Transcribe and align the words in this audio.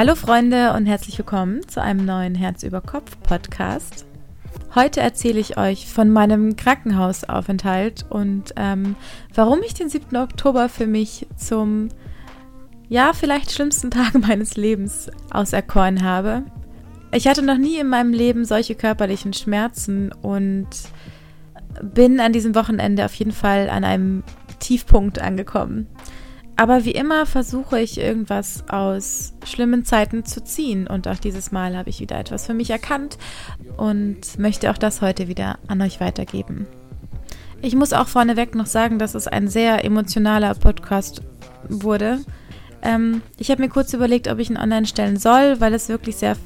Hallo 0.00 0.14
Freunde 0.14 0.72
und 0.72 0.86
herzlich 0.86 1.18
willkommen 1.18 1.68
zu 1.68 1.82
einem 1.82 2.06
neuen 2.06 2.34
Herz 2.34 2.62
über 2.62 2.80
Kopf 2.80 3.18
Podcast. 3.20 4.06
Heute 4.74 5.00
erzähle 5.00 5.38
ich 5.38 5.58
euch 5.58 5.92
von 5.92 6.08
meinem 6.08 6.56
Krankenhausaufenthalt 6.56 8.06
und 8.08 8.54
ähm, 8.56 8.96
warum 9.34 9.60
ich 9.62 9.74
den 9.74 9.90
7. 9.90 10.16
Oktober 10.16 10.70
für 10.70 10.86
mich 10.86 11.26
zum, 11.36 11.90
ja, 12.88 13.12
vielleicht 13.12 13.52
schlimmsten 13.52 13.90
Tag 13.90 14.14
meines 14.14 14.56
Lebens 14.56 15.10
auserkoren 15.30 16.02
habe. 16.02 16.44
Ich 17.12 17.28
hatte 17.28 17.42
noch 17.42 17.58
nie 17.58 17.76
in 17.76 17.88
meinem 17.88 18.14
Leben 18.14 18.46
solche 18.46 18.76
körperlichen 18.76 19.34
Schmerzen 19.34 20.12
und 20.12 20.68
bin 21.82 22.20
an 22.20 22.32
diesem 22.32 22.54
Wochenende 22.54 23.04
auf 23.04 23.12
jeden 23.16 23.32
Fall 23.32 23.68
an 23.68 23.84
einem 23.84 24.22
Tiefpunkt 24.60 25.18
angekommen. 25.18 25.88
Aber 26.56 26.84
wie 26.84 26.92
immer 26.92 27.24
versuche 27.24 27.80
ich 27.80 27.98
irgendwas 27.98 28.64
aus 28.68 29.32
schlimmen 29.46 29.84
Zeiten 29.84 30.24
zu 30.24 30.44
ziehen. 30.44 30.86
Und 30.86 31.08
auch 31.08 31.18
dieses 31.18 31.52
Mal 31.52 31.76
habe 31.76 31.88
ich 31.88 32.00
wieder 32.00 32.18
etwas 32.18 32.46
für 32.46 32.54
mich 32.54 32.70
erkannt 32.70 33.16
und 33.76 34.38
möchte 34.38 34.70
auch 34.70 34.78
das 34.78 35.00
heute 35.00 35.26
wieder 35.26 35.58
an 35.68 35.80
euch 35.80 36.00
weitergeben. 36.00 36.66
Ich 37.62 37.74
muss 37.74 37.92
auch 37.92 38.08
vorneweg 38.08 38.54
noch 38.54 38.66
sagen, 38.66 38.98
dass 38.98 39.14
es 39.14 39.26
ein 39.26 39.48
sehr 39.48 39.84
emotionaler 39.84 40.54
Podcast 40.54 41.22
wurde. 41.68 42.20
Ähm, 42.82 43.22
ich 43.38 43.50
habe 43.50 43.62
mir 43.62 43.68
kurz 43.68 43.92
überlegt, 43.92 44.28
ob 44.28 44.38
ich 44.38 44.50
ihn 44.50 44.56
online 44.56 44.86
stellen 44.86 45.18
soll, 45.18 45.60
weil 45.60 45.74
es 45.74 45.88
wirklich 45.88 46.16
sehr, 46.16 46.36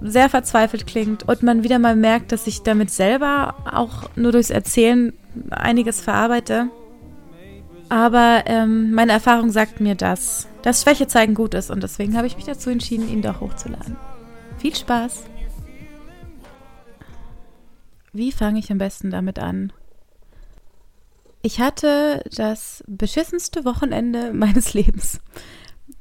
sehr 0.00 0.28
verzweifelt 0.28 0.86
klingt 0.86 1.28
und 1.28 1.42
man 1.42 1.62
wieder 1.62 1.78
mal 1.78 1.94
merkt, 1.94 2.32
dass 2.32 2.46
ich 2.46 2.62
damit 2.62 2.90
selber 2.90 3.54
auch 3.70 4.10
nur 4.16 4.32
durchs 4.32 4.50
Erzählen 4.50 5.12
einiges 5.50 6.00
verarbeite. 6.00 6.68
Aber 7.94 8.42
ähm, 8.46 8.90
meine 8.90 9.12
Erfahrung 9.12 9.52
sagt 9.52 9.78
mir, 9.78 9.94
dass 9.94 10.48
das 10.62 10.82
Schwäche 10.82 11.06
zeigen 11.06 11.32
gut 11.32 11.54
ist 11.54 11.70
und 11.70 11.80
deswegen 11.80 12.16
habe 12.16 12.26
ich 12.26 12.34
mich 12.34 12.44
dazu 12.44 12.68
entschieden, 12.68 13.08
ihn 13.08 13.22
doch 13.22 13.40
hochzuladen. 13.40 13.96
Viel 14.58 14.74
Spaß! 14.74 15.22
Wie 18.12 18.32
fange 18.32 18.58
ich 18.58 18.72
am 18.72 18.78
besten 18.78 19.12
damit 19.12 19.38
an? 19.38 19.72
Ich 21.40 21.60
hatte 21.60 22.24
das 22.34 22.82
beschissenste 22.88 23.64
Wochenende 23.64 24.32
meines 24.34 24.74
Lebens. 24.74 25.20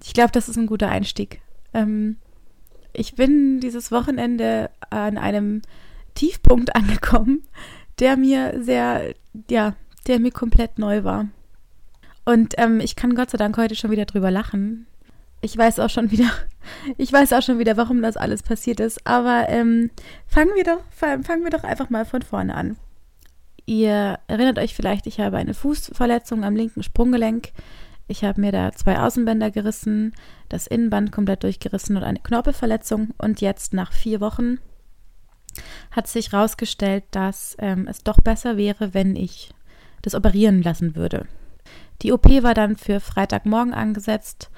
Ich 0.04 0.16
glaube, 0.16 0.32
das 0.32 0.50
ist 0.50 0.58
ein 0.58 0.66
guter 0.66 0.90
Einstieg. 0.90 1.42
Ähm, 1.76 2.18
ich 2.92 3.14
bin 3.14 3.60
dieses 3.60 3.92
Wochenende 3.92 4.72
an 4.90 5.20
einem 5.20 5.62
Tiefpunkt 6.16 6.76
angekommen, 6.76 7.44
der 8.00 8.18
mir 8.18 8.64
sehr, 8.64 9.14
ja, 9.48 9.76
der 10.08 10.20
mir 10.20 10.32
komplett 10.32 10.80
neu 10.80 11.04
war. 11.04 11.28
Und 12.26 12.54
ähm, 12.58 12.80
ich 12.80 12.96
kann 12.96 13.16
Gott 13.16 13.30
sei 13.30 13.38
Dank 13.38 13.58
heute 13.58 13.76
schon 13.76 13.92
wieder 13.92 14.06
drüber 14.06 14.32
lachen. 14.32 14.88
Ich 15.42 15.58
weiß 15.58 15.80
auch 15.80 15.90
schon 15.90 16.12
wieder, 16.12 16.32
ich 16.98 17.12
weiß 17.12 17.34
auch 17.34 17.42
schon 17.42 17.60
wieder, 17.60 17.76
warum 17.76 18.02
das 18.02 18.18
alles 18.18 18.44
passiert 18.44 18.80
ist. 18.80 19.06
Aber 19.06 19.48
ähm, 19.50 19.92
fangen 20.26 20.56
wir 20.56 20.64
doch, 20.64 20.82
fangen 20.92 21.44
wir 21.44 21.50
doch 21.50 21.64
einfach 21.64 21.90
mal 21.90 22.06
von 22.06 22.22
vorne 22.22 22.56
an. 22.56 22.78
Ihr 23.66 24.20
erinnert 24.28 24.60
euch 24.60 24.74
vielleicht, 24.74 25.08
ich 25.08 25.20
habe 25.20 25.38
eine 25.38 25.54
Fußverletzung 25.54 26.44
am 26.44 26.56
linken 26.56 26.84
Sprunggelenk. 26.84 27.52
Ich 28.08 28.24
habe 28.24 28.42
mir 28.42 28.52
da 28.52 28.72
zwei 28.74 29.00
Außenbänder 29.00 29.52
gerissen, 29.52 30.14
das 30.50 30.68
Innenband 30.68 31.12
komplett 31.12 31.44
durchgerissen 31.44 31.96
und 31.96 32.04
eine 32.04 32.20
Knorpelverletzung. 32.20 33.12
Und 33.18 33.40
jetzt 33.40 33.74
nach 33.74 33.94
vier 33.94 34.20
Wochen 34.20 34.60
hat 35.92 36.08
sich 36.08 36.32
herausgestellt, 36.32 37.06
dass 37.12 37.56
ähm, 37.60 37.88
es 37.88 38.04
doch 38.04 38.20
besser 38.20 38.58
wäre, 38.58 38.94
wenn 38.94 39.16
ich 39.16 39.52
das 40.02 40.16
operieren 40.16 40.62
lassen 40.62 40.96
würde. 40.96 41.26
Die 42.02 42.12
OP 42.12 42.28
war 42.44 42.54
dann 42.54 42.76
für 42.76 43.00
Freitagmorgen 43.00 43.74
angesetzt. 43.74 44.50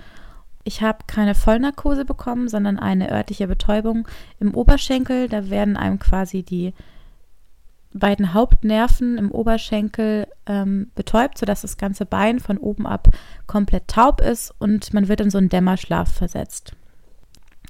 Ich 0.64 0.82
habe 0.82 1.00
keine 1.06 1.36
Vollnarkose 1.36 2.06
bekommen, 2.06 2.48
sondern 2.48 2.80
eine 2.80 3.12
örtliche 3.12 3.48
Betäubung 3.48 4.08
im 4.40 4.56
Oberschenkel. 4.56 5.30
Da 5.30 5.50
werden 5.50 5.78
einem 5.78 6.00
quasi 6.00 6.42
die 6.42 6.74
beiden 7.94 8.34
Hauptnerven 8.34 9.18
im 9.18 9.32
Oberschenkel 9.32 10.28
ähm, 10.46 10.92
betäubt, 10.96 11.38
sodass 11.38 11.62
das 11.62 11.78
ganze 11.78 12.06
Bein 12.06 12.40
von 12.40 12.58
oben 12.58 12.86
ab 12.86 13.08
komplett 13.48 13.88
taub 13.88 14.22
ist 14.22 14.54
und 14.60 14.94
man 14.94 15.08
wird 15.08 15.22
in 15.22 15.30
so 15.30 15.38
einen 15.38 15.50
Dämmerschlaf 15.50 16.12
versetzt. 16.12 16.74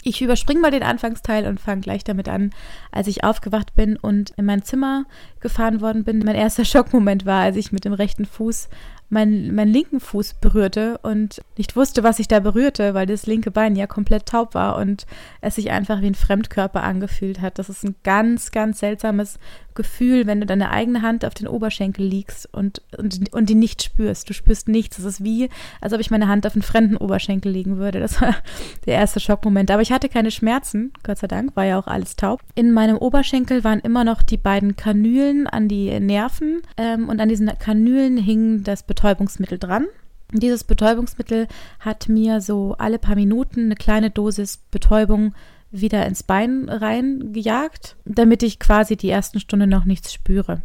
Ich 0.08 0.22
überspringe 0.22 0.60
mal 0.60 0.72
den 0.72 0.84
Anfangsteil 0.84 1.48
und 1.48 1.60
fange 1.60 1.82
gleich 1.82 2.04
damit 2.04 2.30
an, 2.30 2.52
als 2.92 3.08
ich 3.08 3.24
aufgewacht 3.24 3.76
bin 3.76 3.98
und 3.98 4.32
in 4.38 4.46
mein 4.46 4.64
Zimmer 4.64 5.06
gefahren 5.40 5.82
worden 5.82 6.04
bin. 6.04 6.20
Mein 6.20 6.36
erster 6.36 6.66
Schockmoment 6.66 7.26
war, 7.26 7.42
als 7.42 7.56
ich 7.58 7.72
mit 7.72 7.86
dem 7.86 7.94
rechten 7.94 8.26
Fuß 8.26 8.70
meinen, 9.10 9.54
meinen 9.54 9.72
linken 9.72 10.00
Fuß 10.00 10.36
berührte 10.36 10.98
und 11.00 11.42
nicht 11.58 11.76
wusste, 11.76 12.04
was 12.04 12.20
ich 12.20 12.28
da 12.28 12.40
berührte, 12.40 12.94
weil 12.94 13.06
das 13.06 13.26
linke 13.26 13.52
Bein 13.52 13.76
ja 13.76 13.88
komplett 13.88 14.26
taub 14.26 14.54
war 14.54 14.78
und 14.78 15.06
es 15.42 15.56
sich 15.56 15.72
einfach 15.72 16.02
wie 16.02 16.08
ein 16.08 16.16
Fremdkörper 16.16 16.84
angefühlt 16.84 17.42
hat. 17.42 17.60
Das 17.60 17.70
ist 17.70 17.84
ein 17.84 17.96
ganz, 18.04 18.52
ganz 18.52 18.80
seltsames 18.80 19.40
Gefühl, 19.76 20.26
wenn 20.26 20.40
du 20.40 20.46
deine 20.46 20.72
eigene 20.72 21.02
Hand 21.02 21.26
auf 21.26 21.34
den 21.34 21.48
Oberschenkel 21.48 22.06
liegst 22.06 22.48
und, 22.54 22.82
und, 22.98 23.34
und 23.34 23.50
die 23.50 23.56
nicht 23.56 23.84
spürst. 23.84 24.30
Du 24.30 24.34
spürst 24.34 24.70
nichts. 24.70 24.98
Es 24.98 25.06
ist 25.06 25.24
wie, 25.24 25.50
als 25.82 25.94
ob 25.94 26.00
ich 26.00 26.10
meine 26.10 26.30
Hand 26.30 26.48
auf 26.48 26.54
einen 26.54 26.62
fremden 26.62 26.98
Oberschenkel 26.98 27.52
legen 27.52 27.78
würde. 27.78 28.00
Das 28.00 28.22
war 28.22 28.36
der 28.86 28.96
erste 28.96 29.20
Schockmoment. 29.20 29.70
Aber 29.70 29.82
ich 29.82 29.92
hatte 29.92 30.10
keine 30.10 30.32
Schmerzen, 30.32 30.94
Gott 31.04 31.18
sei 31.20 31.28
Dank, 31.28 31.56
war 31.56 31.66
ja 31.66 31.78
auch 31.78 31.88
alles 31.88 32.16
taub. 32.16 32.42
In 32.56 32.72
meinem 32.72 32.98
Oberschenkel 32.98 33.64
waren 33.64 33.82
immer 33.82 34.06
noch 34.06 34.24
die 34.24 34.38
beiden 34.38 34.78
Kanülen 34.78 35.46
an 35.46 35.68
die 35.68 36.00
Nerven 36.00 36.62
ähm, 36.78 37.10
und 37.10 37.20
an 37.20 37.30
diesen 37.30 37.52
Kanülen 37.60 38.18
hing 38.18 38.64
das 38.64 38.84
Betäubungsmittel 38.96 39.60
dran. 39.60 39.86
Dieses 40.32 40.64
Betäubungsmittel 40.64 41.48
hat 41.80 42.10
mir 42.10 42.42
so 42.42 42.76
alle 42.80 42.98
paar 42.98 43.16
Minuten 43.16 43.66
eine 43.66 43.76
kleine 43.76 44.10
Dosis 44.10 44.58
Betäubung 44.72 45.36
wieder 45.70 46.06
ins 46.06 46.24
Bein 46.24 46.70
reingejagt, 46.70 47.98
damit 48.06 48.42
ich 48.42 48.60
quasi 48.60 48.96
die 48.96 49.10
ersten 49.10 49.40
Stunden 49.40 49.70
noch 49.70 49.86
nichts 49.86 50.14
spüre. 50.14 50.62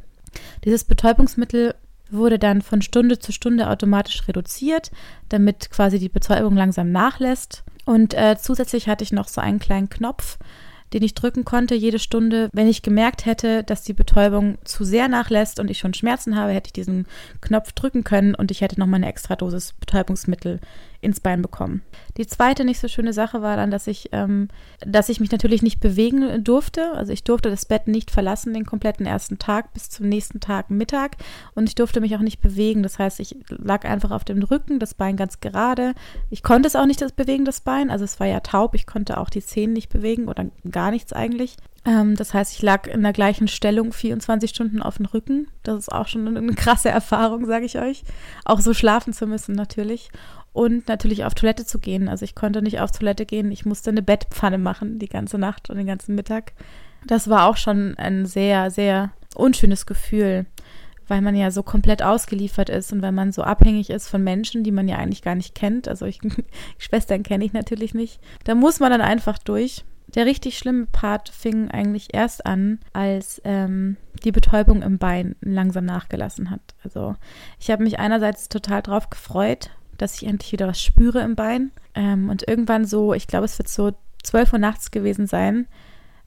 Dieses 0.65 0.85
Betäubungsmittel 0.85 1.75
wurde 2.11 2.39
dann 2.39 2.63
von 2.63 2.83
Stunde 2.83 3.19
zu 3.19 3.33
Stunde 3.33 3.69
automatisch 3.69 4.27
reduziert, 4.27 4.91
damit 5.29 5.71
quasi 5.71 5.99
die 5.99 6.09
Betäubung 6.09 6.57
langsam 6.57 6.91
nachlässt. 6.93 7.65
Und 7.85 8.15
äh, 8.15 8.37
zusätzlich 8.41 8.89
hatte 8.89 9.05
ich 9.05 9.13
noch 9.13 9.29
so 9.29 9.41
einen 9.41 9.59
kleinen 9.59 9.91
Knopf, 9.91 10.39
den 10.93 11.03
ich 11.03 11.15
drücken 11.15 11.45
konnte 11.45 11.75
jede 11.75 11.99
Stunde. 11.99 12.49
Wenn 12.53 12.69
ich 12.69 12.83
gemerkt 12.83 13.27
hätte, 13.27 13.63
dass 13.63 13.83
die 13.83 13.93
Betäubung 13.93 14.59
zu 14.65 14.85
sehr 14.85 15.09
nachlässt 15.09 15.61
und 15.61 15.71
ich 15.71 15.79
schon 15.79 15.95
Schmerzen 15.95 16.37
habe, 16.37 16.53
hätte 16.53 16.69
ich 16.69 16.73
diesen 16.73 17.07
Knopf 17.41 17.73
drücken 17.73 18.05
können 18.05 18.35
und 18.35 18.51
ich 18.51 18.61
hätte 18.61 18.79
nochmal 18.79 18.99
eine 18.99 19.09
extra 19.09 19.37
Dosis 19.37 19.73
Betäubungsmittel 19.75 20.61
ins 21.01 21.21
Bein 21.21 21.43
bekommen. 21.43 21.83
Die 22.17 22.27
zweite 22.27 22.65
nicht 22.65 22.79
so 22.79 22.89
schöne 22.89 23.13
Sache 23.13 23.41
war 23.41 23.57
dann, 23.57 23.71
dass 23.71 23.87
ich, 23.87 24.11
ähm, 24.13 24.49
dass 24.81 25.09
ich 25.09 25.21
mich 25.21 25.31
natürlich 25.31 25.63
nicht 25.63 25.81
bewegen 25.81 26.45
durfte. 26.45 26.93
Also 26.93 27.13
ich 27.13 27.25
durfte 27.25 27.51
das 27.51 27.65
Bett 27.65 27.89
nicht 27.89 28.11
verlassen 28.11 28.53
den 28.53 28.67
kompletten 28.67 29.07
ersten 29.07 29.39
Tag 29.39 29.73
bis 29.73 29.89
zum 29.89 30.09
nächsten 30.09 30.41
Tag 30.41 30.71
Mittag 30.71 31.17
und 31.55 31.69
ich 31.69 31.75
durfte 31.75 32.01
mich 32.01 32.17
auch 32.17 32.21
nicht 32.21 32.41
bewegen. 32.41 32.83
Das 32.83 32.99
heißt, 32.99 33.21
ich 33.21 33.37
lag 33.49 33.85
einfach 33.85 34.11
auf 34.11 34.25
dem 34.25 34.43
Rücken, 34.43 34.79
das 34.79 34.95
Bein 34.95 35.17
ganz 35.17 35.41
gerade. 35.41 35.95
Ich 36.29 36.43
konnte 36.43 36.69
es 36.69 36.77
auch 36.77 36.87
nicht 36.87 37.01
das 37.01 37.13
bewegen, 37.13 37.45
das 37.45 37.61
Bein. 37.61 37.91
Also 37.91 38.05
es 38.05 38.21
war 38.21 38.27
ja 38.27 38.41
taub. 38.41 38.75
Ich 38.75 38.87
konnte 38.87 39.19
auch 39.19 39.31
die 39.31 39.43
Zähne 39.43 39.73
nicht 39.73 39.89
bewegen 39.89 40.29
oder 40.29 40.47
gar 40.71 40.91
nichts 40.91 41.13
eigentlich. 41.13 41.57
Ähm, 41.87 42.15
das 42.15 42.35
heißt, 42.35 42.55
ich 42.55 42.63
lag 42.63 42.87
in 42.87 43.03
der 43.03 43.13
gleichen 43.13 43.49
Stellung 43.49 43.93
24 43.93 44.51
Stunden 44.51 44.83
auf 44.83 44.99
dem 44.99 45.07
Rücken. 45.07 45.49
Das 45.63 45.79
ist 45.79 45.93
auch 45.93 46.09
schon 46.09 46.37
eine 46.37 46.55
krasse 46.55 46.91
Erfahrung, 46.91 47.47
sage 47.47 47.65
ich 47.65 47.79
euch. 47.79 48.05
Auch 48.45 48.61
so 48.61 48.75
schlafen 48.75 49.13
zu 49.13 49.27
müssen 49.27 49.55
natürlich 49.55 50.11
und 50.53 50.89
natürlich 50.89 51.25
auf 51.25 51.35
Toilette 51.35 51.65
zu 51.65 51.79
gehen. 51.79 52.09
Also 52.09 52.25
ich 52.25 52.35
konnte 52.35 52.63
nicht 52.63 52.81
auf 52.81 52.91
Toilette 52.91 53.27
gehen, 53.27 53.53
ich 53.53 53.65
musste 53.65 53.91
eine 53.91 54.03
Bettpfanne 54.03 54.59
machen 54.59 54.99
die 54.99 55.09
ganze 55.09 55.39
Nacht 55.39 55.71
und 55.71 55.77
den 55.77 55.87
ganzen 55.87 56.15
Mittag. 56.15 56.53
Das 57.07 57.29
war 57.29 57.47
auch 57.49 57.57
schon 57.57 57.97
ein 57.97 58.27
sehr, 58.27 58.71
sehr 58.71 59.13
unschönes 59.35 59.87
Gefühl, 59.87 60.47
weil 61.07 61.23
man 61.23 61.35
ja 61.35 61.51
so 61.51 61.63
komplett 61.63 62.03
ausgeliefert 62.03 62.69
ist 62.69 62.93
und 62.93 63.03
weil 63.03 63.13
man 63.13 63.33
so 63.33 63.43
abhängig 63.43 63.91
ist 63.91 64.09
von 64.09 64.23
Menschen, 64.23 64.65
die 64.65 64.73
man 64.73 64.89
ja 64.89 64.97
eigentlich 64.97 65.23
gar 65.23 65.35
nicht 65.35 65.55
kennt. 65.55 65.89
Also 65.89 66.07
ich, 66.07 66.21
Schwestern 66.79 67.23
kenne 67.23 67.45
ich 67.45 67.53
natürlich 67.53 67.95
nicht. 67.95 68.21
Da 68.45 68.55
muss 68.55 68.81
man 68.81 68.91
dann 68.91 69.01
einfach 69.01 69.39
durch. 69.39 69.85
Der 70.15 70.27
richtig 70.27 70.59
schlimme 70.59 70.87
Part 70.87 71.29
fing 71.29 71.71
eigentlich 71.71 72.13
erst 72.13 72.45
an, 72.45 72.81
als 72.93 73.41
ähm, 73.45 73.97
die 74.25 74.33
Betäubung 74.33 74.83
im 74.83 74.99
Bein 74.99 75.37
langsam 75.41 75.85
nachgelassen 75.85 76.51
hat. 76.51 76.61
Also 76.83 77.15
ich 77.61 77.71
habe 77.71 77.85
mich 77.85 78.01
einerseits 78.01 78.49
total 78.49 78.83
drauf 78.83 79.09
gefreut, 79.09 79.71
dass 80.01 80.15
ich 80.15 80.27
endlich 80.27 80.53
wieder 80.53 80.69
was 80.69 80.81
spüre 80.81 81.21
im 81.21 81.37
Bein. 81.37 81.73
Ähm, 81.95 82.29
und 82.29 82.47
irgendwann 82.47 82.85
so, 82.85 83.15
ich 83.15 83.27
glaube, 83.27 83.45
es 83.45 83.59
wird 83.59 83.69
so 83.69 83.93
12 84.23 84.53
Uhr 84.53 84.59
nachts 84.59 84.91
gewesen 84.91 85.27
sein. 85.27 85.67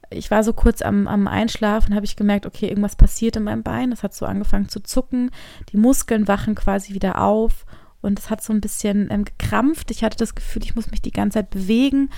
Ich 0.10 0.30
war 0.30 0.44
so 0.44 0.54
kurz 0.54 0.82
am, 0.82 1.08
am 1.08 1.28
Einschlafen, 1.28 1.96
habe 1.96 2.06
ich 2.06 2.16
gemerkt, 2.16 2.46
okay, 2.46 2.68
irgendwas 2.68 2.96
passiert 2.96 3.36
in 3.36 3.44
meinem 3.44 3.64
Bein. 3.64 3.90
Das 3.90 4.04
hat 4.04 4.14
so 4.14 4.26
angefangen 4.26 4.70
zu 4.70 4.82
zucken. 4.82 5.32
Die 5.70 5.78
Muskeln 5.78 6.28
wachen 6.28 6.56
quasi 6.56 6.94
wieder 6.94 7.22
auf 7.22 7.66
und 8.02 8.20
es 8.20 8.30
hat 8.30 8.44
so 8.44 8.54
ein 8.54 8.62
bisschen 8.62 9.08
ähm, 9.10 9.26
gekrampft. 9.26 9.90
Ich 9.90 10.04
hatte 10.04 10.18
das 10.18 10.36
Gefühl, 10.36 10.64
ich 10.64 10.76
muss 10.76 10.92
mich 10.92 11.02
die 11.02 11.12
ganze 11.12 11.40
Zeit 11.40 11.50
bewegen. 11.50 12.10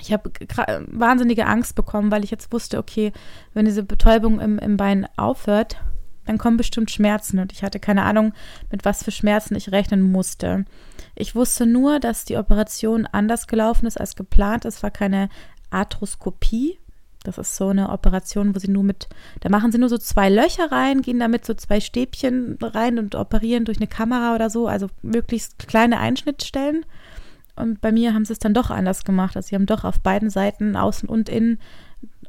Ich 0.00 0.12
habe 0.12 0.30
wahnsinnige 0.88 1.46
Angst 1.46 1.74
bekommen, 1.74 2.10
weil 2.10 2.24
ich 2.24 2.30
jetzt 2.30 2.52
wusste, 2.52 2.78
okay, 2.78 3.12
wenn 3.52 3.66
diese 3.66 3.82
Betäubung 3.82 4.40
im, 4.40 4.58
im 4.58 4.76
Bein 4.78 5.06
aufhört, 5.16 5.76
dann 6.30 6.38
kommen 6.38 6.56
bestimmt 6.56 6.92
Schmerzen. 6.92 7.40
Und 7.40 7.52
ich 7.52 7.64
hatte 7.64 7.80
keine 7.80 8.04
Ahnung, 8.04 8.32
mit 8.70 8.84
was 8.84 9.02
für 9.02 9.10
Schmerzen 9.10 9.56
ich 9.56 9.72
rechnen 9.72 10.00
musste. 10.00 10.64
Ich 11.16 11.34
wusste 11.34 11.66
nur, 11.66 11.98
dass 11.98 12.24
die 12.24 12.36
Operation 12.36 13.06
anders 13.06 13.48
gelaufen 13.48 13.86
ist 13.86 14.00
als 14.00 14.14
geplant. 14.14 14.64
Es 14.64 14.82
war 14.84 14.92
keine 14.92 15.28
Arthroskopie. 15.70 16.78
Das 17.24 17.36
ist 17.36 17.56
so 17.56 17.68
eine 17.68 17.90
Operation, 17.90 18.54
wo 18.54 18.60
sie 18.60 18.70
nur 18.70 18.84
mit, 18.84 19.08
da 19.40 19.50
machen 19.50 19.72
sie 19.72 19.78
nur 19.78 19.90
so 19.90 19.98
zwei 19.98 20.30
Löcher 20.30 20.72
rein, 20.72 21.02
gehen 21.02 21.18
damit 21.18 21.44
so 21.44 21.52
zwei 21.52 21.80
Stäbchen 21.80 22.56
rein 22.62 22.98
und 22.98 23.14
operieren 23.14 23.66
durch 23.66 23.76
eine 23.76 23.88
Kamera 23.88 24.34
oder 24.34 24.48
so, 24.48 24.68
also 24.68 24.86
möglichst 25.02 25.66
kleine 25.68 25.98
Einschnittstellen. 25.98 26.86
Und 27.56 27.82
bei 27.82 27.92
mir 27.92 28.14
haben 28.14 28.24
sie 28.24 28.32
es 28.32 28.38
dann 28.38 28.54
doch 28.54 28.70
anders 28.70 29.04
gemacht. 29.04 29.36
Also 29.36 29.48
sie 29.48 29.56
haben 29.56 29.66
doch 29.66 29.84
auf 29.84 30.00
beiden 30.00 30.30
Seiten, 30.30 30.76
außen 30.76 31.08
und 31.08 31.28
innen, 31.28 31.58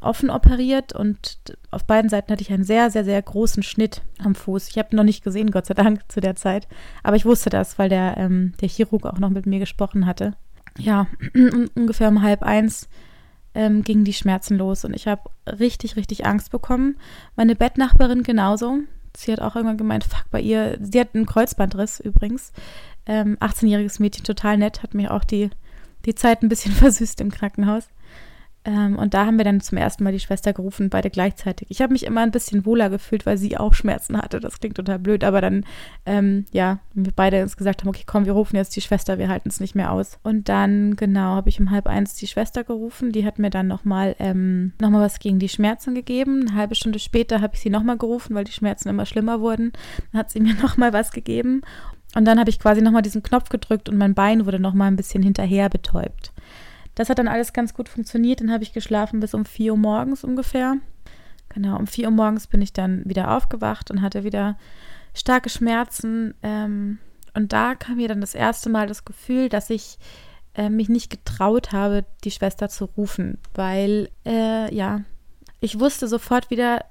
offen 0.01 0.29
operiert 0.29 0.93
und 0.93 1.37
auf 1.69 1.85
beiden 1.85 2.09
Seiten 2.09 2.31
hatte 2.31 2.41
ich 2.41 2.51
einen 2.51 2.63
sehr, 2.63 2.89
sehr, 2.89 3.05
sehr 3.05 3.21
großen 3.21 3.63
Schnitt 3.63 4.01
am 4.19 4.35
Fuß. 4.35 4.67
Ich 4.69 4.77
habe 4.77 4.95
noch 4.95 5.03
nicht 5.03 5.23
gesehen, 5.23 5.51
Gott 5.51 5.67
sei 5.67 5.73
Dank, 5.73 6.11
zu 6.11 6.19
der 6.19 6.35
Zeit. 6.35 6.67
Aber 7.03 7.15
ich 7.15 7.25
wusste 7.25 7.49
das, 7.49 7.77
weil 7.79 7.89
der, 7.89 8.17
ähm, 8.17 8.53
der 8.61 8.69
Chirurg 8.69 9.05
auch 9.05 9.19
noch 9.19 9.29
mit 9.29 9.45
mir 9.45 9.59
gesprochen 9.59 10.05
hatte. 10.05 10.33
Ja, 10.77 11.07
ungefähr 11.75 12.09
um 12.09 12.21
halb 12.21 12.43
eins 12.43 12.89
ähm, 13.53 13.83
gingen 13.83 14.05
die 14.05 14.13
Schmerzen 14.13 14.57
los 14.57 14.85
und 14.85 14.95
ich 14.95 15.07
habe 15.07 15.29
richtig, 15.45 15.95
richtig 15.95 16.25
Angst 16.25 16.51
bekommen. 16.51 16.97
Meine 17.35 17.55
Bettnachbarin 17.55 18.23
genauso. 18.23 18.79
Sie 19.15 19.31
hat 19.31 19.41
auch 19.41 19.55
irgendwann 19.55 19.77
gemeint, 19.77 20.05
fuck, 20.05 20.25
bei 20.31 20.39
ihr, 20.39 20.77
sie 20.81 20.99
hat 20.99 21.09
einen 21.13 21.25
Kreuzbandriss 21.25 21.99
übrigens. 21.99 22.53
Ähm, 23.05 23.37
18-jähriges 23.39 24.01
Mädchen, 24.01 24.23
total 24.23 24.57
nett, 24.57 24.83
hat 24.83 24.93
mir 24.93 25.13
auch 25.13 25.25
die, 25.25 25.49
die 26.05 26.15
Zeit 26.15 26.41
ein 26.41 26.49
bisschen 26.49 26.71
versüßt 26.71 27.19
im 27.19 27.31
Krankenhaus. 27.31 27.89
Ähm, 28.63 28.97
und 28.99 29.15
da 29.15 29.25
haben 29.25 29.37
wir 29.37 29.45
dann 29.45 29.59
zum 29.59 29.79
ersten 29.79 30.03
Mal 30.03 30.11
die 30.11 30.19
Schwester 30.19 30.53
gerufen, 30.53 30.89
beide 30.89 31.09
gleichzeitig. 31.09 31.67
Ich 31.71 31.81
habe 31.81 31.93
mich 31.93 32.05
immer 32.05 32.21
ein 32.21 32.31
bisschen 32.31 32.63
wohler 32.63 32.91
gefühlt, 32.91 33.25
weil 33.25 33.37
sie 33.37 33.57
auch 33.57 33.73
Schmerzen 33.73 34.17
hatte. 34.17 34.39
Das 34.39 34.59
klingt 34.59 34.75
total 34.75 34.99
blöd, 34.99 35.23
aber 35.23 35.41
dann, 35.41 35.65
ähm, 36.05 36.45
ja, 36.51 36.79
wir 36.93 37.11
beide 37.15 37.41
uns 37.41 37.57
gesagt 37.57 37.81
haben, 37.81 37.89
okay, 37.89 38.03
komm, 38.05 38.25
wir 38.25 38.33
rufen 38.33 38.57
jetzt 38.57 38.75
die 38.75 38.81
Schwester, 38.81 39.17
wir 39.17 39.29
halten 39.29 39.49
es 39.49 39.59
nicht 39.59 39.73
mehr 39.73 39.91
aus. 39.91 40.19
Und 40.21 40.47
dann, 40.47 40.95
genau, 40.95 41.35
habe 41.35 41.49
ich 41.49 41.59
um 41.59 41.71
halb 41.71 41.87
eins 41.87 42.13
die 42.15 42.27
Schwester 42.27 42.63
gerufen. 42.63 43.11
Die 43.11 43.25
hat 43.25 43.39
mir 43.39 43.49
dann 43.49 43.67
nochmal 43.67 44.15
ähm, 44.19 44.73
noch 44.79 44.91
was 44.91 45.19
gegen 45.19 45.39
die 45.39 45.49
Schmerzen 45.49 45.95
gegeben. 45.95 46.45
Eine 46.47 46.57
halbe 46.57 46.75
Stunde 46.75 46.99
später 46.99 47.41
habe 47.41 47.55
ich 47.55 47.61
sie 47.61 47.71
nochmal 47.71 47.97
gerufen, 47.97 48.35
weil 48.35 48.43
die 48.43 48.51
Schmerzen 48.51 48.89
immer 48.89 49.07
schlimmer 49.07 49.41
wurden. 49.41 49.73
Dann 50.11 50.19
hat 50.19 50.29
sie 50.29 50.39
mir 50.39 50.53
nochmal 50.61 50.93
was 50.93 51.11
gegeben. 51.11 51.61
Und 52.13 52.25
dann 52.25 52.39
habe 52.39 52.49
ich 52.49 52.59
quasi 52.59 52.81
nochmal 52.81 53.01
diesen 53.01 53.23
Knopf 53.23 53.49
gedrückt 53.49 53.87
und 53.89 53.97
mein 53.97 54.13
Bein 54.13 54.45
wurde 54.45 54.59
nochmal 54.59 54.89
ein 54.89 54.97
bisschen 54.97 55.23
hinterher 55.23 55.69
betäubt. 55.69 56.33
Das 56.95 57.09
hat 57.09 57.19
dann 57.19 57.27
alles 57.27 57.53
ganz 57.53 57.73
gut 57.73 57.89
funktioniert. 57.89 58.41
Dann 58.41 58.51
habe 58.51 58.63
ich 58.63 58.73
geschlafen 58.73 59.19
bis 59.19 59.33
um 59.33 59.45
4 59.45 59.73
Uhr 59.73 59.77
morgens 59.77 60.23
ungefähr. 60.23 60.77
Genau, 61.49 61.77
um 61.77 61.87
4 61.87 62.05
Uhr 62.05 62.11
morgens 62.11 62.47
bin 62.47 62.61
ich 62.61 62.73
dann 62.73 63.03
wieder 63.05 63.35
aufgewacht 63.35 63.91
und 63.91 64.01
hatte 64.01 64.23
wieder 64.23 64.57
starke 65.13 65.49
Schmerzen. 65.49 66.33
Ähm, 66.41 66.99
und 67.33 67.53
da 67.53 67.75
kam 67.75 67.97
mir 67.97 68.07
dann 68.07 68.21
das 68.21 68.35
erste 68.35 68.69
Mal 68.69 68.87
das 68.87 69.05
Gefühl, 69.05 69.49
dass 69.49 69.69
ich 69.69 69.97
äh, 70.53 70.69
mich 70.69 70.89
nicht 70.89 71.09
getraut 71.09 71.71
habe, 71.71 72.05
die 72.23 72.31
Schwester 72.31 72.69
zu 72.69 72.85
rufen, 72.85 73.37
weil, 73.53 74.09
äh, 74.25 74.73
ja, 74.73 75.01
ich 75.61 75.79
wusste 75.79 76.07
sofort 76.07 76.49
wieder, 76.49 76.83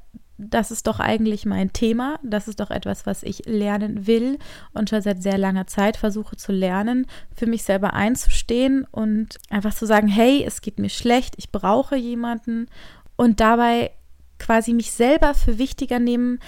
das 0.49 0.71
ist 0.71 0.87
doch 0.87 1.01
eigentlich 1.01 1.45
mein 1.45 1.73
Thema. 1.73 2.19
Das 2.23 2.49
ist 2.49 2.61
doch 2.61 2.71
etwas, 2.71 3.05
was 3.05 3.23
ich 3.23 3.43
lernen 3.47 4.07
will 4.07 4.39
und 4.73 4.89
schon 4.89 5.03
seit 5.03 5.23
sehr 5.23 5.37
langer 5.37 5.67
Zeit 5.67 5.97
versuche 5.97 6.37
zu 6.37 6.53
lernen, 6.53 7.07
für 7.35 7.47
mich 7.47 7.63
selber 7.63 7.93
einzustehen 7.93 8.87
und 8.91 9.39
einfach 9.51 9.75
zu 9.75 9.87
sagen, 9.87 10.09
hey, 10.09 10.43
es 10.47 10.63
geht 10.63 10.79
mir 10.79 10.89
schlecht, 10.89 11.35
ich 11.37 11.53
brauche 11.53 11.97
jemanden 11.97 12.69
und 13.17 13.41
dabei 13.41 13.91
quasi 14.39 14.73
mich 14.73 14.93
selber 14.93 15.35
für 15.35 15.59
wichtiger 15.59 15.99
nehmen 15.99 16.39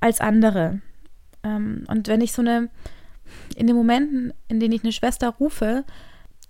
als 0.00 0.20
andere. 0.20 0.80
Ähm, 1.42 1.84
und 1.88 2.08
wenn 2.08 2.20
ich 2.20 2.32
so 2.32 2.42
eine, 2.42 2.68
in 3.56 3.66
den 3.66 3.76
Momenten, 3.76 4.34
in 4.48 4.60
denen 4.60 4.74
ich 4.74 4.82
eine 4.82 4.92
Schwester 4.92 5.30
rufe, 5.30 5.84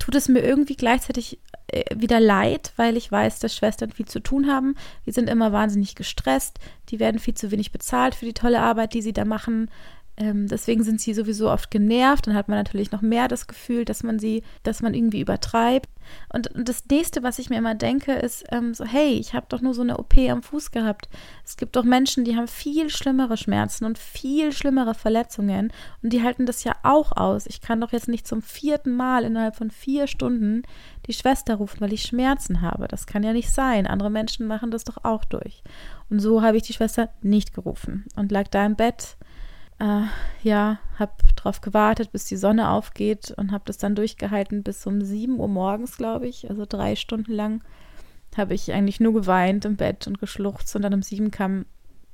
tut 0.00 0.16
es 0.16 0.28
mir 0.28 0.40
irgendwie 0.40 0.74
gleichzeitig 0.74 1.38
äh, 1.68 1.84
wieder 1.94 2.18
leid, 2.18 2.72
weil 2.76 2.96
ich 2.96 3.12
weiß, 3.12 3.38
dass 3.38 3.54
Schwestern 3.54 3.92
viel 3.92 4.06
zu 4.06 4.18
tun 4.18 4.50
haben. 4.50 4.74
Die 5.06 5.12
sind 5.12 5.28
immer 5.28 5.52
wahnsinnig 5.52 5.94
gestresst, 5.94 6.58
die 6.88 6.98
werden 6.98 7.20
viel 7.20 7.34
zu 7.34 7.52
wenig 7.52 7.70
bezahlt 7.70 8.16
für 8.16 8.24
die 8.24 8.34
tolle 8.34 8.60
Arbeit, 8.60 8.94
die 8.94 9.02
sie 9.02 9.12
da 9.12 9.24
machen. 9.24 9.70
Ähm, 10.16 10.48
deswegen 10.48 10.82
sind 10.82 11.00
sie 11.00 11.14
sowieso 11.14 11.50
oft 11.50 11.70
genervt. 11.70 12.26
Dann 12.26 12.34
hat 12.34 12.48
man 12.48 12.58
natürlich 12.58 12.92
noch 12.92 13.00
mehr 13.00 13.28
das 13.28 13.46
Gefühl, 13.46 13.84
dass 13.84 14.02
man 14.02 14.18
sie, 14.18 14.42
dass 14.62 14.82
man 14.82 14.94
irgendwie 14.94 15.20
übertreibt. 15.20 15.88
Und, 16.32 16.48
und 16.54 16.68
das 16.68 16.84
nächste, 16.90 17.22
was 17.22 17.38
ich 17.38 17.50
mir 17.50 17.58
immer 17.58 17.74
denke, 17.74 18.12
ist 18.12 18.44
ähm, 18.50 18.74
so, 18.74 18.84
hey, 18.84 19.12
ich 19.12 19.34
habe 19.34 19.46
doch 19.48 19.60
nur 19.60 19.74
so 19.74 19.82
eine 19.82 19.98
OP 19.98 20.16
am 20.18 20.42
Fuß 20.42 20.70
gehabt. 20.70 21.08
Es 21.44 21.56
gibt 21.56 21.76
doch 21.76 21.84
Menschen, 21.84 22.24
die 22.24 22.36
haben 22.36 22.48
viel 22.48 22.90
schlimmere 22.90 23.36
Schmerzen 23.36 23.84
und 23.84 23.98
viel 23.98 24.52
schlimmere 24.52 24.94
Verletzungen 24.94 25.72
und 26.02 26.12
die 26.12 26.22
halten 26.22 26.46
das 26.46 26.64
ja 26.64 26.74
auch 26.82 27.16
aus. 27.16 27.46
Ich 27.46 27.60
kann 27.60 27.80
doch 27.80 27.92
jetzt 27.92 28.08
nicht 28.08 28.26
zum 28.26 28.42
vierten 28.42 28.94
Mal 28.94 29.24
innerhalb 29.24 29.56
von 29.56 29.70
vier 29.70 30.06
Stunden 30.06 30.62
die 31.06 31.12
Schwester 31.12 31.56
rufen, 31.56 31.80
weil 31.80 31.92
ich 31.92 32.02
Schmerzen 32.02 32.60
habe. 32.60 32.88
Das 32.88 33.06
kann 33.06 33.22
ja 33.22 33.32
nicht 33.32 33.50
sein. 33.50 33.86
Andere 33.86 34.10
Menschen 34.10 34.46
machen 34.46 34.70
das 34.70 34.84
doch 34.84 35.04
auch 35.04 35.24
durch. 35.24 35.62
Und 36.08 36.20
so 36.20 36.42
habe 36.42 36.56
ich 36.56 36.62
die 36.64 36.72
Schwester 36.72 37.10
nicht 37.22 37.54
gerufen 37.54 38.04
und 38.16 38.32
lag 38.32 38.48
da 38.48 38.66
im 38.66 38.76
Bett 38.76 39.16
äh, 39.80 40.02
ja, 40.42 40.78
habe 40.98 41.12
darauf 41.36 41.60
gewartet, 41.60 42.12
bis 42.12 42.26
die 42.26 42.36
Sonne 42.36 42.70
aufgeht 42.70 43.32
und 43.36 43.50
habe 43.50 43.64
das 43.66 43.78
dann 43.78 43.94
durchgehalten 43.94 44.62
bis 44.62 44.86
um 44.86 45.00
7 45.00 45.40
Uhr 45.40 45.48
morgens, 45.48 45.96
glaube 45.96 46.28
ich. 46.28 46.48
Also 46.48 46.66
drei 46.68 46.96
Stunden 46.96 47.32
lang 47.32 47.62
habe 48.36 48.54
ich 48.54 48.72
eigentlich 48.72 49.00
nur 49.00 49.14
geweint 49.14 49.64
im 49.64 49.76
Bett 49.76 50.06
und 50.06 50.20
geschluchzt 50.20 50.74
und 50.76 50.82
dann 50.82 50.94
um 50.94 51.02
sieben 51.02 51.30
kam 51.30 51.66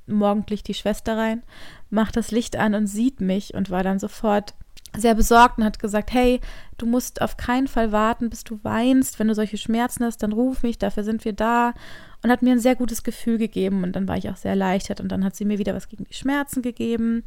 morgendlich 0.07 0.63
die 0.63 0.73
Schwester 0.73 1.17
rein, 1.17 1.43
macht 1.89 2.15
das 2.15 2.31
Licht 2.31 2.55
an 2.55 2.73
und 2.73 2.87
sieht 2.87 3.19
mich 3.19 3.53
und 3.53 3.69
war 3.69 3.83
dann 3.83 3.99
sofort 3.99 4.55
sehr 4.97 5.15
besorgt 5.15 5.57
und 5.57 5.63
hat 5.63 5.79
gesagt, 5.79 6.11
hey, 6.13 6.41
du 6.77 6.85
musst 6.85 7.21
auf 7.21 7.37
keinen 7.37 7.67
Fall 7.67 7.91
warten, 7.91 8.29
bis 8.29 8.43
du 8.43 8.59
weinst. 8.63 9.19
Wenn 9.19 9.27
du 9.27 9.35
solche 9.35 9.57
Schmerzen 9.57 10.03
hast, 10.03 10.23
dann 10.23 10.33
ruf 10.33 10.63
mich, 10.63 10.77
dafür 10.77 11.03
sind 11.03 11.25
wir 11.25 11.33
da. 11.33 11.73
Und 12.23 12.31
hat 12.31 12.41
mir 12.41 12.51
ein 12.51 12.59
sehr 12.59 12.75
gutes 12.75 13.03
Gefühl 13.03 13.37
gegeben 13.37 13.83
und 13.83 13.95
dann 13.95 14.07
war 14.07 14.17
ich 14.17 14.27
auch 14.29 14.37
sehr 14.37 14.51
erleichtert 14.51 14.99
und 14.99 15.09
dann 15.11 15.23
hat 15.23 15.35
sie 15.35 15.45
mir 15.45 15.59
wieder 15.59 15.75
was 15.75 15.87
gegen 15.87 16.05
die 16.05 16.15
Schmerzen 16.15 16.63
gegeben 16.63 17.23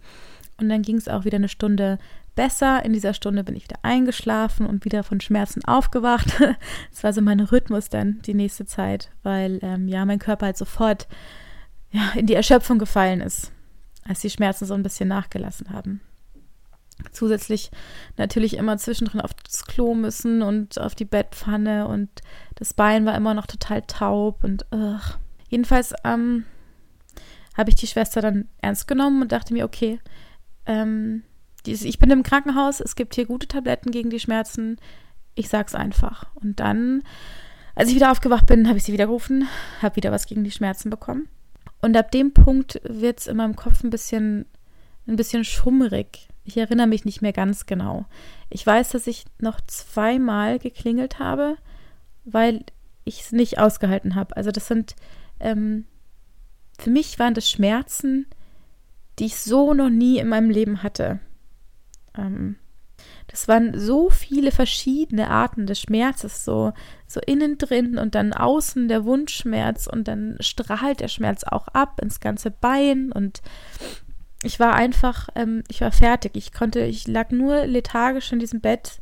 und 0.60 0.68
dann 0.68 0.82
ging 0.82 0.96
es 0.96 1.08
auch 1.08 1.24
wieder 1.24 1.36
eine 1.36 1.48
Stunde 1.48 1.98
besser. 2.34 2.84
In 2.84 2.92
dieser 2.92 3.14
Stunde 3.14 3.44
bin 3.44 3.56
ich 3.56 3.64
wieder 3.64 3.78
eingeschlafen 3.82 4.66
und 4.66 4.84
wieder 4.84 5.02
von 5.02 5.20
Schmerzen 5.20 5.64
aufgewacht. 5.64 6.28
Das 6.90 7.04
war 7.04 7.12
so 7.12 7.22
mein 7.22 7.40
Rhythmus 7.40 7.88
dann 7.88 8.20
die 8.22 8.34
nächste 8.34 8.66
Zeit, 8.66 9.10
weil 9.22 9.60
ähm, 9.62 9.88
ja 9.88 10.04
mein 10.04 10.18
Körper 10.18 10.46
halt 10.46 10.56
sofort 10.56 11.08
ja, 11.90 12.12
in 12.14 12.26
die 12.26 12.34
Erschöpfung 12.34 12.78
gefallen 12.78 13.20
ist, 13.20 13.52
als 14.04 14.20
die 14.20 14.30
Schmerzen 14.30 14.66
so 14.66 14.74
ein 14.74 14.82
bisschen 14.82 15.08
nachgelassen 15.08 15.70
haben. 15.70 16.00
Zusätzlich 17.12 17.70
natürlich 18.16 18.56
immer 18.56 18.76
zwischendrin 18.78 19.20
auf 19.20 19.34
das 19.34 19.64
Klo 19.64 19.94
müssen 19.94 20.42
und 20.42 20.80
auf 20.80 20.94
die 20.94 21.04
Bettpfanne 21.04 21.86
und 21.88 22.08
das 22.54 22.74
Bein 22.74 23.06
war 23.06 23.16
immer 23.16 23.34
noch 23.34 23.46
total 23.46 23.82
taub 23.82 24.44
und 24.44 24.66
ugh. 24.72 25.18
jedenfalls 25.48 25.94
ähm, 26.04 26.44
habe 27.56 27.70
ich 27.70 27.76
die 27.76 27.86
Schwester 27.86 28.20
dann 28.20 28.48
ernst 28.62 28.86
genommen 28.86 29.22
und 29.22 29.32
dachte 29.32 29.52
mir, 29.52 29.64
okay, 29.64 29.98
ähm, 30.66 31.22
dies, 31.66 31.82
ich 31.82 31.98
bin 31.98 32.10
im 32.10 32.22
Krankenhaus, 32.22 32.80
es 32.80 32.96
gibt 32.96 33.14
hier 33.14 33.26
gute 33.26 33.48
Tabletten 33.48 33.90
gegen 33.90 34.10
die 34.10 34.20
Schmerzen, 34.20 34.78
ich 35.34 35.48
sag's 35.48 35.74
einfach. 35.74 36.26
Und 36.36 36.60
dann, 36.60 37.02
als 37.74 37.88
ich 37.90 37.94
wieder 37.94 38.10
aufgewacht 38.10 38.46
bin, 38.46 38.68
habe 38.68 38.78
ich 38.78 38.84
sie 38.84 38.92
wieder 38.92 39.06
gerufen, 39.06 39.48
habe 39.82 39.96
wieder 39.96 40.12
was 40.12 40.26
gegen 40.26 40.44
die 40.44 40.50
Schmerzen 40.50 40.90
bekommen. 40.90 41.28
Und 41.82 41.96
ab 41.96 42.10
dem 42.10 42.32
Punkt 42.32 42.80
wird 42.84 43.20
es 43.20 43.26
in 43.26 43.36
meinem 43.36 43.56
Kopf 43.56 43.82
ein 43.82 43.90
bisschen, 43.90 44.46
ein 45.06 45.16
bisschen 45.16 45.44
schummrig. 45.44 46.29
Ich 46.44 46.56
erinnere 46.56 46.86
mich 46.86 47.04
nicht 47.04 47.22
mehr 47.22 47.32
ganz 47.32 47.66
genau. 47.66 48.06
Ich 48.48 48.66
weiß, 48.66 48.90
dass 48.90 49.06
ich 49.06 49.24
noch 49.38 49.60
zweimal 49.66 50.58
geklingelt 50.58 51.18
habe, 51.18 51.56
weil 52.24 52.64
ich 53.04 53.20
es 53.20 53.32
nicht 53.32 53.58
ausgehalten 53.58 54.14
habe. 54.14 54.36
Also 54.36 54.50
das 54.50 54.66
sind, 54.66 54.96
ähm, 55.38 55.84
für 56.78 56.90
mich 56.90 57.18
waren 57.18 57.34
das 57.34 57.48
Schmerzen, 57.48 58.26
die 59.18 59.26
ich 59.26 59.36
so 59.36 59.74
noch 59.74 59.90
nie 59.90 60.18
in 60.18 60.28
meinem 60.28 60.50
Leben 60.50 60.82
hatte. 60.82 61.20
Ähm, 62.16 62.56
das 63.28 63.46
waren 63.46 63.78
so 63.78 64.10
viele 64.10 64.50
verschiedene 64.50 65.30
Arten 65.30 65.66
des 65.66 65.80
Schmerzes, 65.80 66.44
so, 66.44 66.72
so 67.06 67.20
innen 67.26 67.58
drin 67.58 67.96
und 67.96 68.14
dann 68.14 68.32
außen 68.32 68.88
der 68.88 69.04
Wundschmerz 69.04 69.86
und 69.86 70.08
dann 70.08 70.36
strahlt 70.40 71.00
der 71.00 71.08
Schmerz 71.08 71.44
auch 71.44 71.68
ab 71.68 72.00
ins 72.02 72.18
ganze 72.18 72.50
Bein 72.50 73.12
und 73.12 73.40
ich 74.42 74.58
war 74.58 74.74
einfach, 74.74 75.28
ähm, 75.34 75.62
ich 75.68 75.80
war 75.80 75.92
fertig. 75.92 76.32
Ich 76.34 76.52
konnte, 76.52 76.80
ich 76.80 77.06
lag 77.06 77.30
nur 77.30 77.66
lethargisch 77.66 78.32
in 78.32 78.38
diesem 78.38 78.60
Bett, 78.60 79.00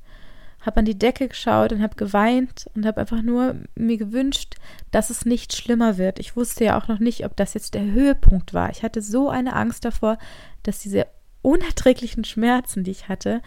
habe 0.61 0.79
an 0.79 0.85
die 0.85 0.99
Decke 0.99 1.29
geschaut 1.29 1.73
und 1.73 1.83
habe 1.83 1.95
geweint 1.95 2.69
und 2.75 2.85
habe 2.85 3.01
einfach 3.01 3.23
nur 3.23 3.57
mir 3.77 3.97
gewünscht, 3.97 4.57
dass 4.91 5.11
es 5.11 5.25
nicht 5.25 5.55
schlimmer 5.55 5.97
wird. 5.97 6.19
Ich 6.19 6.37
wusste 6.37 6.65
ja 6.65 6.79
auch 6.79 6.89
noch 6.89 6.99
nicht, 6.99 7.25
ob 7.25 7.37
das 7.37 7.55
jetzt 7.55 7.75
der 7.75 7.85
Höhepunkt 7.85 8.53
war. 8.53 8.71
Ich 8.71 8.83
hatte 8.83 9.01
so 9.01 9.29
eine 9.29 9.55
Angst 9.55 9.85
davor, 9.85 10.19
dass 10.65 10.81
diese 10.81 11.07
unerträglichen 11.43 12.25
Schmerzen, 12.25 12.83
die 12.83 12.91
ich 12.91 13.09
hatte, 13.09 13.41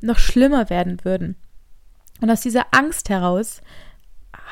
noch 0.00 0.18
schlimmer 0.18 0.70
werden 0.70 1.04
würden. 1.04 1.36
Und 2.20 2.30
aus 2.30 2.40
dieser 2.40 2.66
Angst 2.70 3.08
heraus 3.08 3.60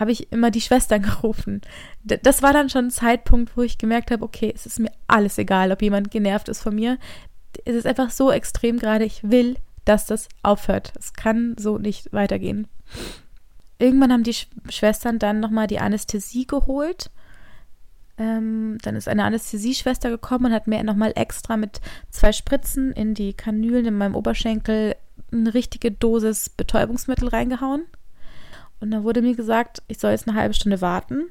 habe 0.00 0.10
ich 0.10 0.32
immer 0.32 0.50
die 0.50 0.62
Schwestern 0.62 1.02
gerufen. 1.02 1.60
Das 2.02 2.42
war 2.42 2.52
dann 2.52 2.70
schon 2.70 2.86
ein 2.86 2.90
Zeitpunkt, 2.90 3.56
wo 3.56 3.62
ich 3.62 3.78
gemerkt 3.78 4.10
habe, 4.10 4.24
okay, 4.24 4.52
es 4.54 4.66
ist 4.66 4.80
mir 4.80 4.90
alles 5.06 5.38
egal, 5.38 5.70
ob 5.70 5.82
jemand 5.82 6.10
genervt 6.10 6.48
ist 6.48 6.62
von 6.62 6.74
mir. 6.74 6.98
Es 7.64 7.76
ist 7.76 7.86
einfach 7.86 8.10
so 8.10 8.32
extrem 8.32 8.78
gerade, 8.78 9.04
ich 9.04 9.22
will, 9.22 9.56
dass 9.84 10.06
das 10.06 10.28
aufhört. 10.42 10.92
Es 10.98 11.12
kann 11.12 11.54
so 11.58 11.78
nicht 11.78 12.12
weitergehen. 12.12 12.66
Irgendwann 13.78 14.12
haben 14.12 14.24
die 14.24 14.36
Schwestern 14.68 15.18
dann 15.18 15.40
nochmal 15.40 15.66
die 15.66 15.78
Anästhesie 15.78 16.46
geholt. 16.46 17.10
Ähm, 18.18 18.76
dann 18.82 18.96
ist 18.96 19.08
eine 19.08 19.24
Anästhesieschwester 19.24 20.10
gekommen 20.10 20.46
und 20.46 20.52
hat 20.52 20.66
mir 20.66 20.82
nochmal 20.84 21.12
extra 21.16 21.56
mit 21.56 21.80
zwei 22.10 22.32
Spritzen 22.32 22.92
in 22.92 23.14
die 23.14 23.32
Kanülen 23.32 23.86
in 23.86 23.96
meinem 23.96 24.14
Oberschenkel 24.14 24.96
eine 25.32 25.54
richtige 25.54 25.90
Dosis 25.90 26.50
Betäubungsmittel 26.50 27.28
reingehauen. 27.28 27.86
Und 28.80 28.90
dann 28.90 29.04
wurde 29.04 29.22
mir 29.22 29.34
gesagt, 29.34 29.82
ich 29.88 29.98
soll 29.98 30.12
jetzt 30.12 30.28
eine 30.28 30.38
halbe 30.38 30.54
Stunde 30.54 30.80
warten. 30.80 31.26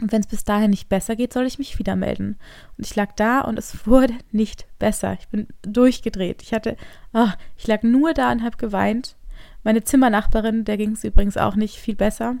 Und 0.00 0.12
wenn 0.12 0.20
es 0.20 0.28
bis 0.28 0.44
dahin 0.44 0.70
nicht 0.70 0.88
besser 0.88 1.16
geht, 1.16 1.32
soll 1.32 1.46
ich 1.46 1.58
mich 1.58 1.78
wieder 1.78 1.96
melden. 1.96 2.38
Und 2.76 2.86
ich 2.86 2.94
lag 2.94 3.12
da 3.16 3.40
und 3.40 3.58
es 3.58 3.86
wurde 3.86 4.14
nicht 4.30 4.66
besser. 4.78 5.16
Ich 5.18 5.28
bin 5.28 5.48
durchgedreht. 5.62 6.42
Ich 6.42 6.52
hatte, 6.52 6.76
oh, 7.12 7.28
ich 7.56 7.66
lag 7.66 7.82
nur 7.82 8.14
da 8.14 8.32
und 8.32 8.42
habe 8.42 8.56
geweint. 8.56 9.16
Meine 9.64 9.84
Zimmernachbarin, 9.84 10.64
der 10.64 10.76
ging 10.76 10.92
es 10.92 11.04
übrigens 11.04 11.36
auch 11.36 11.56
nicht 11.56 11.76
viel 11.76 11.96
besser. 11.96 12.36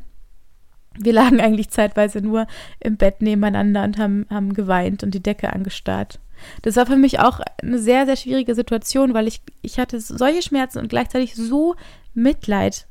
Wir 0.98 1.12
lagen 1.12 1.40
eigentlich 1.40 1.70
zeitweise 1.70 2.20
nur 2.20 2.46
im 2.80 2.96
Bett 2.96 3.22
nebeneinander 3.22 3.84
und 3.84 3.98
haben, 3.98 4.26
haben 4.30 4.54
geweint 4.54 5.02
und 5.02 5.14
die 5.14 5.22
Decke 5.22 5.52
angestarrt. 5.52 6.20
Das 6.62 6.76
war 6.76 6.86
für 6.86 6.96
mich 6.96 7.20
auch 7.20 7.40
eine 7.62 7.78
sehr, 7.78 8.06
sehr 8.06 8.16
schwierige 8.16 8.54
Situation, 8.54 9.14
weil 9.14 9.28
ich, 9.28 9.42
ich 9.62 9.78
hatte 9.78 10.00
solche 10.00 10.42
Schmerzen 10.42 10.78
und 10.78 10.88
gleichzeitig 10.88 11.34
so 11.34 11.74
Mitleid 12.14 12.87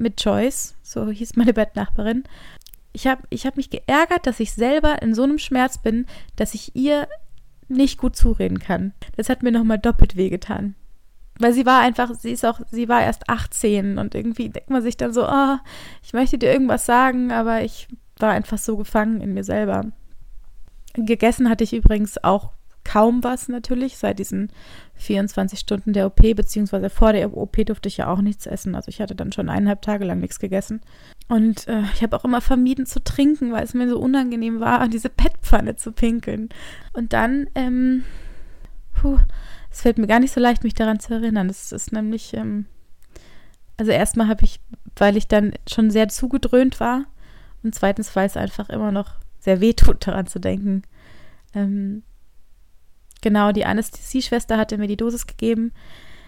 mit 0.00 0.22
Joyce, 0.22 0.74
so 0.82 1.08
hieß 1.08 1.36
meine 1.36 1.52
Bettnachbarin. 1.52 2.24
Ich 2.92 3.06
habe 3.06 3.22
ich 3.30 3.46
hab 3.46 3.56
mich 3.56 3.70
geärgert, 3.70 4.26
dass 4.26 4.40
ich 4.40 4.52
selber 4.52 5.00
in 5.02 5.14
so 5.14 5.22
einem 5.22 5.38
Schmerz 5.38 5.78
bin, 5.78 6.06
dass 6.36 6.54
ich 6.54 6.74
ihr 6.74 7.06
nicht 7.68 7.98
gut 7.98 8.16
zureden 8.16 8.58
kann. 8.58 8.92
Das 9.16 9.28
hat 9.28 9.42
mir 9.42 9.52
nochmal 9.52 9.78
doppelt 9.78 10.16
wehgetan. 10.16 10.74
Weil 11.38 11.52
sie 11.52 11.64
war 11.64 11.80
einfach, 11.80 12.12
sie 12.14 12.32
ist 12.32 12.44
auch, 12.44 12.60
sie 12.70 12.88
war 12.88 13.02
erst 13.02 13.30
18 13.30 13.98
und 13.98 14.14
irgendwie 14.14 14.50
denkt 14.50 14.70
man 14.70 14.82
sich 14.82 14.96
dann 14.96 15.12
so, 15.12 15.26
oh, 15.26 15.56
ich 16.02 16.12
möchte 16.12 16.36
dir 16.36 16.52
irgendwas 16.52 16.84
sagen, 16.84 17.32
aber 17.32 17.62
ich 17.62 17.88
war 18.18 18.32
einfach 18.32 18.58
so 18.58 18.76
gefangen 18.76 19.20
in 19.20 19.32
mir 19.32 19.44
selber. 19.44 19.86
Gegessen 20.94 21.48
hatte 21.48 21.64
ich 21.64 21.72
übrigens 21.72 22.22
auch 22.22 22.50
kaum 22.90 23.22
was 23.22 23.48
natürlich, 23.48 23.98
seit 23.98 24.18
diesen 24.18 24.50
24 24.96 25.60
Stunden 25.60 25.92
der 25.92 26.06
OP, 26.06 26.22
beziehungsweise 26.34 26.90
vor 26.90 27.12
der 27.12 27.36
OP 27.36 27.64
durfte 27.64 27.88
ich 27.88 27.98
ja 27.98 28.08
auch 28.08 28.20
nichts 28.20 28.46
essen. 28.46 28.74
Also 28.74 28.88
ich 28.88 29.00
hatte 29.00 29.14
dann 29.14 29.30
schon 29.30 29.48
eineinhalb 29.48 29.82
Tage 29.82 30.04
lang 30.04 30.18
nichts 30.18 30.40
gegessen. 30.40 30.80
Und 31.28 31.68
äh, 31.68 31.82
ich 31.94 32.02
habe 32.02 32.16
auch 32.16 32.24
immer 32.24 32.40
vermieden 32.40 32.86
zu 32.86 33.02
trinken, 33.02 33.52
weil 33.52 33.62
es 33.62 33.74
mir 33.74 33.88
so 33.88 34.00
unangenehm 34.00 34.58
war, 34.58 34.80
an 34.80 34.90
diese 34.90 35.08
Bettpfanne 35.08 35.76
zu 35.76 35.92
pinkeln. 35.92 36.48
Und 36.92 37.12
dann, 37.12 37.46
ähm, 37.54 38.02
puh, 38.92 39.18
es 39.70 39.82
fällt 39.82 39.98
mir 39.98 40.08
gar 40.08 40.18
nicht 40.18 40.32
so 40.32 40.40
leicht, 40.40 40.64
mich 40.64 40.74
daran 40.74 40.98
zu 40.98 41.14
erinnern. 41.14 41.46
Das 41.46 41.70
ist 41.70 41.92
nämlich, 41.92 42.34
ähm, 42.34 42.66
also 43.76 43.92
erstmal 43.92 44.26
habe 44.26 44.42
ich, 44.42 44.58
weil 44.96 45.16
ich 45.16 45.28
dann 45.28 45.52
schon 45.68 45.92
sehr 45.92 46.08
zugedröhnt 46.08 46.80
war 46.80 47.04
und 47.62 47.72
zweitens, 47.72 48.16
weil 48.16 48.26
es 48.26 48.36
einfach 48.36 48.68
immer 48.68 48.90
noch 48.90 49.12
sehr 49.38 49.60
weh 49.60 49.74
tut, 49.74 50.04
daran 50.08 50.26
zu 50.26 50.40
denken. 50.40 50.82
Ähm, 51.54 52.02
Genau, 53.22 53.52
die 53.52 53.64
Anästhesieschwester 53.64 54.56
hatte 54.56 54.78
mir 54.78 54.88
die 54.88 54.96
Dosis 54.96 55.26
gegeben. 55.26 55.72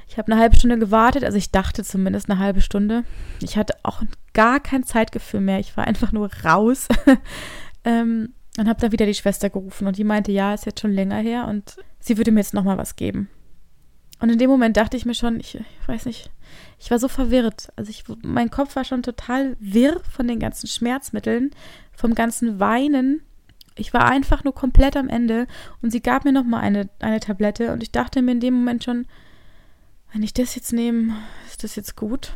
Ich 0.09 0.19
habe 0.19 0.31
eine 0.31 0.41
halbe 0.41 0.57
Stunde 0.57 0.79
gewartet, 0.79 1.25
also 1.25 1.39
ich 1.39 1.51
dachte 1.51 1.85
zumindest 1.85 2.31
eine 2.31 2.39
halbe 2.39 2.61
Stunde. 2.61 3.05
Ich 3.41 3.57
hatte 3.57 3.77
auch 3.83 4.03
gar 4.35 4.61
kein 4.61 4.85
Zeitgefühl 4.85 5.41
mehr. 5.41 5.59
Ich 5.59 5.77
war 5.77 5.87
einfach 5.87 6.13
nur 6.13 6.31
raus. 6.45 6.89
ähm, 7.85 8.35
und 8.59 8.69
habe 8.69 8.81
dann 8.81 8.93
wieder 8.93 9.07
die 9.07 9.15
Schwester 9.15 9.49
gerufen 9.49 9.87
und 9.87 9.97
die 9.97 10.05
meinte, 10.05 10.31
ja, 10.31 10.53
ist 10.53 10.67
jetzt 10.67 10.81
schon 10.81 10.93
länger 10.93 11.17
her 11.17 11.49
und 11.49 11.77
sie 12.01 12.19
würde 12.19 12.31
mir 12.31 12.41
jetzt 12.41 12.53
nochmal 12.53 12.77
was 12.77 12.97
geben. 12.97 13.31
Und 14.21 14.29
in 14.29 14.39
dem 14.39 14.51
Moment 14.51 14.77
dachte 14.77 14.97
ich 14.97 15.07
mir 15.07 15.15
schon, 15.15 15.41
ich, 15.41 15.57
ich 15.57 15.89
weiß 15.89 16.05
nicht, 16.05 16.31
ich 16.79 16.91
war 16.91 16.99
so 16.99 17.09
verwirrt. 17.09 17.73
Also 17.77 17.91
ich, 17.91 18.05
mein 18.23 18.51
Kopf 18.51 18.77
war 18.77 18.85
schon 18.85 19.03
total 19.03 19.57
wirr 19.59 20.01
von 20.09 20.29
den 20.29 20.39
ganzen 20.39 20.69
Schmerzmitteln, 20.69 21.51
vom 21.93 22.15
ganzen 22.15 22.61
Weinen 22.61 23.23
ich 23.75 23.93
war 23.93 24.07
einfach 24.07 24.45
nur 24.45 24.55
komplett 24.55 24.97
am 24.97 25.09
Ende 25.09 25.47
und 25.81 25.91
sie 25.91 26.03
gab 26.03 26.25
mir 26.25 26.33
nochmal 26.33 26.63
eine, 26.63 26.89
eine 27.01 27.21
Tablette 27.21 27.73
und 27.73 27.83
ich 27.83 27.93
dachte 27.93 28.23
mir 28.23 28.33
in 28.33 28.41
dem 28.41 28.55
Moment 28.55 28.85
schon, 28.85 29.07
wenn 30.13 30.23
ich 30.23 30.35
das 30.35 30.55
jetzt 30.55 30.73
nehme, 30.73 31.15
ist 31.47 31.65
das 31.65 31.77
jetzt 31.77 31.97
gut? 31.97 32.35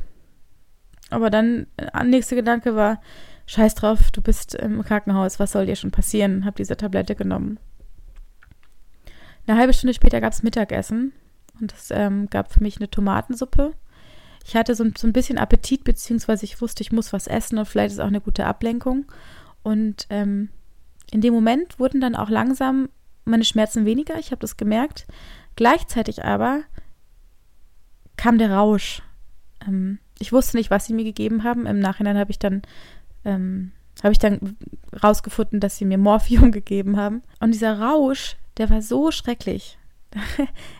Aber 1.11 1.31
dann, 1.31 1.67
der 1.79 1.95
äh, 1.95 2.05
nächste 2.05 2.35
Gedanke 2.35 2.75
war, 2.75 3.01
scheiß 3.47 3.75
drauf, 3.75 4.11
du 4.11 4.23
bist 4.23 4.55
im 4.55 4.83
Krankenhaus, 4.83 5.39
was 5.39 5.53
soll 5.53 5.67
dir 5.67 5.77
schon 5.77 5.91
passieren? 5.91 6.45
Hab 6.45 6.57
diese 6.57 6.77
Tablette 6.77 7.15
genommen. 7.15 7.59
Eine 9.47 9.59
halbe 9.59 9.73
Stunde 9.73 9.95
später 9.95 10.21
gab 10.21 10.33
es 10.33 10.43
Mittagessen 10.43 11.13
und 11.61 11.73
es 11.73 11.91
ähm, 11.91 12.29
gab 12.29 12.53
für 12.53 12.63
mich 12.63 12.79
eine 12.79 12.91
Tomatensuppe. 12.91 13.75
Ich 14.45 14.57
hatte 14.57 14.75
so, 14.75 14.85
so 14.97 15.07
ein 15.07 15.13
bisschen 15.13 15.39
Appetit, 15.39 15.85
beziehungsweise 15.85 16.45
ich 16.45 16.61
wusste, 16.61 16.83
ich 16.83 16.93
muss 16.93 17.13
was 17.13 17.27
essen 17.27 17.59
und 17.59 17.67
vielleicht 17.67 17.93
ist 17.93 18.01
auch 18.01 18.07
eine 18.07 18.21
gute 18.21 18.47
Ablenkung. 18.47 19.07
Und 19.63 20.07
ähm, 20.11 20.51
in 21.11 21.21
dem 21.21 21.35
Moment 21.35 21.79
wurden 21.79 22.01
dann 22.01 22.17
auch 22.17 22.31
langsam 22.31 22.89
meine 23.25 23.45
Schmerzen 23.45 23.85
weniger, 23.85 24.19
ich 24.19 24.31
habe 24.31 24.41
das 24.41 24.57
gemerkt. 24.57 25.07
Gleichzeitig 25.57 26.25
aber 26.25 26.63
kam 28.17 28.39
der 28.39 28.53
Rausch. 28.53 29.03
Ähm, 29.67 29.99
ich 30.19 30.33
wusste 30.33 30.57
nicht, 30.57 30.71
was 30.71 30.87
sie 30.87 30.95
mir 30.95 31.05
gegeben 31.05 31.45
haben. 31.45 31.67
Im 31.67 31.81
Nachhinein 31.81 32.19
habe 32.19 32.31
ich 32.31 32.39
dann 32.39 32.63
ähm, 33.25 33.73
habe 34.03 34.13
ich 34.13 34.19
dann 34.19 34.57
rausgefunden, 35.03 35.61
dass 35.61 35.77
sie 35.77 35.85
mir 35.85 35.99
Morphium 35.99 36.53
gegeben 36.53 36.97
haben. 36.97 37.23
Und 37.41 37.53
dieser 37.53 37.81
Rausch, 37.81 38.37
der 38.59 38.71
war 38.71 38.83
so 38.83 39.11
schrecklich. 39.11 39.79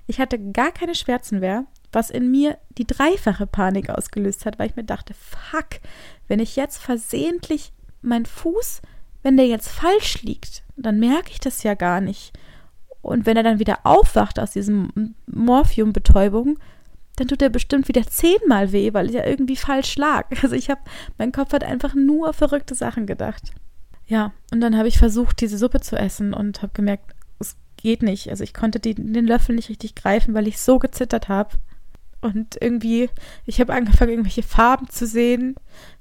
Ich 0.07 0.21
hatte 0.21 0.39
gar 0.53 0.71
keine 0.71 0.95
Schmerzen 0.95 1.41
mehr, 1.41 1.67
was 1.91 2.11
in 2.11 2.31
mir 2.31 2.59
die 2.79 2.87
dreifache 2.87 3.47
Panik 3.47 3.91
ausgelöst 3.91 4.47
hat, 4.47 4.59
weil 4.59 4.71
ich 4.71 4.77
mir 4.77 4.85
dachte, 4.85 5.15
fuck, 5.15 5.81
wenn 6.29 6.39
ich 6.39 6.55
jetzt 6.55 6.79
versehentlich 6.79 7.73
meinen 8.03 8.25
Fuß 8.25 8.83
wenn 9.23 9.37
der 9.37 9.47
jetzt 9.47 9.69
falsch 9.69 10.23
liegt, 10.23 10.63
dann 10.77 10.99
merke 10.99 11.31
ich 11.31 11.41
das 11.41 11.63
ja 11.63 11.75
gar 11.75 12.01
nicht. 12.01 12.33
Und 13.03 13.25
wenn 13.25 13.37
er 13.37 13.43
dann 13.43 13.59
wieder 13.59 13.81
aufwacht 13.85 14.39
aus 14.39 14.51
diesem 14.51 15.15
Morphiumbetäubung, 15.27 16.59
dann 17.17 17.29
tut 17.29 17.41
er 17.41 17.49
bestimmt 17.49 17.89
wieder 17.89 18.07
zehnmal 18.07 18.73
weh, 18.73 18.93
weil 18.93 19.15
er 19.15 19.27
irgendwie 19.27 19.57
falsch 19.57 19.97
lag. 19.97 20.27
Also 20.43 20.55
ich 20.55 20.71
habe, 20.71 20.81
mein 21.19 21.33
Kopf 21.33 21.53
hat 21.53 21.65
einfach 21.65 21.95
nur 21.95 22.33
verrückte 22.33 22.75
Sachen 22.75 23.07
gedacht. 23.07 23.53
Ja, 24.07 24.33
und 24.53 24.61
dann 24.61 24.77
habe 24.77 24.89
ich 24.89 24.99
versucht, 24.99 25.41
diese 25.41 25.59
Suppe 25.59 25.81
zu 25.81 25.97
essen 25.97 26.33
und 26.33 26.63
habe 26.63 26.73
gemerkt, 26.75 27.15
es 27.39 27.57
geht 27.77 28.03
nicht. 28.03 28.29
Also 28.31 28.45
ich 28.45 28.55
konnte 28.55 28.79
die, 28.79 28.95
den 28.95 29.27
Löffel 29.27 29.55
nicht 29.55 29.69
richtig 29.69 29.95
greifen, 29.95 30.35
weil 30.35 30.47
ich 30.47 30.61
so 30.61 30.79
gezittert 30.79 31.29
habe. 31.29 31.57
Und 32.21 32.57
irgendwie, 32.61 33.09
ich 33.45 33.61
habe 33.61 33.73
angefangen, 33.73 34.11
irgendwelche 34.11 34.43
Farben 34.43 34.89
zu 34.89 35.07
sehen, 35.07 35.55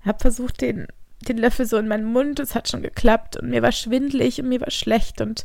habe 0.03 0.19
versucht, 0.19 0.61
den 0.61 0.87
den 1.21 1.37
Löffel 1.37 1.65
so 1.65 1.77
in 1.77 1.87
meinen 1.87 2.05
Mund, 2.05 2.39
es 2.39 2.55
hat 2.55 2.69
schon 2.69 2.81
geklappt 2.81 3.37
und 3.37 3.49
mir 3.49 3.61
war 3.61 3.71
schwindelig 3.71 4.39
und 4.39 4.49
mir 4.49 4.61
war 4.61 4.71
schlecht 4.71 5.21
und 5.21 5.43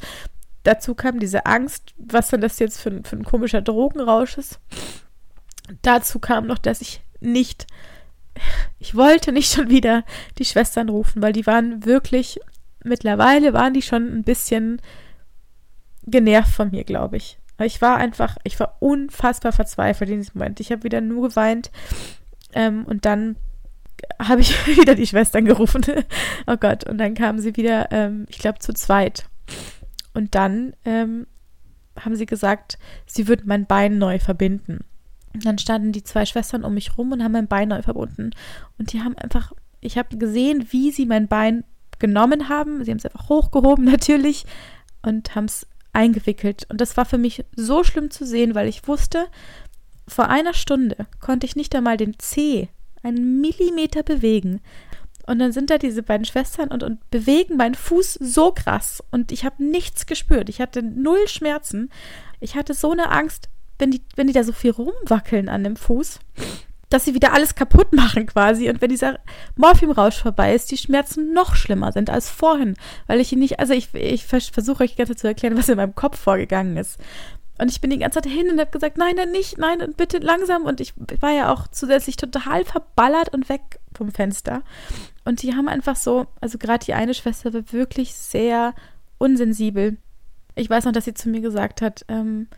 dazu 0.63 0.95
kam 0.95 1.19
diese 1.19 1.47
Angst, 1.47 1.95
was 1.97 2.29
denn 2.29 2.41
das 2.41 2.59
jetzt 2.59 2.81
für, 2.81 3.01
für 3.05 3.17
ein 3.17 3.25
komischer 3.25 3.63
Drogenrausch 3.63 4.39
ist. 4.39 4.61
Dazu 5.83 6.19
kam 6.19 6.47
noch, 6.47 6.59
dass 6.59 6.81
ich 6.81 7.03
nicht, 7.21 7.67
ich 8.79 8.95
wollte 8.95 9.33
nicht 9.33 9.53
schon 9.53 9.71
wieder 9.71 10.05
die 10.39 10.45
Schwestern 10.45 10.89
rufen, 10.89 11.23
weil 11.23 11.33
die 11.33 11.47
waren 11.47 11.85
wirklich, 11.85 12.41
mittlerweile 12.83 13.53
waren 13.53 13.75
die 13.75 13.83
schon 13.83 14.09
ein 14.13 14.25
bisschen 14.25 14.83
genervt 16.05 16.53
von 16.53 16.71
mir, 16.71 16.85
glaube 16.85 17.17
ich. 17.17 17.39
Ich 17.63 17.83
war 17.83 17.97
einfach, 17.97 18.39
ich 18.43 18.59
war 18.59 18.77
unfassbar 18.81 19.53
verzweifelt 19.53 20.11
in 20.11 20.21
diesem 20.21 20.39
Moment. 20.39 20.61
Ich 20.61 20.73
habe 20.73 20.83
wieder 20.83 21.03
nur 21.03 21.29
geweint 21.29 21.71
ähm, 22.55 22.87
und 22.87 23.05
dann 23.05 23.37
habe 24.21 24.41
ich 24.41 24.67
wieder 24.67 24.95
die 24.95 25.07
Schwestern 25.07 25.45
gerufen. 25.45 25.83
oh 26.47 26.57
Gott. 26.57 26.89
Und 26.89 26.99
dann 26.99 27.15
kamen 27.15 27.41
sie 27.41 27.57
wieder, 27.57 27.91
ähm, 27.93 28.27
ich 28.29 28.39
glaube, 28.39 28.59
zu 28.59 28.73
zweit. 28.73 29.27
Und 30.15 30.35
dann 30.35 30.75
ähm, 30.85 31.27
haben 31.99 32.17
sie 32.17 32.27
gesagt, 32.27 32.79
sie 33.07 33.29
würden 33.29 33.45
mein 33.47 33.67
Bein 33.67 33.99
neu 33.99 34.19
verbinden. 34.19 34.85
Und 35.33 35.47
dann 35.47 35.59
standen 35.59 35.93
die 35.93 36.03
zwei 36.03 36.27
Schwestern 36.27 36.65
um 36.65 36.75
mich 36.75 36.99
rum 36.99 37.13
und 37.13 37.23
haben 37.23 37.33
mein 37.33 37.49
Bein 37.49 37.69
neu 37.69 37.83
verbunden. 37.83 38.31
Und 38.79 38.93
die 38.93 39.01
haben 39.01 39.17
einfach, 39.17 39.53
ich 39.81 39.97
habe 39.97 40.17
gesehen, 40.17 40.67
wie 40.71 40.91
sie 40.91 41.07
mein 41.07 41.29
Bein 41.29 41.65
genommen 41.99 42.49
haben. 42.49 42.85
Sie 42.85 42.91
haben 42.91 42.99
es 42.99 43.07
einfach 43.07 43.29
hochgehoben 43.29 43.85
natürlich 43.91 44.45
und 45.03 45.35
haben 45.35 45.45
es 45.45 45.67
eingewickelt. 45.93 46.67
Und 46.69 46.81
das 46.81 46.97
war 46.97 47.05
für 47.05 47.19
mich 47.19 47.45
so 47.55 47.85
schlimm 47.85 48.11
zu 48.11 48.27
sehen, 48.27 48.55
weil 48.55 48.69
ich 48.69 48.87
wusste, 48.89 49.27
vor 50.09 50.29
einer 50.29 50.55
Stunde 50.55 51.07
konnte 51.21 51.47
ich 51.47 51.57
nicht 51.57 51.75
einmal 51.75 51.97
den 51.97 52.19
Zeh 52.19 52.69
einen 53.03 53.41
Millimeter 53.41 54.03
bewegen. 54.03 54.61
Und 55.27 55.39
dann 55.39 55.53
sind 55.53 55.71
da 55.71 55.79
diese 55.79 56.03
beiden 56.03 56.25
Schwestern 56.25 56.69
und, 56.69 56.83
und 56.83 57.09
bewegen 57.11 57.57
meinen 57.57 57.75
Fuß 57.75 58.15
so 58.15 58.53
krass. 58.53 59.03
Und 59.11 59.31
ich 59.33 59.45
habe 59.45 59.63
nichts 59.63 60.07
gespürt. 60.07 60.49
Ich 60.49 60.61
hatte 60.61 60.83
null 60.83 61.29
Schmerzen. 61.29 61.91
Ich 62.41 62.57
hatte 62.57 62.75
so 62.75 62.91
eine 62.91 63.11
Angst, 63.11 63.49
wenn 63.79 63.91
die, 63.91 64.03
wenn 64.17 64.27
die 64.27 64.33
da 64.33 64.43
so 64.43 64.53
viel 64.53 64.73
rumwackeln 64.73 65.49
an 65.49 65.65
dem 65.65 65.77
Fuß. 65.77 66.21
dass 66.89 67.05
sie 67.05 67.15
wieder 67.15 67.33
alles 67.33 67.55
kaputt 67.55 67.93
machen 67.93 68.27
quasi. 68.27 68.69
Und 68.69 68.81
wenn 68.81 68.91
dieser 68.91 69.21
Morphiumrausch 69.55 70.17
vorbei 70.17 70.55
ist, 70.55 70.71
die 70.73 70.77
Schmerzen 70.77 71.33
noch 71.33 71.55
schlimmer 71.55 71.93
sind 71.93 72.11
als 72.11 72.29
vorhin. 72.29 72.75
Weil 73.07 73.21
ich 73.21 73.33
ihn 73.33 73.39
nicht, 73.39 73.61
also 73.61 73.73
ich, 73.73 73.95
ich 73.95 74.25
versuche 74.27 74.83
euch 74.83 74.93
die 74.93 74.97
ganze 74.97 75.15
Zeit 75.15 75.21
zu 75.21 75.29
erklären, 75.29 75.57
was 75.57 75.69
in 75.69 75.77
meinem 75.77 75.95
Kopf 75.95 76.19
vorgegangen 76.19 76.77
ist. 76.77 76.99
Und 77.61 77.71
ich 77.71 77.81
bin 77.83 77.91
die 77.91 77.99
ganze 77.99 78.23
Zeit 78.23 78.33
hin 78.33 78.51
und 78.51 78.59
habe 78.59 78.71
gesagt, 78.71 78.97
nein, 78.97 79.17
nein, 79.17 79.33
nicht, 79.33 79.59
nein, 79.59 79.83
und 79.83 79.99
bitte 79.99 80.19
langsam. 80.19 80.65
Und 80.65 80.81
ich 80.81 80.95
war 81.21 81.33
ja 81.33 81.53
auch 81.53 81.69
zusätzlich 81.69 82.17
total 82.17 82.65
verballert 82.65 83.35
und 83.35 83.51
weg 83.51 83.81
vom 83.95 84.11
Fenster. 84.11 84.63
Und 85.27 85.43
die 85.43 85.55
haben 85.55 85.69
einfach 85.69 85.97
so, 85.97 86.27
also 86.41 86.57
gerade 86.57 86.87
die 86.87 86.95
eine 86.95 87.13
Schwester 87.13 87.53
war 87.53 87.71
wirklich 87.73 88.15
sehr 88.15 88.75
unsensibel. 89.19 89.99
Ich 90.55 90.71
weiß 90.71 90.87
noch, 90.87 90.93
dass 90.93 91.05
sie 91.05 91.13
zu 91.13 91.29
mir 91.29 91.43
gesagt 91.43 91.83
hat, 91.83 92.07
ähm, 92.09 92.49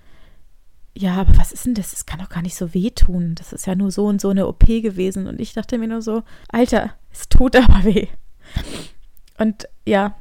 ja, 0.94 1.16
aber 1.16 1.36
was 1.36 1.50
ist 1.50 1.66
denn 1.66 1.74
das? 1.74 1.90
Das 1.90 2.06
kann 2.06 2.20
doch 2.20 2.28
gar 2.28 2.42
nicht 2.42 2.54
so 2.54 2.72
wehtun. 2.72 3.34
Das 3.34 3.52
ist 3.52 3.66
ja 3.66 3.74
nur 3.74 3.90
so 3.90 4.06
und 4.06 4.20
so 4.20 4.28
eine 4.28 4.46
OP 4.46 4.66
gewesen. 4.66 5.26
Und 5.26 5.40
ich 5.40 5.52
dachte 5.52 5.78
mir 5.78 5.88
nur 5.88 6.02
so, 6.02 6.22
Alter, 6.48 6.94
es 7.10 7.28
tut 7.28 7.56
aber 7.56 7.82
weh. 7.82 8.06
Und 9.38 9.68
ja, 9.84 10.14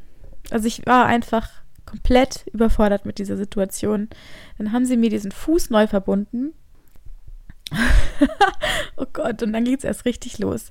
also 0.50 0.66
ich 0.66 0.88
war 0.88 1.06
einfach 1.06 1.50
komplett 1.92 2.46
überfordert 2.54 3.06
mit 3.06 3.20
dieser 3.20 3.38
Situation. 3.38 4.10
Dann 4.58 4.72
haben 4.72 4.86
sie 4.86 4.98
mir 4.98 5.10
diesen 5.10 5.32
Fuß 5.32 5.70
neu 5.70 5.88
verbunden. 5.88 6.54
oh 8.96 9.06
Gott, 9.12 9.44
und 9.44 9.54
dann 9.54 9.66
geht 9.66 9.80
es 9.80 9.86
erst 9.86 10.06
richtig 10.06 10.40
los. 10.40 10.70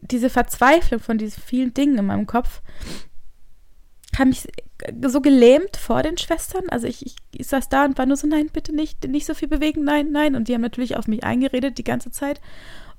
Diese 0.00 0.30
Verzweiflung 0.30 1.00
von 1.00 1.18
diesen 1.18 1.42
vielen 1.42 1.74
Dingen 1.74 1.98
in 1.98 2.06
meinem 2.06 2.26
Kopf 2.26 2.62
habe 4.18 4.28
mich 4.28 4.46
so 5.06 5.20
gelähmt 5.20 5.76
vor 5.76 6.02
den 6.02 6.18
Schwestern. 6.18 6.68
Also 6.68 6.86
ich, 6.86 7.04
ich, 7.06 7.16
ich, 7.32 7.46
saß 7.46 7.68
da 7.68 7.84
und 7.84 7.98
war 7.98 8.06
nur 8.06 8.16
so, 8.16 8.26
nein, 8.26 8.50
bitte 8.52 8.74
nicht, 8.74 9.06
nicht 9.08 9.26
so 9.26 9.34
viel 9.34 9.48
bewegen, 9.48 9.84
nein, 9.84 10.10
nein. 10.12 10.34
Und 10.34 10.48
die 10.48 10.54
haben 10.54 10.60
natürlich 10.60 10.96
auf 10.96 11.08
mich 11.08 11.24
eingeredet 11.24 11.78
die 11.78 11.84
ganze 11.84 12.10
Zeit. 12.10 12.40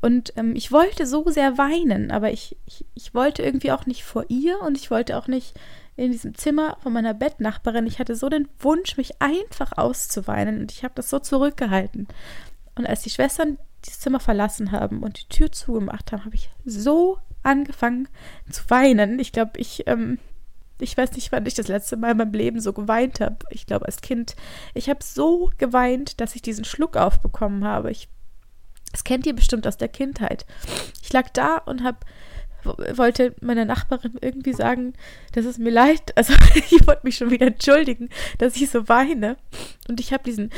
Und 0.01 0.33
ähm, 0.35 0.55
ich 0.55 0.71
wollte 0.71 1.05
so 1.05 1.29
sehr 1.29 1.57
weinen, 1.57 2.11
aber 2.11 2.31
ich, 2.31 2.57
ich, 2.65 2.85
ich 2.93 3.13
wollte 3.13 3.41
irgendwie 3.41 3.71
auch 3.71 3.85
nicht 3.85 4.03
vor 4.03 4.25
ihr 4.27 4.59
und 4.61 4.77
ich 4.77 4.91
wollte 4.91 5.17
auch 5.17 5.27
nicht 5.27 5.53
in 5.95 6.11
diesem 6.11 6.35
Zimmer 6.35 6.77
von 6.81 6.93
meiner 6.93 7.13
Bettnachbarin. 7.13 7.87
Ich 7.87 7.99
hatte 7.99 8.15
so 8.15 8.29
den 8.29 8.47
Wunsch, 8.59 8.97
mich 8.97 9.21
einfach 9.21 9.73
auszuweinen 9.77 10.61
und 10.61 10.71
ich 10.71 10.83
habe 10.83 10.93
das 10.95 11.09
so 11.09 11.19
zurückgehalten. 11.19 12.07
Und 12.75 12.87
als 12.87 13.03
die 13.03 13.11
Schwestern 13.11 13.57
das 13.85 13.99
Zimmer 13.99 14.19
verlassen 14.19 14.71
haben 14.71 15.03
und 15.03 15.21
die 15.21 15.35
Tür 15.35 15.51
zugemacht 15.51 16.11
haben, 16.11 16.25
habe 16.25 16.35
ich 16.35 16.49
so 16.65 17.17
angefangen 17.43 18.07
zu 18.49 18.63
weinen. 18.69 19.19
Ich 19.19 19.31
glaube, 19.31 19.59
ich 19.59 19.85
ähm, 19.87 20.17
ich 20.79 20.97
weiß 20.97 21.13
nicht, 21.13 21.31
wann 21.31 21.45
ich 21.45 21.53
das 21.53 21.67
letzte 21.67 21.97
Mal 21.97 22.11
in 22.11 22.17
meinem 22.17 22.33
Leben 22.33 22.59
so 22.59 22.73
geweint 22.73 23.19
habe. 23.19 23.37
Ich 23.49 23.65
glaube, 23.65 23.85
als 23.85 24.01
Kind. 24.01 24.35
Ich 24.73 24.89
habe 24.89 25.03
so 25.03 25.51
geweint, 25.57 26.19
dass 26.19 26.35
ich 26.35 26.41
diesen 26.41 26.65
Schluck 26.65 26.97
aufbekommen 26.97 27.63
habe. 27.63 27.91
Ich, 27.91 28.09
das 28.91 29.03
kennt 29.03 29.25
ihr 29.25 29.33
bestimmt 29.33 29.67
aus 29.67 29.77
der 29.77 29.87
Kindheit. 29.87 30.45
Ich 31.01 31.11
lag 31.13 31.29
da 31.29 31.57
und 31.57 31.83
habe 31.83 31.99
wollte 32.65 33.35
meiner 33.41 33.65
Nachbarin 33.65 34.13
irgendwie 34.21 34.53
sagen, 34.53 34.93
dass 35.33 35.45
es 35.45 35.57
mir 35.57 35.71
leid, 35.71 36.11
also 36.15 36.33
ich 36.69 36.87
wollte 36.87 37.01
mich 37.03 37.17
schon 37.17 37.31
wieder 37.31 37.47
entschuldigen, 37.47 38.09
dass 38.37 38.55
ich 38.55 38.69
so 38.69 38.87
weine. 38.87 39.37
Und 39.87 39.99
ich 39.99 40.13
habe 40.13 40.23
diesen, 40.23 40.51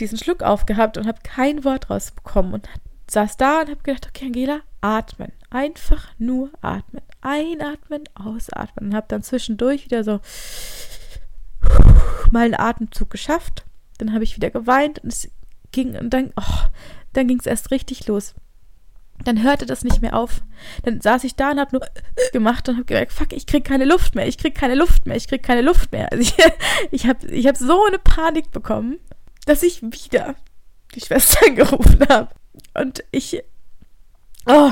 diesen 0.00 0.18
Schluck 0.18 0.42
aufgehabt 0.42 0.98
und 0.98 1.06
habe 1.06 1.18
kein 1.22 1.64
Wort 1.64 1.90
rausbekommen 1.90 2.54
und 2.54 2.68
saß 3.10 3.36
da 3.36 3.60
und 3.60 3.70
habe 3.70 3.82
gedacht, 3.82 4.08
okay, 4.08 4.26
Angela, 4.26 4.60
atmen. 4.80 5.32
Einfach 5.50 6.08
nur 6.18 6.50
atmen. 6.60 7.02
Einatmen, 7.20 8.04
ausatmen. 8.14 8.90
Und 8.90 8.94
habe 8.94 9.06
dann 9.08 9.22
zwischendurch 9.22 9.86
wieder 9.86 10.04
so 10.04 10.20
mal 12.30 12.44
einen 12.44 12.54
Atemzug 12.54 13.10
geschafft. 13.10 13.64
Dann 13.98 14.12
habe 14.12 14.24
ich 14.24 14.36
wieder 14.36 14.50
geweint 14.50 15.00
und 15.00 15.12
es 15.12 15.30
ging 15.72 15.96
und 15.96 16.10
dann, 16.10 16.32
oh, 16.36 16.66
dann 17.12 17.28
ging 17.28 17.38
es 17.40 17.46
erst 17.46 17.70
richtig 17.70 18.06
los. 18.06 18.34
Dann 19.24 19.42
hörte 19.42 19.66
das 19.66 19.84
nicht 19.84 20.00
mehr 20.00 20.14
auf. 20.14 20.42
Dann 20.84 21.00
saß 21.00 21.24
ich 21.24 21.34
da 21.34 21.50
und 21.50 21.60
habe 21.60 21.76
nur 21.76 21.86
gemacht 22.32 22.68
und 22.68 22.76
habe 22.76 22.84
gemerkt, 22.84 23.12
fuck, 23.12 23.32
ich 23.32 23.46
krieg 23.46 23.64
keine 23.64 23.84
Luft 23.84 24.14
mehr, 24.14 24.26
ich 24.26 24.38
krieg 24.38 24.54
keine 24.54 24.74
Luft 24.74 25.06
mehr, 25.06 25.16
ich 25.16 25.28
krieg 25.28 25.42
keine 25.42 25.62
Luft 25.62 25.92
mehr. 25.92 26.10
Also 26.12 26.22
ich, 26.22 26.34
ich 26.90 27.06
habe 27.06 27.26
ich 27.26 27.46
hab 27.46 27.56
so 27.56 27.84
eine 27.84 27.98
Panik 27.98 28.50
bekommen, 28.52 28.98
dass 29.46 29.62
ich 29.62 29.82
wieder 29.82 30.36
die 30.94 31.00
Schwester 31.00 31.50
gerufen 31.54 32.00
habe. 32.08 32.28
Und 32.74 33.04
ich, 33.10 33.42
oh, 34.46 34.70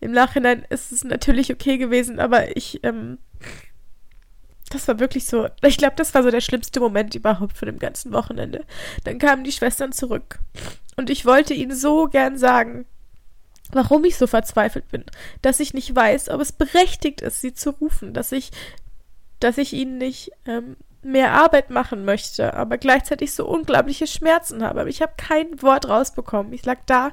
im 0.00 0.12
Nachhinein 0.12 0.64
ist 0.70 0.92
es 0.92 1.04
natürlich 1.04 1.52
okay 1.52 1.78
gewesen, 1.78 2.20
aber 2.20 2.56
ich, 2.56 2.82
ähm, 2.84 3.18
das 4.70 4.86
war 4.86 4.98
wirklich 5.00 5.26
so, 5.26 5.48
ich 5.62 5.78
glaube, 5.78 5.96
das 5.96 6.14
war 6.14 6.22
so 6.22 6.30
der 6.30 6.40
schlimmste 6.40 6.80
Moment 6.80 7.14
überhaupt 7.14 7.56
von 7.56 7.66
dem 7.66 7.78
ganzen 7.78 8.12
Wochenende. 8.12 8.64
Dann 9.04 9.18
kamen 9.18 9.44
die 9.44 9.52
Schwestern 9.52 9.92
zurück 9.92 10.38
und 10.96 11.10
ich 11.10 11.24
wollte 11.24 11.54
ihnen 11.54 11.74
so 11.74 12.06
gern 12.06 12.38
sagen, 12.38 12.86
warum 13.72 14.04
ich 14.04 14.16
so 14.16 14.26
verzweifelt 14.26 14.88
bin, 14.88 15.04
dass 15.42 15.60
ich 15.60 15.74
nicht 15.74 15.94
weiß, 15.94 16.28
ob 16.30 16.40
es 16.40 16.52
berechtigt 16.52 17.20
ist, 17.20 17.40
sie 17.40 17.52
zu 17.52 17.70
rufen, 17.70 18.14
dass 18.14 18.32
ich, 18.32 18.50
dass 19.40 19.58
ich 19.58 19.72
ihnen 19.72 19.98
nicht 19.98 20.32
ähm, 20.46 20.76
mehr 21.02 21.32
Arbeit 21.32 21.70
machen 21.70 22.04
möchte, 22.04 22.54
aber 22.54 22.78
gleichzeitig 22.78 23.32
so 23.32 23.46
unglaubliche 23.46 24.06
Schmerzen 24.06 24.62
habe. 24.62 24.80
Aber 24.80 24.88
ich 24.88 25.02
habe 25.02 25.12
kein 25.16 25.62
Wort 25.62 25.88
rausbekommen. 25.88 26.52
Ich 26.52 26.64
lag 26.64 26.78
da 26.86 27.12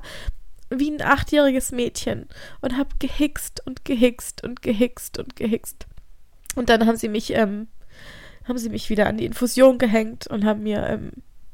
wie 0.69 0.89
ein 0.89 1.01
achtjähriges 1.01 1.71
Mädchen 1.71 2.27
und 2.61 2.77
habe 2.77 2.89
gehickst 2.99 3.65
und 3.65 3.85
gehickst 3.85 4.43
und 4.43 4.61
gehickst 4.61 5.19
und 5.19 5.35
gehickst. 5.35 5.85
Und 6.55 6.69
dann 6.69 6.87
haben 6.87 6.97
sie 6.97 7.09
mich, 7.09 7.33
ähm, 7.33 7.67
haben 8.47 8.57
sie 8.57 8.69
mich 8.69 8.89
wieder 8.89 9.07
an 9.07 9.17
die 9.17 9.25
Infusion 9.25 9.77
gehängt 9.77 10.27
und 10.27 10.43
haben 10.45 10.63
mir 10.63 10.85
ähm, 10.87 11.11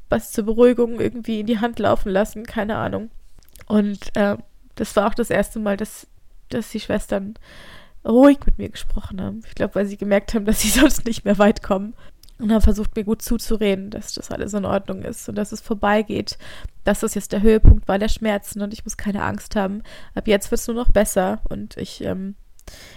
was 0.08 0.32
zur 0.32 0.44
Beruhigung 0.44 1.00
irgendwie 1.00 1.40
in 1.40 1.46
die 1.46 1.58
Hand 1.58 1.78
laufen 1.78 2.10
lassen, 2.10 2.44
keine 2.44 2.76
Ahnung. 2.76 3.10
Und 3.66 4.14
äh, 4.14 4.36
das 4.74 4.94
war 4.96 5.08
auch 5.08 5.14
das 5.14 5.30
erste 5.30 5.58
Mal, 5.58 5.76
dass, 5.76 6.06
dass 6.48 6.70
die 6.70 6.80
Schwestern 6.80 7.34
ruhig 8.04 8.38
mit 8.46 8.58
mir 8.58 8.68
gesprochen 8.68 9.20
haben. 9.20 9.42
Ich 9.46 9.54
glaube, 9.54 9.74
weil 9.74 9.86
sie 9.86 9.96
gemerkt 9.96 10.34
haben, 10.34 10.44
dass 10.44 10.60
sie 10.60 10.68
sonst 10.80 11.06
nicht 11.06 11.24
mehr 11.24 11.38
weit 11.38 11.62
kommen 11.62 11.94
und 12.38 12.52
haben 12.52 12.62
versucht, 12.62 12.96
mir 12.96 13.04
gut 13.04 13.22
zuzureden, 13.22 13.90
dass 13.90 14.14
das 14.14 14.30
alles 14.30 14.52
in 14.52 14.64
Ordnung 14.64 15.02
ist 15.02 15.28
und 15.28 15.36
dass 15.36 15.52
es 15.52 15.60
vorbeigeht, 15.60 16.38
dass 16.84 17.00
das 17.00 17.14
jetzt 17.14 17.32
der 17.32 17.42
Höhepunkt 17.42 17.86
war 17.86 17.98
der 17.98 18.08
Schmerzen 18.08 18.62
und 18.62 18.72
ich 18.72 18.84
muss 18.84 18.96
keine 18.96 19.22
Angst 19.22 19.54
haben. 19.54 19.82
Ab 20.14 20.26
jetzt 20.26 20.50
wird 20.50 20.60
es 20.60 20.66
nur 20.66 20.76
noch 20.76 20.90
besser 20.90 21.40
und 21.48 21.76
ich, 21.76 22.02
ähm, 22.02 22.34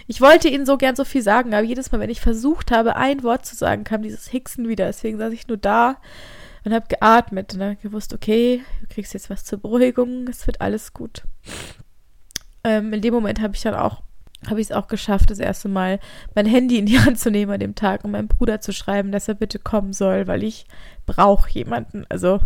ich 0.07 0.21
wollte 0.21 0.47
ihnen 0.47 0.65
so 0.65 0.77
gern 0.77 0.95
so 0.95 1.05
viel 1.05 1.21
sagen, 1.21 1.53
aber 1.53 1.63
jedes 1.63 1.91
Mal, 1.91 1.99
wenn 1.99 2.09
ich 2.09 2.21
versucht 2.21 2.71
habe, 2.71 2.95
ein 2.95 3.23
Wort 3.23 3.45
zu 3.45 3.55
sagen, 3.55 3.83
kam 3.83 4.01
dieses 4.01 4.27
Hicksen 4.27 4.67
wieder. 4.67 4.85
Deswegen 4.85 5.17
saß 5.17 5.33
ich 5.33 5.47
nur 5.47 5.57
da 5.57 5.97
und 6.65 6.73
habe 6.73 6.88
geatmet 6.88 7.54
und 7.54 7.62
habe 7.62 7.75
gewusst, 7.78 8.13
okay, 8.13 8.63
du 8.82 8.88
kriegst 8.88 9.13
jetzt 9.13 9.30
was 9.30 9.45
zur 9.45 9.60
Beruhigung, 9.60 10.28
es 10.28 10.45
wird 10.47 10.62
alles 10.62 10.93
gut. 10.93 11.23
Ähm, 12.63 12.91
in 12.91 13.01
dem 13.01 13.13
Moment 13.13 13.41
habe 13.41 13.56
ich 13.56 13.62
dann 13.62 13.75
auch 13.75 14.01
habe 14.47 14.62
ich 14.62 14.67
es 14.67 14.71
auch 14.71 14.88
geschafft, 14.88 15.32
das 15.32 15.39
erste 15.39 15.69
Mal 15.69 15.99
mein 16.36 16.45
Handy 16.45 16.78
in 16.78 16.86
die 16.86 16.99
Hand 16.99 17.19
zu 17.19 17.32
nehmen 17.32 17.51
an 17.51 17.60
dem 17.60 17.73
Tag 17.73 18.04
und 18.04 18.12
meinem 18.12 18.28
Bruder 18.28 18.62
zu 18.62 18.73
schreiben, 18.73 19.12
dass 19.12 19.28
er 19.28 19.34
bitte 19.34 19.58
kommen 19.58 19.91
soll, 19.93 20.28
weil 20.28 20.43
ich 20.43 20.67
brauche 21.08 21.49
jemanden. 21.49 22.06
Also 22.10 22.39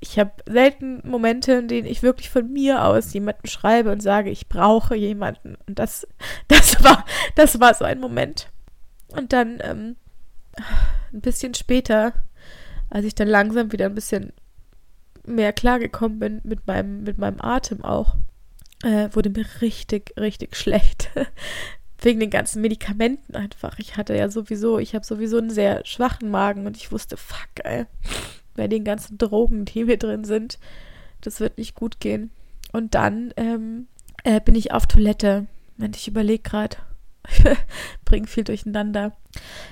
ich 0.00 0.18
habe 0.18 0.32
selten 0.46 1.00
Momente, 1.08 1.52
in 1.52 1.68
denen 1.68 1.86
ich 1.86 2.02
wirklich 2.02 2.30
von 2.30 2.52
mir 2.52 2.84
aus 2.84 3.12
jemanden 3.12 3.46
schreibe 3.46 3.90
und 3.92 4.02
sage, 4.02 4.30
ich 4.30 4.48
brauche 4.48 4.94
jemanden. 4.94 5.56
Und 5.66 5.78
das, 5.78 6.06
das 6.48 6.82
war, 6.82 7.04
das 7.36 7.60
war 7.60 7.74
so 7.74 7.84
ein 7.84 8.00
Moment. 8.00 8.50
Und 9.08 9.32
dann 9.32 9.58
ähm, 9.62 9.96
ein 11.12 11.20
bisschen 11.20 11.54
später, 11.54 12.12
als 12.94 13.04
ich 13.04 13.16
dann 13.16 13.26
langsam 13.26 13.72
wieder 13.72 13.86
ein 13.86 13.94
bisschen 13.96 14.32
mehr 15.26 15.52
klargekommen 15.52 16.20
bin 16.20 16.40
mit 16.44 16.68
meinem, 16.68 17.02
mit 17.02 17.18
meinem 17.18 17.40
Atem 17.40 17.82
auch, 17.82 18.14
äh, 18.84 19.08
wurde 19.10 19.30
mir 19.30 19.44
richtig, 19.60 20.14
richtig 20.16 20.54
schlecht. 20.56 21.10
Wegen 21.98 22.20
den 22.20 22.30
ganzen 22.30 22.62
Medikamenten 22.62 23.34
einfach. 23.34 23.80
Ich 23.80 23.96
hatte 23.96 24.16
ja 24.16 24.28
sowieso, 24.28 24.78
ich 24.78 24.94
habe 24.94 25.04
sowieso 25.04 25.38
einen 25.38 25.50
sehr 25.50 25.84
schwachen 25.84 26.30
Magen 26.30 26.66
und 26.66 26.76
ich 26.76 26.92
wusste, 26.92 27.16
fuck, 27.16 27.64
ey, 27.64 27.86
bei 28.54 28.68
den 28.68 28.84
ganzen 28.84 29.18
Drogen, 29.18 29.64
die 29.64 29.84
mir 29.84 29.96
drin 29.96 30.22
sind, 30.22 30.60
das 31.20 31.40
wird 31.40 31.58
nicht 31.58 31.74
gut 31.74 31.98
gehen. 31.98 32.30
Und 32.70 32.94
dann 32.94 33.34
ähm, 33.36 33.88
äh, 34.22 34.40
bin 34.40 34.54
ich 34.54 34.70
auf 34.70 34.86
Toilette. 34.86 35.46
Wenn 35.76 35.94
ich 35.94 36.06
überlege 36.06 36.44
gerade, 36.44 36.76
bringe 38.04 38.28
viel 38.28 38.44
durcheinander. 38.44 39.16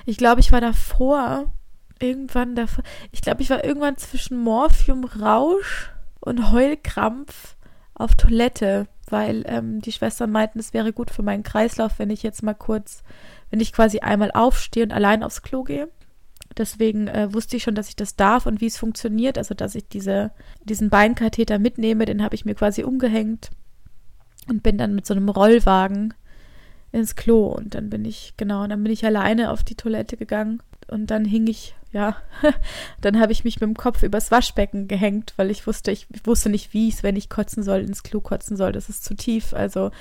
Ich 0.05 0.17
glaube, 0.17 0.41
ich 0.41 0.51
war 0.51 0.59
davor, 0.59 1.53
irgendwann 1.99 2.55
davor, 2.55 2.83
ich 3.11 3.21
glaube, 3.21 3.41
ich 3.41 3.49
war 3.49 3.63
irgendwann 3.63 3.97
zwischen 3.97 4.37
Morphium, 4.37 5.03
Rausch 5.05 5.91
und 6.19 6.51
Heulkrampf 6.51 7.55
auf 7.93 8.15
Toilette 8.15 8.87
weil 9.13 9.43
ähm, 9.47 9.81
die 9.81 9.91
Schwestern 9.91 10.31
meinten, 10.31 10.59
es 10.59 10.73
wäre 10.73 10.93
gut 10.93 11.11
für 11.11 11.23
meinen 11.23 11.43
Kreislauf, 11.43 11.99
wenn 11.99 12.09
ich 12.09 12.23
jetzt 12.23 12.43
mal 12.43 12.53
kurz, 12.53 13.03
wenn 13.49 13.59
ich 13.59 13.73
quasi 13.73 13.99
einmal 13.99 14.31
aufstehe 14.31 14.83
und 14.83 14.93
allein 14.93 15.23
aufs 15.23 15.41
Klo 15.41 15.63
gehe. 15.63 15.89
Deswegen 16.57 17.07
äh, 17.07 17.33
wusste 17.33 17.57
ich 17.57 17.63
schon, 17.63 17.75
dass 17.75 17.89
ich 17.89 17.95
das 17.95 18.15
darf 18.15 18.45
und 18.45 18.61
wie 18.61 18.67
es 18.67 18.77
funktioniert. 18.77 19.37
Also, 19.37 19.53
dass 19.53 19.75
ich 19.75 19.87
diese, 19.87 20.31
diesen 20.63 20.89
Beinkatheter 20.89 21.59
mitnehme, 21.59 22.05
den 22.05 22.23
habe 22.23 22.35
ich 22.35 22.45
mir 22.45 22.55
quasi 22.55 22.83
umgehängt 22.83 23.51
und 24.49 24.63
bin 24.63 24.77
dann 24.77 24.93
mit 24.93 25.05
so 25.05 25.13
einem 25.13 25.29
Rollwagen 25.29 26.13
ins 26.91 27.15
Klo. 27.15 27.47
Und 27.47 27.75
dann 27.75 27.89
bin 27.89 28.05
ich, 28.05 28.33
genau, 28.37 28.67
dann 28.67 28.83
bin 28.83 28.91
ich 28.91 29.05
alleine 29.05 29.51
auf 29.51 29.63
die 29.63 29.75
Toilette 29.75 30.15
gegangen. 30.15 30.61
Und 30.89 31.07
dann 31.07 31.25
hing 31.25 31.47
ich, 31.47 31.75
ja, 31.91 32.17
dann 33.01 33.19
habe 33.19 33.31
ich 33.31 33.43
mich 33.43 33.61
mit 33.61 33.67
dem 33.67 33.77
Kopf 33.77 34.03
übers 34.03 34.31
Waschbecken 34.31 34.87
gehängt, 34.87 35.33
weil 35.37 35.51
ich 35.51 35.67
wusste, 35.67 35.91
ich, 35.91 36.07
ich 36.13 36.25
wusste 36.25 36.49
nicht, 36.49 36.73
wie 36.73 36.89
es, 36.89 37.03
wenn 37.03 37.15
ich 37.15 37.29
kotzen 37.29 37.63
soll, 37.63 37.81
ins 37.81 38.03
Klo 38.03 38.19
kotzen 38.19 38.57
soll. 38.57 38.71
Das 38.71 38.89
ist 38.89 39.03
zu 39.03 39.15
tief. 39.15 39.53
Also 39.53 39.91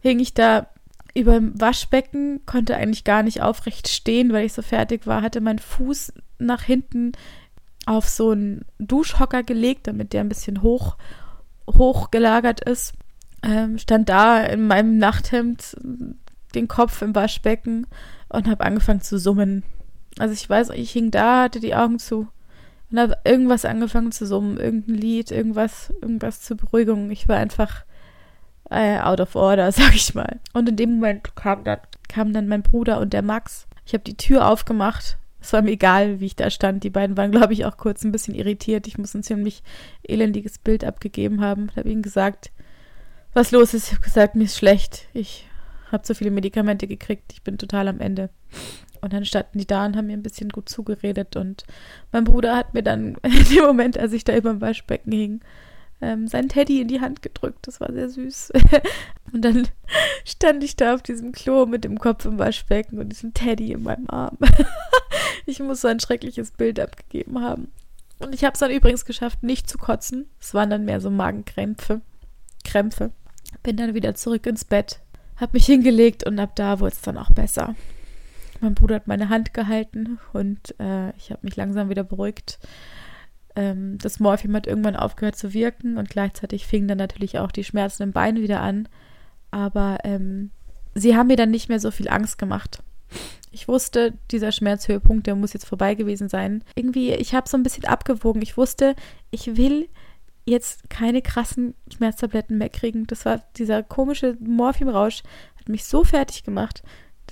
hing 0.00 0.18
ich 0.20 0.34
da 0.34 0.68
über 1.14 1.34
dem 1.34 1.58
Waschbecken, 1.60 2.44
konnte 2.44 2.76
eigentlich 2.76 3.04
gar 3.04 3.22
nicht 3.22 3.40
aufrecht 3.40 3.88
stehen, 3.88 4.32
weil 4.32 4.46
ich 4.46 4.52
so 4.52 4.62
fertig 4.62 5.06
war, 5.06 5.22
hatte 5.22 5.40
meinen 5.40 5.60
Fuß 5.60 6.12
nach 6.38 6.62
hinten 6.62 7.12
auf 7.86 8.08
so 8.08 8.30
einen 8.30 8.64
Duschhocker 8.78 9.42
gelegt, 9.42 9.86
damit 9.86 10.12
der 10.12 10.22
ein 10.22 10.28
bisschen 10.28 10.62
hoch, 10.62 10.96
hoch 11.66 12.10
gelagert 12.10 12.60
ist. 12.68 12.94
Ähm, 13.42 13.78
stand 13.78 14.08
da 14.08 14.42
in 14.42 14.66
meinem 14.66 14.98
Nachthemd, 14.98 15.76
den 16.54 16.68
Kopf 16.68 17.02
im 17.02 17.14
Waschbecken 17.14 17.86
und 18.28 18.48
habe 18.48 18.64
angefangen 18.64 19.02
zu 19.02 19.18
summen. 19.18 19.62
Also 20.18 20.32
ich 20.32 20.48
weiß, 20.48 20.70
ich 20.70 20.92
hing 20.92 21.10
da, 21.10 21.44
hatte 21.44 21.60
die 21.60 21.74
Augen 21.74 21.98
zu 21.98 22.28
und 22.90 23.00
habe 23.00 23.16
irgendwas 23.24 23.64
angefangen 23.64 24.12
zu 24.12 24.26
summen, 24.26 24.58
irgendein 24.58 24.94
Lied, 24.94 25.30
irgendwas, 25.30 25.92
irgendwas 26.00 26.42
zur 26.42 26.56
Beruhigung. 26.56 27.10
Ich 27.10 27.28
war 27.28 27.36
einfach 27.36 27.84
äh, 28.70 28.98
out 29.00 29.20
of 29.20 29.34
order, 29.34 29.72
sag 29.72 29.94
ich 29.94 30.14
mal. 30.14 30.38
Und 30.52 30.68
in 30.68 30.76
dem 30.76 30.94
Moment 30.94 31.34
kam 31.34 31.64
dann, 31.64 31.80
kam 32.08 32.32
dann 32.32 32.48
mein 32.48 32.62
Bruder 32.62 33.00
und 33.00 33.12
der 33.12 33.22
Max. 33.22 33.66
Ich 33.84 33.94
habe 33.94 34.04
die 34.04 34.16
Tür 34.16 34.48
aufgemacht. 34.48 35.18
Es 35.40 35.52
war 35.52 35.60
mir 35.60 35.72
egal, 35.72 36.20
wie 36.20 36.26
ich 36.26 36.36
da 36.36 36.48
stand. 36.50 36.84
Die 36.84 36.90
beiden 36.90 37.16
waren, 37.16 37.30
glaube 37.30 37.52
ich, 37.52 37.66
auch 37.66 37.76
kurz 37.76 38.02
ein 38.02 38.12
bisschen 38.12 38.34
irritiert. 38.34 38.86
Ich 38.86 38.96
muss 38.96 39.14
ein 39.14 39.22
ziemlich 39.22 39.62
elendiges 40.02 40.58
Bild 40.58 40.84
abgegeben 40.84 41.42
haben. 41.42 41.68
Ich 41.70 41.76
habe 41.76 41.90
ihnen 41.90 42.02
gesagt, 42.02 42.50
was 43.34 43.50
los 43.50 43.74
ist. 43.74 43.88
Ich 43.88 43.92
habe 43.92 44.04
gesagt, 44.04 44.36
mir 44.36 44.44
ist 44.44 44.56
schlecht. 44.56 45.08
Ich 45.12 45.46
habe 45.92 46.06
so 46.06 46.14
viele 46.14 46.30
Medikamente 46.30 46.86
gekriegt. 46.86 47.32
Ich 47.32 47.42
bin 47.42 47.58
total 47.58 47.88
am 47.88 48.00
Ende. 48.00 48.30
Und 49.04 49.12
dann 49.12 49.26
standen 49.26 49.58
die 49.58 49.66
da 49.66 49.84
und 49.84 49.98
haben 49.98 50.06
mir 50.06 50.14
ein 50.14 50.22
bisschen 50.22 50.48
gut 50.48 50.66
zugeredet. 50.66 51.36
Und 51.36 51.64
mein 52.10 52.24
Bruder 52.24 52.56
hat 52.56 52.72
mir 52.72 52.82
dann 52.82 53.16
in 53.22 53.44
dem 53.54 53.64
Moment, 53.64 53.98
als 53.98 54.14
ich 54.14 54.24
da 54.24 54.34
über 54.34 54.48
dem 54.48 54.62
Waschbecken 54.62 55.12
hing, 55.12 55.40
ähm, 56.00 56.26
sein 56.26 56.48
Teddy 56.48 56.80
in 56.80 56.88
die 56.88 57.02
Hand 57.02 57.20
gedrückt. 57.20 57.66
Das 57.66 57.82
war 57.82 57.92
sehr 57.92 58.08
süß. 58.08 58.52
und 59.34 59.44
dann 59.44 59.68
stand 60.24 60.64
ich 60.64 60.76
da 60.76 60.94
auf 60.94 61.02
diesem 61.02 61.32
Klo 61.32 61.66
mit 61.66 61.84
dem 61.84 61.98
Kopf 61.98 62.24
im 62.24 62.38
Waschbecken 62.38 62.98
und 62.98 63.10
diesem 63.10 63.34
Teddy 63.34 63.72
in 63.72 63.82
meinem 63.82 64.08
Arm. 64.08 64.38
ich 65.44 65.60
muss 65.60 65.82
so 65.82 65.88
ein 65.88 66.00
schreckliches 66.00 66.52
Bild 66.52 66.80
abgegeben 66.80 67.42
haben. 67.42 67.72
Und 68.20 68.34
ich 68.34 68.42
habe 68.42 68.54
es 68.54 68.60
dann 68.60 68.70
übrigens 68.70 69.04
geschafft, 69.04 69.42
nicht 69.42 69.68
zu 69.68 69.76
kotzen. 69.76 70.30
Es 70.40 70.54
waren 70.54 70.70
dann 70.70 70.86
mehr 70.86 71.02
so 71.02 71.10
Magenkrämpfe. 71.10 72.00
Krämpfe. 72.64 73.10
Bin 73.62 73.76
dann 73.76 73.92
wieder 73.92 74.14
zurück 74.14 74.46
ins 74.46 74.64
Bett, 74.64 75.00
hab 75.36 75.52
mich 75.52 75.66
hingelegt 75.66 76.24
und 76.26 76.38
ab 76.38 76.56
da 76.56 76.80
wurde 76.80 76.94
es 76.94 77.02
dann 77.02 77.18
auch 77.18 77.32
besser. 77.32 77.74
Mein 78.64 78.74
Bruder 78.74 78.96
hat 78.96 79.06
meine 79.06 79.28
Hand 79.28 79.54
gehalten 79.54 80.18
und 80.32 80.74
äh, 80.80 81.10
ich 81.16 81.30
habe 81.30 81.40
mich 81.42 81.56
langsam 81.56 81.88
wieder 81.88 82.04
beruhigt 82.04 82.58
ähm, 83.56 83.98
das 83.98 84.20
Morphium 84.20 84.54
hat 84.54 84.66
irgendwann 84.66 84.96
aufgehört 84.96 85.36
zu 85.36 85.54
wirken 85.54 85.96
und 85.96 86.08
gleichzeitig 86.08 86.66
fingen 86.66 86.88
dann 86.88 86.98
natürlich 86.98 87.38
auch 87.38 87.52
die 87.52 87.64
Schmerzen 87.64 88.02
im 88.02 88.12
Bein 88.12 88.36
wieder 88.36 88.60
an. 88.60 88.88
Aber 89.50 89.98
ähm, 90.04 90.50
sie 90.94 91.16
haben 91.16 91.28
mir 91.28 91.36
dann 91.36 91.50
nicht 91.50 91.68
mehr 91.68 91.80
so 91.80 91.90
viel 91.90 92.08
Angst 92.08 92.38
gemacht. 92.38 92.82
Ich 93.52 93.68
wusste, 93.68 94.14
dieser 94.32 94.50
Schmerzhöhepunkt, 94.50 95.26
der 95.28 95.36
muss 95.36 95.52
jetzt 95.52 95.66
vorbei 95.66 95.94
gewesen 95.94 96.28
sein. 96.28 96.64
Irgendwie, 96.74 97.12
ich 97.12 97.34
habe 97.34 97.48
so 97.48 97.56
ein 97.56 97.62
bisschen 97.62 97.84
abgewogen. 97.84 98.42
Ich 98.42 98.56
wusste, 98.56 98.96
ich 99.30 99.56
will 99.56 99.88
jetzt 100.44 100.90
keine 100.90 101.22
krassen 101.22 101.74
Schmerztabletten 101.94 102.58
mehr 102.58 102.68
kriegen. 102.68 103.06
Das 103.06 103.24
war 103.24 103.42
dieser 103.56 103.84
komische 103.84 104.36
Morphiumrausch, 104.40 105.22
hat 105.56 105.68
mich 105.68 105.84
so 105.84 106.02
fertig 106.02 106.42
gemacht, 106.42 106.82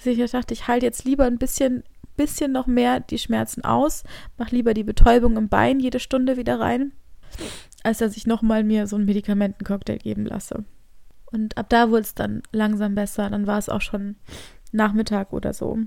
dass 0.05 0.17
ich 0.19 0.31
dachte, 0.31 0.55
ich 0.55 0.69
halte 0.69 0.87
jetzt 0.87 1.05
lieber 1.05 1.25
ein 1.25 1.39
bisschen 1.39 1.85
bisschen 2.17 2.53
noch 2.53 2.67
mehr 2.67 3.01
die 3.01 3.19
Schmerzen 3.19 3.65
aus, 3.65 4.05
mach 4.37 4.51
lieber 4.51 4.75
die 4.75 4.85
Betäubung 4.85 5.37
im 5.37 5.49
Bein 5.49 5.81
jede 5.81 5.99
Stunde 5.99 6.37
wieder 6.37 6.61
rein, 6.61 6.93
als 7.83 7.99
dass 7.99 8.17
ich 8.17 8.27
nochmal 8.27 8.65
mir 8.65 8.87
so 8.87 8.97
einen 8.97 9.07
Medikamentencocktail 9.07 9.99
geben 9.99 10.27
lasse. 10.27 10.65
Und 11.33 11.57
ab 11.57 11.67
da 11.71 11.91
wurde 11.91 12.03
es 12.03 12.15
dann 12.15 12.43
langsam 12.53 12.95
besser. 12.95 13.31
Dann 13.31 13.47
war 13.47 13.59
es 13.59 13.69
auch 13.69 13.81
schon 13.81 14.17
Nachmittag 14.71 15.33
oder 15.33 15.53
so. 15.53 15.79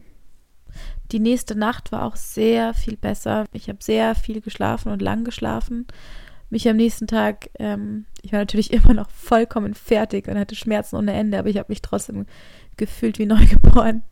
Die 1.11 1.19
nächste 1.19 1.55
Nacht 1.55 1.91
war 1.91 2.03
auch 2.03 2.15
sehr 2.15 2.73
viel 2.73 2.97
besser. 2.97 3.45
Ich 3.53 3.69
habe 3.69 3.77
sehr 3.81 4.15
viel 4.15 4.41
geschlafen 4.41 4.91
und 4.91 5.01
lang 5.01 5.23
geschlafen. 5.23 5.85
Mich 6.49 6.67
am 6.67 6.77
nächsten 6.77 7.07
Tag, 7.07 7.49
ähm, 7.59 8.05
ich 8.21 8.31
war 8.31 8.39
natürlich 8.39 8.73
immer 8.73 8.93
noch 8.93 9.09
vollkommen 9.11 9.75
fertig 9.75 10.27
und 10.27 10.37
hatte 10.37 10.55
Schmerzen 10.55 10.95
ohne 10.95 11.13
Ende, 11.13 11.37
aber 11.37 11.49
ich 11.49 11.57
habe 11.57 11.71
mich 11.71 11.81
trotzdem 11.81 12.25
gefühlt 12.77 13.19
wie 13.19 13.25
neugeboren 13.27 14.03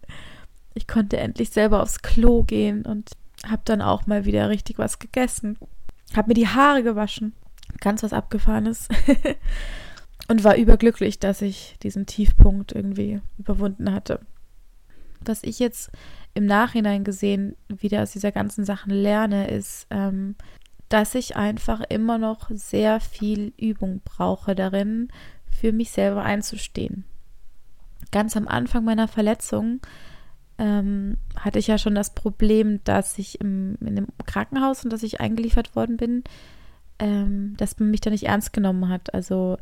ich 0.74 0.88
konnte 0.88 1.18
endlich 1.18 1.50
selber 1.50 1.82
aufs 1.82 2.02
Klo 2.02 2.44
gehen 2.44 2.86
und 2.86 3.12
habe 3.48 3.62
dann 3.66 3.82
auch 3.82 4.08
mal 4.08 4.26
wieder 4.26 4.50
richtig 4.50 4.78
was 4.78 5.00
gegessen. 5.00 5.58
Habe 6.16 6.30
mir 6.30 6.34
die 6.34 6.48
Haare 6.48 6.84
gewaschen. 6.84 7.34
Ganz 7.80 8.04
was 8.04 8.14
Abgefahrenes. 8.14 8.88
und 10.28 10.44
war 10.44 10.56
überglücklich, 10.56 11.20
dass 11.20 11.42
ich 11.42 11.78
diesen 11.84 12.06
Tiefpunkt 12.06 12.72
irgendwie 12.72 13.22
überwunden 13.38 13.92
hatte. 13.92 14.20
Was 15.22 15.44
ich 15.44 15.60
jetzt 15.60 15.92
im 16.34 16.46
Nachhinein 16.46 17.04
gesehen 17.04 17.56
wieder 17.68 18.04
aus 18.04 18.12
dieser 18.12 18.32
ganzen 18.32 18.66
Sachen 18.66 18.92
lerne, 18.92 19.48
ist, 19.50 19.88
ähm, 19.90 20.36
dass 20.90 21.16
ich 21.16 21.36
einfach 21.36 21.82
immer 21.90 22.18
noch 22.18 22.50
sehr 22.52 23.00
viel 23.00 23.54
Übung 23.58 24.02
brauche 24.04 24.56
darin, 24.56 25.10
für 25.50 25.72
mich 25.72 25.92
selber 25.92 26.24
einzustehen. 26.24 27.06
Ganz 28.14 28.38
am 28.38 28.48
Anfang 28.48 28.86
meiner 28.86 29.10
Verletzung 29.10 29.82
ähm, 30.58 31.18
hatte 31.36 31.60
ich 31.60 31.68
ja 31.68 31.78
schon 31.78 31.96
das 31.96 32.14
Problem, 32.14 32.80
dass 32.86 33.18
ich 33.18 33.42
im, 33.42 33.76
in 33.82 33.98
dem 33.98 34.08
Krankenhaus 34.26 34.86
und 34.86 34.94
dass 34.94 35.04
ich 35.04 35.20
eingeliefert 35.20 35.76
worden 35.76 35.98
bin, 35.98 36.24
ähm, 37.00 37.56
dass 37.58 37.80
man 37.80 37.92
mich 37.92 38.02
da 38.02 38.10
nicht 38.10 38.28
ernst 38.28 38.54
genommen 38.54 38.88
hat. 38.88 39.14
Also 39.14 39.58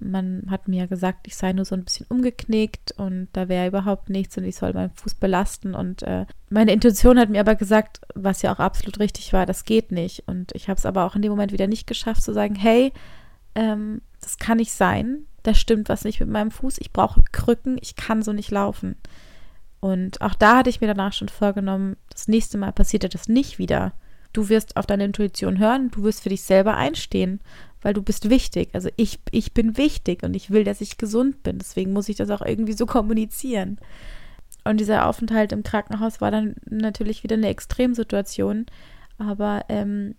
man 0.00 0.44
hat 0.50 0.68
mir 0.68 0.86
gesagt, 0.86 1.26
ich 1.26 1.36
sei 1.36 1.52
nur 1.52 1.64
so 1.64 1.74
ein 1.74 1.84
bisschen 1.84 2.06
umgeknickt 2.08 2.92
und 2.92 3.28
da 3.32 3.48
wäre 3.48 3.68
überhaupt 3.68 4.10
nichts 4.10 4.36
und 4.36 4.44
ich 4.44 4.56
soll 4.56 4.72
meinen 4.72 4.90
Fuß 4.90 5.14
belasten. 5.14 5.74
Und 5.74 6.02
äh, 6.02 6.26
meine 6.50 6.72
Intuition 6.72 7.18
hat 7.18 7.30
mir 7.30 7.40
aber 7.40 7.54
gesagt, 7.54 8.00
was 8.14 8.42
ja 8.42 8.52
auch 8.52 8.60
absolut 8.60 8.98
richtig 8.98 9.32
war, 9.32 9.46
das 9.46 9.64
geht 9.64 9.92
nicht. 9.92 10.24
Und 10.26 10.52
ich 10.54 10.68
habe 10.68 10.78
es 10.78 10.86
aber 10.86 11.04
auch 11.04 11.16
in 11.16 11.22
dem 11.22 11.30
Moment 11.30 11.52
wieder 11.52 11.66
nicht 11.66 11.86
geschafft 11.86 12.22
zu 12.22 12.32
sagen, 12.32 12.54
hey, 12.54 12.92
ähm, 13.54 14.02
das 14.20 14.38
kann 14.38 14.58
nicht 14.58 14.72
sein, 14.72 15.26
da 15.48 15.54
stimmt 15.54 15.88
was 15.88 16.04
nicht 16.04 16.20
mit 16.20 16.28
meinem 16.28 16.50
Fuß, 16.50 16.76
ich 16.78 16.92
brauche 16.92 17.22
Krücken, 17.32 17.78
ich 17.80 17.96
kann 17.96 18.22
so 18.22 18.34
nicht 18.34 18.50
laufen. 18.50 18.96
Und 19.80 20.20
auch 20.20 20.34
da 20.34 20.58
hatte 20.58 20.70
ich 20.70 20.82
mir 20.82 20.88
danach 20.88 21.14
schon 21.14 21.30
vorgenommen, 21.30 21.96
das 22.10 22.28
nächste 22.28 22.58
Mal 22.58 22.72
passiert 22.72 23.02
dir 23.02 23.08
das 23.08 23.28
nicht 23.28 23.58
wieder. 23.58 23.94
Du 24.34 24.50
wirst 24.50 24.76
auf 24.76 24.84
deine 24.84 25.06
Intuition 25.06 25.58
hören, 25.58 25.90
du 25.90 26.02
wirst 26.02 26.22
für 26.22 26.28
dich 26.28 26.42
selber 26.42 26.76
einstehen, 26.76 27.40
weil 27.80 27.94
du 27.94 28.02
bist 28.02 28.28
wichtig. 28.28 28.68
Also 28.74 28.90
ich, 28.96 29.20
ich 29.30 29.54
bin 29.54 29.78
wichtig 29.78 30.22
und 30.22 30.36
ich 30.36 30.50
will, 30.50 30.64
dass 30.64 30.82
ich 30.82 30.98
gesund 30.98 31.42
bin. 31.42 31.58
Deswegen 31.58 31.94
muss 31.94 32.10
ich 32.10 32.16
das 32.16 32.28
auch 32.28 32.42
irgendwie 32.42 32.74
so 32.74 32.84
kommunizieren. 32.84 33.78
Und 34.64 34.80
dieser 34.80 35.06
Aufenthalt 35.06 35.52
im 35.52 35.62
Krankenhaus 35.62 36.20
war 36.20 36.30
dann 36.30 36.56
natürlich 36.68 37.22
wieder 37.22 37.36
eine 37.36 37.48
Extremsituation. 37.48 38.66
Aber 39.16 39.64
ähm, 39.70 40.14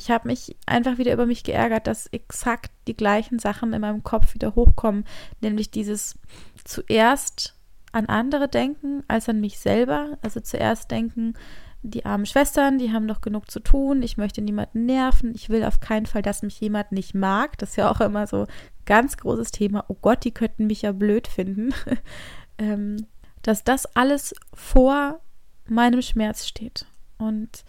ich 0.00 0.10
habe 0.10 0.28
mich 0.28 0.56
einfach 0.64 0.96
wieder 0.96 1.12
über 1.12 1.26
mich 1.26 1.44
geärgert, 1.44 1.86
dass 1.86 2.06
exakt 2.06 2.70
die 2.86 2.96
gleichen 2.96 3.38
Sachen 3.38 3.74
in 3.74 3.82
meinem 3.82 4.02
Kopf 4.02 4.32
wieder 4.32 4.54
hochkommen. 4.54 5.04
Nämlich 5.42 5.70
dieses 5.70 6.18
zuerst 6.64 7.54
an 7.92 8.06
andere 8.06 8.48
denken 8.48 9.04
als 9.08 9.28
an 9.28 9.42
mich 9.42 9.58
selber. 9.58 10.16
Also 10.22 10.40
zuerst 10.40 10.90
denken, 10.90 11.34
die 11.82 12.06
armen 12.06 12.24
Schwestern, 12.24 12.78
die 12.78 12.94
haben 12.94 13.08
doch 13.08 13.20
genug 13.20 13.50
zu 13.50 13.60
tun, 13.60 14.02
ich 14.02 14.16
möchte 14.16 14.40
niemanden 14.40 14.86
nerven, 14.86 15.34
ich 15.34 15.50
will 15.50 15.64
auf 15.64 15.80
keinen 15.80 16.06
Fall, 16.06 16.22
dass 16.22 16.42
mich 16.42 16.58
jemand 16.60 16.92
nicht 16.92 17.14
mag. 17.14 17.58
Das 17.58 17.70
ist 17.70 17.76
ja 17.76 17.90
auch 17.90 18.00
immer 18.00 18.26
so 18.26 18.46
ganz 18.86 19.18
großes 19.18 19.50
Thema. 19.50 19.84
Oh 19.88 19.96
Gott, 20.00 20.24
die 20.24 20.32
könnten 20.32 20.66
mich 20.66 20.80
ja 20.80 20.92
blöd 20.92 21.28
finden. 21.28 21.74
ähm, 22.58 23.06
dass 23.42 23.64
das 23.64 23.84
alles 23.96 24.34
vor 24.54 25.20
meinem 25.68 26.00
Schmerz 26.00 26.46
steht. 26.46 26.86
Und 27.18 27.64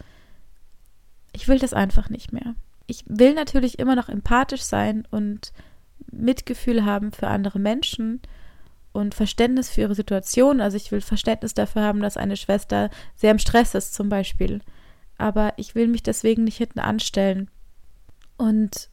ich 1.33 1.47
will 1.47 1.59
das 1.59 1.73
einfach 1.73 2.09
nicht 2.09 2.33
mehr. 2.33 2.55
Ich 2.87 3.03
will 3.07 3.33
natürlich 3.33 3.79
immer 3.79 3.95
noch 3.95 4.09
empathisch 4.09 4.63
sein 4.63 5.07
und 5.11 5.53
Mitgefühl 6.11 6.85
haben 6.85 7.11
für 7.11 7.27
andere 7.27 7.59
Menschen 7.59 8.21
und 8.91 9.15
Verständnis 9.15 9.69
für 9.69 9.81
ihre 9.81 9.95
Situation. 9.95 10.61
Also 10.61 10.77
ich 10.77 10.91
will 10.91 11.01
Verständnis 11.01 11.53
dafür 11.53 11.83
haben, 11.83 12.01
dass 12.01 12.17
eine 12.17 12.35
Schwester 12.35 12.89
sehr 13.15 13.31
im 13.31 13.39
Stress 13.39 13.75
ist 13.75 13.93
zum 13.93 14.09
Beispiel. 14.09 14.61
Aber 15.17 15.53
ich 15.57 15.75
will 15.75 15.87
mich 15.87 16.03
deswegen 16.03 16.43
nicht 16.43 16.57
hinten 16.57 16.79
anstellen. 16.79 17.49
Und 18.37 18.89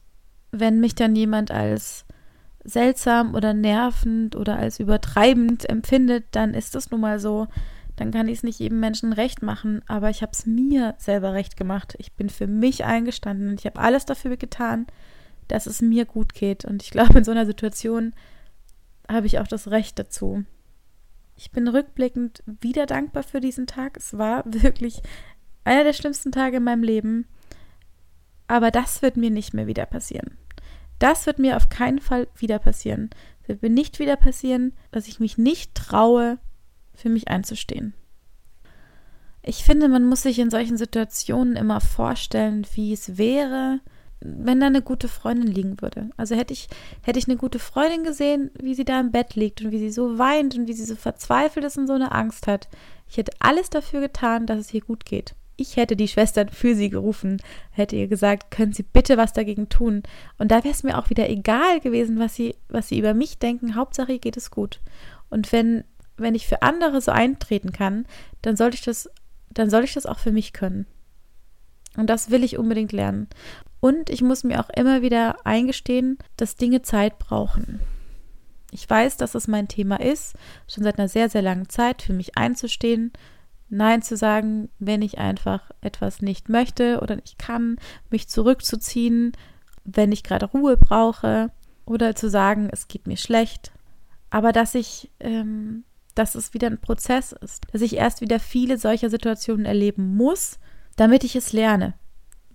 wenn 0.51 0.79
mich 0.79 0.95
dann 0.95 1.15
jemand 1.15 1.51
als 1.51 2.05
seltsam 2.63 3.35
oder 3.35 3.53
nervend 3.53 4.35
oder 4.35 4.57
als 4.57 4.79
übertreibend 4.79 5.67
empfindet, 5.69 6.25
dann 6.31 6.53
ist 6.53 6.75
das 6.75 6.91
nun 6.91 7.01
mal 7.01 7.19
so. 7.19 7.47
Dann 7.99 8.11
kann 8.11 8.29
ich 8.29 8.37
es 8.37 8.43
nicht 8.43 8.59
jedem 8.59 8.79
Menschen 8.79 9.11
recht 9.11 9.41
machen, 9.41 9.81
aber 9.85 10.09
ich 10.09 10.21
habe 10.21 10.31
es 10.31 10.45
mir 10.45 10.95
selber 10.99 11.33
recht 11.33 11.57
gemacht. 11.57 11.95
Ich 11.97 12.13
bin 12.13 12.29
für 12.29 12.47
mich 12.47 12.85
eingestanden 12.85 13.49
und 13.49 13.59
ich 13.59 13.65
habe 13.65 13.81
alles 13.81 14.05
dafür 14.05 14.37
getan, 14.37 14.87
dass 15.49 15.65
es 15.65 15.81
mir 15.81 16.05
gut 16.05 16.33
geht. 16.33 16.63
Und 16.63 16.81
ich 16.81 16.91
glaube, 16.91 17.17
in 17.17 17.25
so 17.25 17.31
einer 17.31 17.45
Situation 17.45 18.13
habe 19.09 19.27
ich 19.27 19.39
auch 19.39 19.47
das 19.47 19.69
Recht 19.69 19.99
dazu. 19.99 20.45
Ich 21.35 21.51
bin 21.51 21.67
rückblickend 21.67 22.41
wieder 22.45 22.85
dankbar 22.85 23.23
für 23.23 23.41
diesen 23.41 23.67
Tag. 23.67 23.97
Es 23.97 24.17
war 24.17 24.43
wirklich 24.47 25.01
einer 25.65 25.83
der 25.83 25.91
schlimmsten 25.91 26.31
Tage 26.31 26.57
in 26.57 26.63
meinem 26.63 26.83
Leben. 26.83 27.27
Aber 28.47 28.71
das 28.71 29.01
wird 29.01 29.17
mir 29.17 29.29
nicht 29.29 29.53
mehr 29.53 29.67
wieder 29.67 29.85
passieren. 29.85 30.37
Das 30.99 31.25
wird 31.25 31.37
mir 31.37 31.57
auf 31.57 31.67
keinen 31.67 31.99
Fall 31.99 32.29
wieder 32.37 32.59
passieren. 32.59 33.09
Es 33.41 33.49
wird 33.49 33.61
mir 33.61 33.69
nicht 33.69 33.99
wieder 33.99 34.15
passieren, 34.15 34.71
dass 34.91 35.09
ich 35.09 35.19
mich 35.19 35.37
nicht 35.37 35.75
traue, 35.75 36.39
für 36.99 37.09
mich 37.09 37.27
einzustehen. 37.27 37.93
Ich 39.41 39.63
finde, 39.63 39.87
man 39.87 40.05
muss 40.05 40.23
sich 40.23 40.37
in 40.39 40.49
solchen 40.49 40.77
Situationen 40.77 41.55
immer 41.55 41.81
vorstellen, 41.81 42.67
wie 42.73 42.93
es 42.93 43.17
wäre, 43.17 43.79
wenn 44.21 44.59
da 44.59 44.67
eine 44.67 44.81
gute 44.81 45.07
Freundin 45.07 45.47
liegen 45.47 45.81
würde. 45.81 46.09
Also 46.17 46.35
hätte 46.35 46.53
ich, 46.53 46.67
hätte 47.03 47.19
ich 47.19 47.27
eine 47.27 47.37
gute 47.37 47.57
Freundin 47.57 48.03
gesehen, 48.03 48.51
wie 48.61 48.75
sie 48.75 48.83
da 48.83 48.99
im 48.99 49.11
Bett 49.11 49.35
liegt 49.35 49.61
und 49.61 49.71
wie 49.71 49.79
sie 49.79 49.91
so 49.91 50.17
weint 50.17 50.57
und 50.57 50.67
wie 50.67 50.73
sie 50.73 50.83
so 50.83 50.95
verzweifelt 50.95 51.65
ist 51.65 51.77
und 51.77 51.87
so 51.87 51.93
eine 51.93 52.11
Angst 52.11 52.47
hat. 52.47 52.67
Ich 53.07 53.17
hätte 53.17 53.31
alles 53.39 53.69
dafür 53.69 54.01
getan, 54.01 54.45
dass 54.45 54.59
es 54.59 54.73
ihr 54.73 54.81
gut 54.81 55.05
geht. 55.05 55.35
Ich 55.55 55.75
hätte 55.75 55.95
die 55.95 56.07
Schwestern 56.07 56.49
für 56.49 56.73
sie 56.73 56.89
gerufen, 56.89 57.41
hätte 57.71 57.95
ihr 57.95 58.07
gesagt, 58.07 58.49
können 58.49 58.71
Sie 58.71 58.83
bitte 58.83 59.17
was 59.17 59.33
dagegen 59.33 59.67
tun. 59.67 60.03
Und 60.37 60.51
da 60.51 60.63
wäre 60.63 60.73
es 60.73 60.83
mir 60.83 60.97
auch 60.97 61.09
wieder 61.09 61.29
egal 61.29 61.81
gewesen, 61.81 62.17
was 62.17 62.33
sie, 62.33 62.55
was 62.69 62.87
sie 62.87 62.99
über 62.99 63.13
mich 63.13 63.39
denken. 63.39 63.75
Hauptsache, 63.75 64.13
ihr 64.13 64.19
geht 64.19 64.37
es 64.37 64.51
gut. 64.51 64.79
Und 65.29 65.51
wenn, 65.51 65.83
wenn 66.19 66.35
ich 66.35 66.47
für 66.47 66.61
andere 66.61 67.01
so 67.01 67.11
eintreten 67.11 67.71
kann, 67.71 68.05
dann 68.41 68.55
sollte 68.55 68.75
ich 68.75 68.81
das, 68.83 69.09
dann 69.49 69.69
soll 69.69 69.83
ich 69.83 69.93
das 69.93 70.05
auch 70.05 70.19
für 70.19 70.31
mich 70.31 70.53
können. 70.53 70.85
Und 71.97 72.09
das 72.09 72.29
will 72.29 72.43
ich 72.43 72.57
unbedingt 72.57 72.91
lernen. 72.91 73.27
Und 73.79 74.09
ich 74.09 74.21
muss 74.21 74.43
mir 74.43 74.59
auch 74.59 74.69
immer 74.69 75.01
wieder 75.01 75.45
eingestehen, 75.45 76.17
dass 76.37 76.55
Dinge 76.55 76.81
Zeit 76.81 77.17
brauchen. 77.17 77.79
Ich 78.71 78.87
weiß, 78.87 79.17
dass 79.17 79.35
es 79.35 79.47
mein 79.47 79.67
Thema 79.67 79.99
ist, 79.99 80.35
schon 80.67 80.83
seit 80.83 80.99
einer 80.99 81.07
sehr, 81.07 81.29
sehr 81.29 81.41
langen 81.41 81.69
Zeit, 81.69 82.01
für 82.01 82.13
mich 82.13 82.37
einzustehen, 82.37 83.11
Nein 83.69 84.01
zu 84.01 84.17
sagen, 84.17 84.69
wenn 84.79 85.03
ich 85.03 85.19
einfach 85.19 85.69
etwas 85.81 86.21
nicht 86.21 86.49
möchte 86.49 87.01
oder 87.01 87.15
nicht 87.15 87.37
kann, 87.37 87.77
mich 88.09 88.27
zurückzuziehen, 88.27 89.33
wenn 89.83 90.11
ich 90.11 90.23
gerade 90.23 90.47
Ruhe 90.47 90.75
brauche 90.75 91.51
oder 91.85 92.15
zu 92.15 92.29
sagen, 92.29 92.69
es 92.71 92.87
geht 92.87 93.05
mir 93.05 93.17
schlecht. 93.17 93.71
Aber 94.31 94.51
dass 94.51 94.73
ich, 94.73 95.11
ähm, 95.19 95.83
dass 96.19 96.35
es 96.35 96.53
wieder 96.53 96.67
ein 96.67 96.81
Prozess 96.81 97.31
ist, 97.31 97.63
dass 97.71 97.81
ich 97.81 97.95
erst 97.95 98.21
wieder 98.21 98.39
viele 98.39 98.77
solcher 98.77 99.09
Situationen 99.09 99.65
erleben 99.65 100.15
muss, 100.15 100.59
damit 100.97 101.23
ich 101.23 101.35
es 101.35 101.53
lerne 101.53 101.93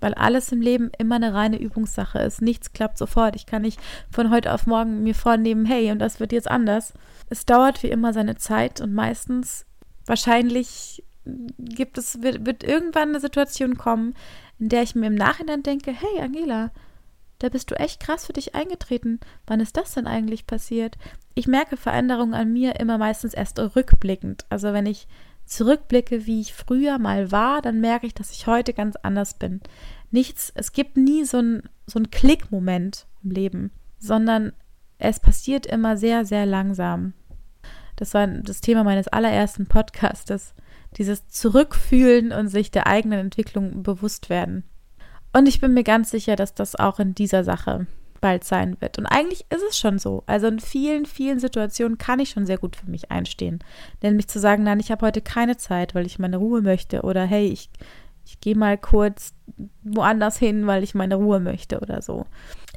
weil 0.05 0.13
alles 0.15 0.53
im 0.53 0.61
Leben 0.61 0.91
immer 0.99 1.15
eine 1.15 1.33
reine 1.33 1.59
Übungssache 1.59 2.19
ist. 2.19 2.43
Nichts 2.43 2.75
klappt 2.75 2.99
sofort. 2.99 3.37
Ich 3.37 3.47
kann 3.47 3.63
nicht 3.63 3.81
von 4.11 4.31
heute 4.31 4.53
auf 4.53 4.67
morgen 4.67 5.03
mir 5.03 5.15
vornehmen, 5.15 5.65
hey, 5.65 5.91
und 5.93 5.99
das 5.99 6.21
wird 6.21 6.33
jetzt 6.33 6.51
anders. 6.51 6.93
Es 7.31 7.47
dauert 7.47 7.83
wie 7.83 7.89
immer 7.89 8.13
seine 8.13 8.37
Zeit 8.37 8.83
und 8.83 8.93
meistens 8.93 9.65
wahrscheinlich 10.05 11.03
gibt 11.59 11.97
es, 11.97 12.21
wird, 12.21 12.45
wird 12.45 12.65
irgendwann 12.65 13.09
eine 13.09 13.21
Situation 13.21 13.79
kommen, 13.79 14.15
in 14.59 14.69
der 14.69 14.83
ich 14.83 14.95
mir 14.95 15.07
im 15.07 15.15
Nachhinein 15.15 15.63
denke, 15.63 15.91
hey 15.91 16.21
Angela, 16.21 16.71
da 17.45 17.51
bist 17.51 17.71
du 17.71 17.75
echt 17.75 18.01
krass 18.01 18.25
für 18.25 18.33
dich 18.33 18.55
eingetreten. 18.55 19.21
Wann 19.47 19.61
ist 19.61 19.77
das 19.77 19.93
denn 19.93 20.07
eigentlich 20.07 20.47
passiert? 20.47 20.97
Ich 21.35 21.47
merke 21.47 21.77
Veränderungen 21.77 22.33
an 22.33 22.55
mir 22.55 22.81
immer 22.81 22.97
meistens 22.97 23.35
erst 23.35 23.59
rückblickend. 23.59 24.47
Also 24.49 24.73
wenn 24.73 24.87
ich 24.87 25.07
zurückblicke, 25.45 26.25
wie 26.25 26.41
ich 26.41 26.55
früher 26.55 26.99
mal 26.99 27.31
war, 27.33 27.61
dann 27.61 27.83
merke 27.83 28.07
ich, 28.07 28.15
dass 28.15 28.31
ich 28.31 28.47
heute 28.47 28.73
ganz 28.73 28.97
anders 28.97 29.35
bin. 29.35 29.61
Nichts, 30.11 30.53
es 30.55 30.73
gibt 30.73 30.97
nie 30.97 31.25
so 31.25 31.37
einen 31.37 31.69
so 31.87 32.01
Klickmoment 32.11 33.07
im 33.23 33.31
Leben, 33.31 33.73
sondern 33.99 34.55
es 34.97 35.21
passiert 35.21 35.67
immer 35.67 35.99
sehr, 35.99 36.25
sehr 36.25 36.47
langsam. 36.47 37.13
Das 37.97 38.15
war 38.15 38.27
das 38.27 38.63
Thema 38.63 38.85
meines 38.85 39.09
allerersten 39.09 39.67
Podcastes. 39.67 40.55
Dieses 40.97 41.29
Zurückfühlen 41.29 42.33
und 42.33 42.49
sich 42.49 42.71
der 42.71 42.87
eigenen 42.87 43.19
Entwicklung 43.19 43.83
bewusst 43.83 44.31
werden. 44.31 44.65
Und 45.35 45.47
ich 45.47 45.61
bin 45.61 45.75
mir 45.75 45.85
ganz 45.85 46.11
sicher, 46.11 46.37
dass 46.37 46.55
das 46.55 46.77
auch 46.77 47.01
in 47.01 47.15
dieser 47.15 47.45
Sache 47.45 47.87
bald 48.21 48.45
sein 48.45 48.81
wird. 48.81 48.99
Und 48.99 49.07
eigentlich 49.07 49.45
ist 49.51 49.63
es 49.69 49.79
schon 49.79 49.99
so. 49.99 50.23
Also 50.27 50.47
in 50.47 50.61
vielen, 50.61 51.05
vielen 51.05 51.41
Situationen 51.41 51.99
kann 51.99 52.21
ich 52.21 52.31
schon 52.31 52.47
sehr 52.47 52.57
gut 52.57 52.77
für 52.77 52.89
mich 52.89 53.11
einstehen. 53.11 53.59
Nämlich 54.03 54.29
zu 54.29 54.39
sagen, 54.39 54.63
nein, 54.63 54.81
ich 54.81 54.91
habe 54.91 55.05
heute 55.05 55.21
keine 55.21 55.59
Zeit, 55.59 55.95
weil 55.95 56.07
ich 56.07 56.19
meine 56.19 56.39
Ruhe 56.39 56.63
möchte. 56.63 57.03
Oder 57.03 57.25
hey, 57.25 57.49
ich, 57.49 57.69
ich 58.25 58.41
gehe 58.41 58.57
mal 58.57 58.79
kurz 58.79 59.35
woanders 59.83 60.39
hin, 60.39 60.67
weil 60.67 60.83
ich 60.83 60.95
meine 60.95 61.17
Ruhe 61.17 61.41
möchte 61.41 61.81
oder 61.81 62.01
so. 62.01 62.25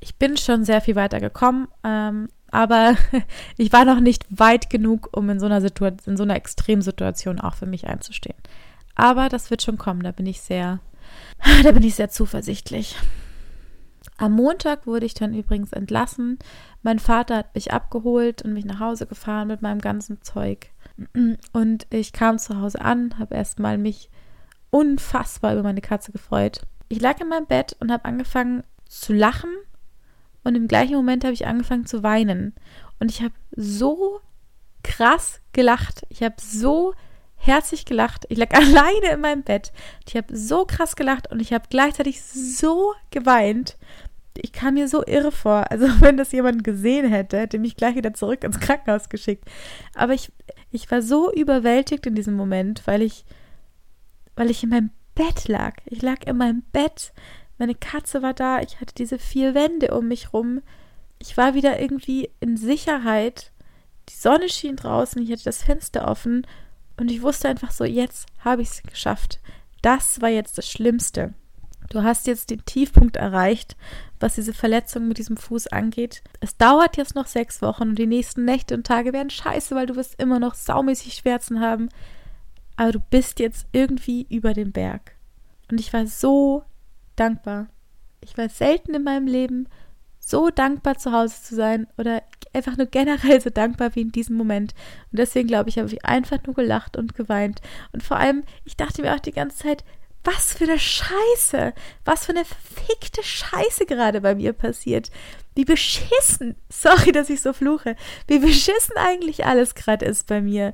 Ich 0.02 0.16
bin 0.16 0.36
schon 0.36 0.66
sehr 0.66 0.82
viel 0.82 0.96
weiter 0.96 1.20
gekommen, 1.20 1.68
ähm, 1.84 2.28
aber 2.52 2.96
ich 3.58 3.72
war 3.72 3.86
noch 3.86 4.00
nicht 4.00 4.26
weit 4.30 4.70
genug, 4.70 5.16
um 5.16 5.30
in 5.30 5.40
so 5.40 5.46
einer 5.46 5.62
Situation, 5.62 6.14
in 6.14 6.18
so 6.18 6.24
einer 6.24 6.36
Extremsituation 6.36 7.40
auch 7.40 7.54
für 7.54 7.68
mich 7.68 7.88
einzustehen. 7.88 8.38
Aber 8.96 9.30
das 9.30 9.50
wird 9.50 9.62
schon 9.62 9.78
kommen, 9.78 10.02
da 10.02 10.12
bin 10.12 10.26
ich 10.26 10.42
sehr, 10.42 10.80
da 11.64 11.72
bin 11.72 11.84
ich 11.84 11.96
sehr 11.96 12.10
zuversichtlich. 12.10 12.96
Am 14.18 14.34
Montag 14.34 14.88
wurde 14.88 15.06
ich 15.06 15.14
dann 15.14 15.34
übrigens 15.34 15.74
entlassen. 15.74 16.40
Mein 16.82 17.00
Vater 17.00 17.38
hat 17.38 17.54
mich 17.54 17.72
abgeholt 17.72 18.42
und 18.42 18.54
mich 18.54 18.66
nach 18.66 18.80
Hause 18.80 19.06
gefahren 19.06 19.48
mit 19.48 19.62
meinem 19.62 19.80
ganzen 19.80 20.22
Zeug. 20.24 20.72
Und 21.54 21.86
ich 21.92 22.14
kam 22.14 22.40
zu 22.40 22.60
Hause 22.60 22.82
an, 22.82 23.20
habe 23.20 23.36
erstmal 23.36 23.78
mich 23.78 24.10
unfassbar 24.72 25.54
über 25.54 25.62
meine 25.62 25.82
Katze 25.82 26.12
gefreut. 26.12 26.62
Ich 26.90 27.00
lag 27.00 27.22
in 27.22 27.30
meinem 27.30 27.46
Bett 27.46 27.76
und 27.80 27.92
habe 27.92 28.06
angefangen 28.06 28.64
zu 28.88 29.14
lachen 29.14 29.52
und 30.48 30.56
im 30.56 30.70
gleichen 30.70 30.96
Moment 30.96 31.26
habe 31.26 31.34
ich 31.34 31.46
angefangen 31.46 31.86
zu 31.86 32.04
weinen. 32.04 32.56
Und 33.00 33.12
ich 33.12 33.22
habe 33.22 33.34
so 33.56 34.22
krass 34.82 35.42
gelacht. 35.52 36.06
Ich 36.08 36.24
habe 36.24 36.36
so 36.40 36.94
herzlich 37.38 37.86
gelacht. 37.86 38.26
Ich 38.30 38.38
lag 38.38 38.54
alleine 38.54 39.14
in 39.14 39.22
meinem 39.22 39.44
Bett. 39.44 39.72
Ich 40.08 40.16
habe 40.16 40.36
so 40.36 40.66
krass 40.66 40.96
gelacht 40.96 41.32
und 41.32 41.40
ich 41.40 41.54
habe 41.54 41.66
gleichzeitig 41.70 42.22
so 42.22 42.94
geweint 43.12 43.78
ich 44.44 44.52
kam 44.52 44.76
mir 44.76 44.88
so 44.88 45.06
irre 45.06 45.32
vor. 45.32 45.70
Also 45.72 45.88
wenn 46.02 46.18
das 46.18 46.32
jemand 46.32 46.64
gesehen 46.64 47.10
hätte, 47.10 47.38
hätte 47.38 47.60
mich 47.60 47.76
gleich 47.76 47.96
wieder 47.96 48.14
zurück 48.14 48.44
ins 48.44 48.60
Krankenhaus 48.60 49.10
geschickt. 49.10 49.46
Aber 49.94 50.14
ich, 50.14 50.32
ich 50.72 50.90
war 50.92 51.02
so 51.02 51.32
überwältigt 51.32 52.06
in 52.06 52.16
diesem 52.16 52.36
Moment, 52.36 52.86
weil 52.86 53.02
ich, 53.02 53.26
weil 54.36 54.50
ich 54.50 54.64
in 54.64 54.70
meinem 54.70 54.92
Bett 55.16 55.48
lag. 55.48 55.76
Ich 55.86 56.02
lag 56.02 56.26
in 56.26 56.38
meinem 56.38 56.64
Bett. 56.72 57.14
Meine 57.58 57.76
Katze 57.76 58.22
war 58.22 58.34
da. 58.34 58.62
Ich 58.62 58.80
hatte 58.80 58.94
diese 58.96 59.20
vier 59.20 59.56
Wände 59.56 59.96
um 59.98 60.08
mich 60.08 60.34
rum. 60.34 60.62
Ich 61.20 61.38
war 61.38 61.56
wieder 61.56 61.80
irgendwie 61.80 62.30
in 62.40 62.58
Sicherheit. 62.58 63.52
Die 64.10 64.16
Sonne 64.16 64.50
schien 64.50 64.76
draußen. 64.76 65.22
Ich 65.22 65.32
hatte 65.32 65.44
das 65.44 65.64
Fenster 65.64 66.08
offen. 66.08 66.46
Und 66.98 67.12
ich 67.12 67.22
wusste 67.22 67.48
einfach 67.48 67.72
so, 67.72 67.84
jetzt 67.84 68.28
habe 68.40 68.62
ich 68.62 68.70
es 68.70 68.84
geschafft. 68.84 69.40
Das 69.82 70.22
war 70.22 70.30
jetzt 70.30 70.58
das 70.58 70.70
Schlimmste. 70.70 71.34
Du 71.90 72.04
hast 72.04 72.28
jetzt 72.28 72.50
den 72.50 72.66
Tiefpunkt 72.66 73.16
erreicht, 73.16 73.78
was 74.20 74.36
diese 74.36 74.54
Verletzung 74.54 75.08
mit 75.08 75.20
diesem 75.20 75.38
Fuß 75.38 75.68
angeht. 75.68 76.22
Es 76.42 76.58
dauert 76.58 76.98
jetzt 76.98 77.16
noch 77.16 77.28
sechs 77.28 77.62
Wochen 77.62 77.84
und 77.84 78.00
die 78.00 78.08
nächsten 78.08 78.44
Nächte 78.44 78.74
und 78.74 78.86
Tage 78.86 79.14
werden 79.14 79.30
scheiße, 79.30 79.76
weil 79.76 79.86
du 79.86 79.96
wirst 79.96 80.20
immer 80.22 80.40
noch 80.40 80.56
saumäßig 80.56 81.14
Schmerzen 81.14 81.62
haben. 81.62 81.90
Aber 82.76 82.92
du 82.92 83.00
bist 83.00 83.40
jetzt 83.40 83.68
irgendwie 83.72 84.28
über 84.30 84.54
dem 84.54 84.72
Berg. 84.72 85.16
Und 85.72 85.80
ich 85.80 85.94
war 85.94 86.06
so 86.08 86.64
dankbar. 87.16 87.68
Ich 88.22 88.38
war 88.38 88.50
selten 88.50 88.94
in 88.94 89.04
meinem 89.04 89.28
Leben 89.28 89.68
so 90.28 90.50
dankbar, 90.50 90.98
zu 90.98 91.14
Hause 91.14 91.42
zu 91.42 91.56
sein 91.56 91.88
oder 91.98 92.22
einfach 92.54 92.76
nur 92.76 92.88
generell 92.88 93.40
so 93.40 93.50
dankbar 93.50 93.96
wie 93.96 94.02
in 94.02 94.12
diesem 94.12 94.36
Moment. 94.36 94.74
Und 95.12 95.20
deswegen 95.20 95.48
glaube 95.48 95.70
ich, 95.70 95.78
habe 95.78 95.88
ich 95.88 96.04
einfach 96.04 96.40
nur 96.46 96.54
gelacht 96.54 96.98
und 96.98 97.16
geweint. 97.16 97.62
Und 97.94 98.04
vor 98.04 98.18
allem, 98.18 98.44
ich 98.66 98.76
dachte 98.76 99.02
mir 99.02 99.16
auch 99.16 99.22
die 99.22 99.32
ganze 99.32 99.60
Zeit, 99.60 99.86
was 100.26 100.54
für 100.54 100.66
eine 100.66 100.80
Scheiße, 100.80 101.74
was 102.04 102.26
für 102.26 102.34
eine 102.34 102.44
verfickte 102.44 103.24
Scheiße 103.24 103.86
gerade 103.86 104.20
bei 104.20 104.36
mir 104.36 104.52
passiert. 104.52 105.12
Wie 105.56 105.64
beschissen, 105.64 106.56
sorry, 106.70 107.14
dass 107.14 107.30
ich 107.30 107.42
so 107.42 107.54
fluche, 107.54 107.96
wie 108.28 108.40
beschissen 108.40 108.98
eigentlich 108.98 109.46
alles 109.46 109.76
gerade 109.76 110.06
ist 110.06 110.28
bei 110.28 110.42
mir. 110.42 110.74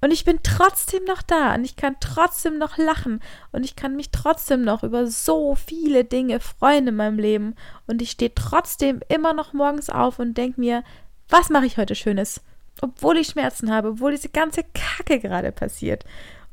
Und 0.00 0.12
ich 0.12 0.24
bin 0.24 0.40
trotzdem 0.42 1.04
noch 1.04 1.22
da 1.22 1.54
und 1.54 1.64
ich 1.64 1.76
kann 1.76 1.96
trotzdem 2.00 2.58
noch 2.58 2.76
lachen 2.76 3.20
und 3.52 3.64
ich 3.64 3.76
kann 3.76 3.96
mich 3.96 4.10
trotzdem 4.10 4.62
noch 4.62 4.82
über 4.82 5.06
so 5.06 5.54
viele 5.54 6.04
Dinge 6.04 6.40
freuen 6.40 6.88
in 6.88 6.96
meinem 6.96 7.18
Leben 7.18 7.54
und 7.86 8.02
ich 8.02 8.10
stehe 8.10 8.34
trotzdem 8.34 9.00
immer 9.08 9.32
noch 9.32 9.52
morgens 9.52 9.88
auf 9.88 10.18
und 10.18 10.36
denke 10.36 10.60
mir, 10.60 10.84
was 11.28 11.48
mache 11.48 11.66
ich 11.66 11.78
heute 11.78 11.94
Schönes? 11.94 12.42
Obwohl 12.82 13.16
ich 13.16 13.28
Schmerzen 13.28 13.72
habe, 13.72 13.88
obwohl 13.88 14.12
diese 14.12 14.28
ganze 14.28 14.62
Kacke 14.74 15.18
gerade 15.18 15.50
passiert. 15.50 16.04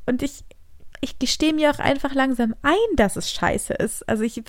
Und 0.06 0.22
ich, 0.22 0.44
ich 1.00 1.18
gestehe 1.18 1.52
mir 1.52 1.70
auch 1.70 1.78
einfach 1.78 2.14
langsam 2.14 2.54
ein, 2.62 2.96
dass 2.96 3.16
es 3.16 3.30
scheiße 3.30 3.74
ist. 3.74 4.08
Also 4.08 4.24
ich, 4.24 4.42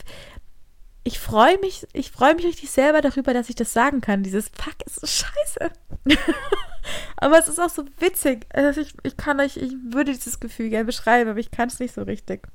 ich 1.03 1.19
freue 1.19 1.59
mich, 1.59 1.85
ich 1.91 2.11
freue 2.11 2.35
mich 2.35 2.45
richtig 2.45 2.71
selber 2.71 3.01
darüber, 3.01 3.33
dass 3.33 3.49
ich 3.49 3.55
das 3.55 3.73
sagen 3.73 3.99
kann. 3.99 4.23
Dieses 4.23 4.49
Fuck 4.49 4.75
ist 4.85 5.01
so 5.01 5.07
scheiße. 5.07 5.71
aber 7.17 7.39
es 7.39 7.47
ist 7.47 7.59
auch 7.59 7.69
so 7.69 7.85
witzig. 7.99 8.45
Also 8.53 8.81
ich, 8.81 8.93
ich 9.03 9.17
kann 9.17 9.39
euch, 9.39 9.57
ich 9.57 9.73
würde 9.89 10.13
dieses 10.13 10.39
Gefühl 10.39 10.69
gerne 10.69 10.85
beschreiben, 10.85 11.29
aber 11.29 11.39
ich 11.39 11.51
kann 11.51 11.67
es 11.67 11.79
nicht 11.79 11.93
so 11.93 12.03
richtig. 12.03 12.47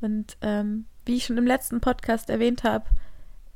Und 0.00 0.36
ähm, 0.42 0.86
wie 1.06 1.16
ich 1.16 1.24
schon 1.24 1.38
im 1.38 1.46
letzten 1.46 1.80
Podcast 1.80 2.30
erwähnt 2.30 2.64
habe, 2.64 2.86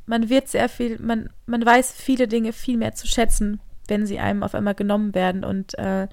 man 0.07 0.29
wird 0.29 0.49
sehr 0.49 0.69
viel, 0.69 0.99
man, 0.99 1.31
man 1.47 1.65
weiß 1.65 1.93
viele 1.93 2.29
Dinge 2.29 2.53
viel 2.53 2.79
mehr 2.79 2.95
zu 2.95 3.07
schätzen, 3.07 3.61
wenn 3.89 4.07
sie 4.07 4.19
einem 4.19 4.43
auf 4.43 4.55
einmal 4.55 4.75
genommen 4.75 5.15
werden. 5.15 5.45
Und, 5.45 5.79
äh, 5.79 6.09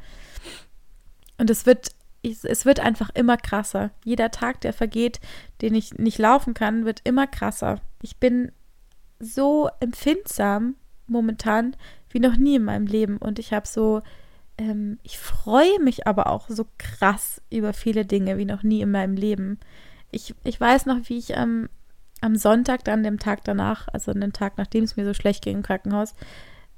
und 1.37 1.49
es 1.49 1.65
wird, 1.65 1.89
es 2.21 2.65
wird 2.65 2.79
einfach 2.79 3.09
immer 3.13 3.37
krasser. 3.37 3.91
Jeder 4.03 4.31
Tag, 4.31 4.61
der 4.61 4.73
vergeht, 4.73 5.19
den 5.61 5.75
ich 5.75 5.93
nicht 5.93 6.17
laufen 6.17 6.53
kann, 6.53 6.85
wird 6.85 7.01
immer 7.03 7.27
krasser. 7.27 7.79
Ich 8.01 8.17
bin 8.17 8.51
so 9.19 9.69
empfindsam 9.79 10.75
momentan 11.07 11.75
wie 12.15 12.19
noch 12.21 12.37
nie 12.37 12.55
in 12.55 12.63
meinem 12.63 12.87
Leben. 12.87 13.17
Und 13.17 13.39
ich 13.39 13.51
habe 13.51 13.67
so, 13.67 14.01
ähm, 14.57 14.97
ich 15.03 15.19
freue 15.19 15.79
mich 15.81 16.07
aber 16.07 16.27
auch 16.27 16.49
so 16.49 16.65
krass 16.77 17.41
über 17.51 17.73
viele 17.73 18.05
Dinge 18.05 18.37
wie 18.37 18.45
noch 18.45 18.63
nie 18.63 18.79
in 18.81 18.89
meinem 18.89 19.15
Leben. 19.15 19.59
Ich, 20.11 20.33
ich 20.45 20.59
weiß 20.59 20.85
noch, 20.85 20.97
wie 21.09 21.17
ich 21.17 21.37
am, 21.37 21.67
am 22.21 22.37
Sonntag, 22.37 22.85
dann 22.85 23.03
dem 23.03 23.19
Tag 23.19 23.43
danach, 23.43 23.89
also 23.91 24.11
an 24.11 24.21
dem 24.21 24.31
Tag, 24.31 24.57
nachdem 24.57 24.85
es 24.85 24.95
mir 24.95 25.03
so 25.03 25.13
schlecht 25.13 25.43
ging 25.43 25.57
im 25.57 25.63
Krankenhaus, 25.63 26.15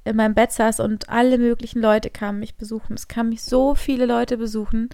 in 0.06 0.16
meinem 0.16 0.34
Bett 0.34 0.52
saß 0.52 0.80
und 0.80 1.08
alle 1.08 1.38
möglichen 1.38 1.84
Leute 1.84 2.10
kamen 2.10 2.40
mich 2.40 2.56
besuchen. 2.56 2.96
Es 2.96 3.08
kamen 3.08 3.30
mich 3.30 3.44
so 3.44 3.76
viele 3.76 4.08
Leute 4.08 4.38
besuchen, 4.38 4.90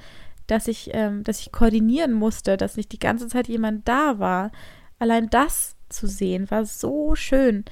dass 0.47 0.67
ich, 0.67 0.89
ähm, 0.91 1.23
dass 1.23 1.39
ich 1.39 1.53
koordinieren 1.53 2.11
musste, 2.11 2.57
dass 2.57 2.75
nicht 2.75 2.91
die 2.91 2.99
ganze 2.99 3.29
Zeit 3.29 3.47
jemand 3.47 3.87
da 3.87 4.19
war. 4.19 4.51
Allein 4.99 5.29
das 5.29 5.77
zu 5.87 6.05
sehen 6.05 6.51
war 6.51 6.65
so 6.65 7.15
schön, 7.15 7.63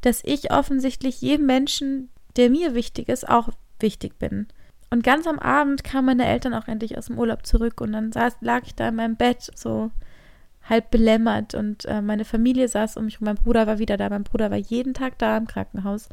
dass 0.00 0.22
ich 0.24 0.52
offensichtlich 0.52 1.20
jedem 1.20 1.46
Menschen, 1.46 2.10
der 2.36 2.50
mir 2.50 2.74
wichtig 2.74 3.08
ist, 3.08 3.28
auch 3.28 3.50
wichtig 3.80 4.18
bin. 4.18 4.46
Und 4.90 5.04
ganz 5.04 5.26
am 5.26 5.38
Abend 5.38 5.84
kamen 5.84 6.06
meine 6.06 6.26
Eltern 6.26 6.54
auch 6.54 6.66
endlich 6.66 6.98
aus 6.98 7.06
dem 7.06 7.18
Urlaub 7.18 7.46
zurück 7.46 7.80
und 7.80 7.92
dann 7.92 8.12
saß, 8.12 8.38
lag 8.40 8.62
ich 8.66 8.74
da 8.74 8.88
in 8.88 8.96
meinem 8.96 9.16
Bett 9.16 9.50
so 9.54 9.90
halb 10.68 10.90
belämmert 10.90 11.54
und 11.54 11.84
äh, 11.86 12.02
meine 12.02 12.24
Familie 12.24 12.68
saß 12.68 12.96
um 12.96 13.04
mich 13.04 13.20
und 13.20 13.24
mein 13.24 13.36
Bruder 13.36 13.66
war 13.66 13.78
wieder 13.78 13.96
da. 13.96 14.08
Mein 14.08 14.24
Bruder 14.24 14.50
war 14.50 14.58
jeden 14.58 14.94
Tag 14.94 15.18
da 15.18 15.36
im 15.36 15.46
Krankenhaus. 15.46 16.08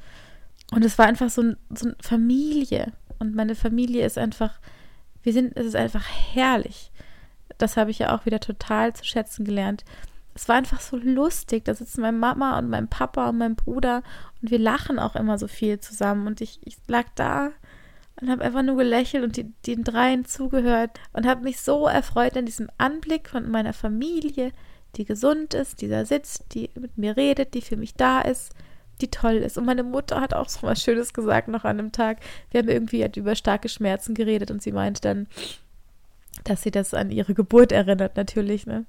Und 0.71 0.85
es 0.85 0.97
war 0.97 1.05
einfach 1.05 1.29
so, 1.29 1.41
ein, 1.41 1.57
so 1.73 1.87
eine 1.87 1.95
Familie. 2.01 2.93
Und 3.19 3.35
meine 3.35 3.55
Familie 3.55 4.05
ist 4.05 4.17
einfach, 4.17 4.59
wir 5.23 5.33
sind, 5.33 5.55
es 5.57 5.65
ist 5.65 5.75
einfach 5.75 6.05
herrlich. 6.33 6.91
Das 7.57 7.77
habe 7.77 7.91
ich 7.91 7.99
ja 7.99 8.15
auch 8.15 8.25
wieder 8.25 8.39
total 8.39 8.93
zu 8.93 9.05
schätzen 9.05 9.45
gelernt. 9.45 9.83
Es 10.37 10.47
war 10.47 10.55
einfach 10.55 10.81
so 10.81 10.97
lustig. 10.97 11.65
Da 11.65 11.73
sitzen 11.73 12.01
meine 12.01 12.15
Mama 12.15 12.59
und 12.59 12.69
mein 12.69 12.87
Papa 12.87 13.29
und 13.29 13.39
mein 13.39 13.55
Bruder 13.55 14.03
und 14.39 14.51
wir 14.51 14.59
lachen 14.59 14.99
auch 14.99 15.15
immer 15.15 15.39
so 15.39 15.47
viel 15.47 15.79
zusammen. 15.79 16.27
Und 16.27 16.41
ich, 16.41 16.59
ich 16.63 16.77
lag 16.85 17.05
da 17.15 17.49
und 18.21 18.29
habe 18.29 18.43
einfach 18.43 18.61
nur 18.61 18.77
gelächelt 18.77 19.23
und 19.23 19.35
die, 19.35 19.45
den 19.65 19.83
dreien 19.83 20.25
zugehört 20.25 20.91
und 21.13 21.25
habe 21.25 21.41
mich 21.41 21.59
so 21.59 21.87
erfreut 21.87 22.37
an 22.37 22.45
diesem 22.45 22.69
Anblick 22.77 23.29
von 23.29 23.49
meiner 23.49 23.73
Familie, 23.73 24.51
die 24.95 25.05
gesund 25.05 25.55
ist, 25.55 25.81
die 25.81 25.87
da 25.87 26.05
sitzt, 26.05 26.53
die 26.53 26.69
mit 26.75 26.99
mir 26.99 27.17
redet, 27.17 27.55
die 27.55 27.61
für 27.61 27.75
mich 27.75 27.95
da 27.95 28.21
ist, 28.21 28.53
die 29.01 29.09
toll 29.09 29.37
ist. 29.37 29.57
Und 29.57 29.65
meine 29.65 29.83
Mutter 29.83 30.21
hat 30.21 30.35
auch 30.35 30.49
so 30.49 30.67
was 30.67 30.83
Schönes 30.83 31.15
gesagt 31.15 31.47
noch 31.47 31.65
an 31.65 31.79
einem 31.79 31.91
Tag. 31.91 32.19
Wir 32.51 32.59
haben 32.59 32.69
irgendwie 32.69 33.01
halt 33.01 33.17
über 33.17 33.33
starke 33.33 33.69
Schmerzen 33.69 34.13
geredet 34.13 34.51
und 34.51 34.61
sie 34.61 34.71
meinte 34.71 35.01
dann, 35.01 35.25
dass 36.43 36.61
sie 36.61 36.71
das 36.71 36.93
an 36.93 37.09
ihre 37.09 37.33
Geburt 37.33 37.71
erinnert, 37.71 38.17
natürlich, 38.17 38.67
ne? 38.67 38.85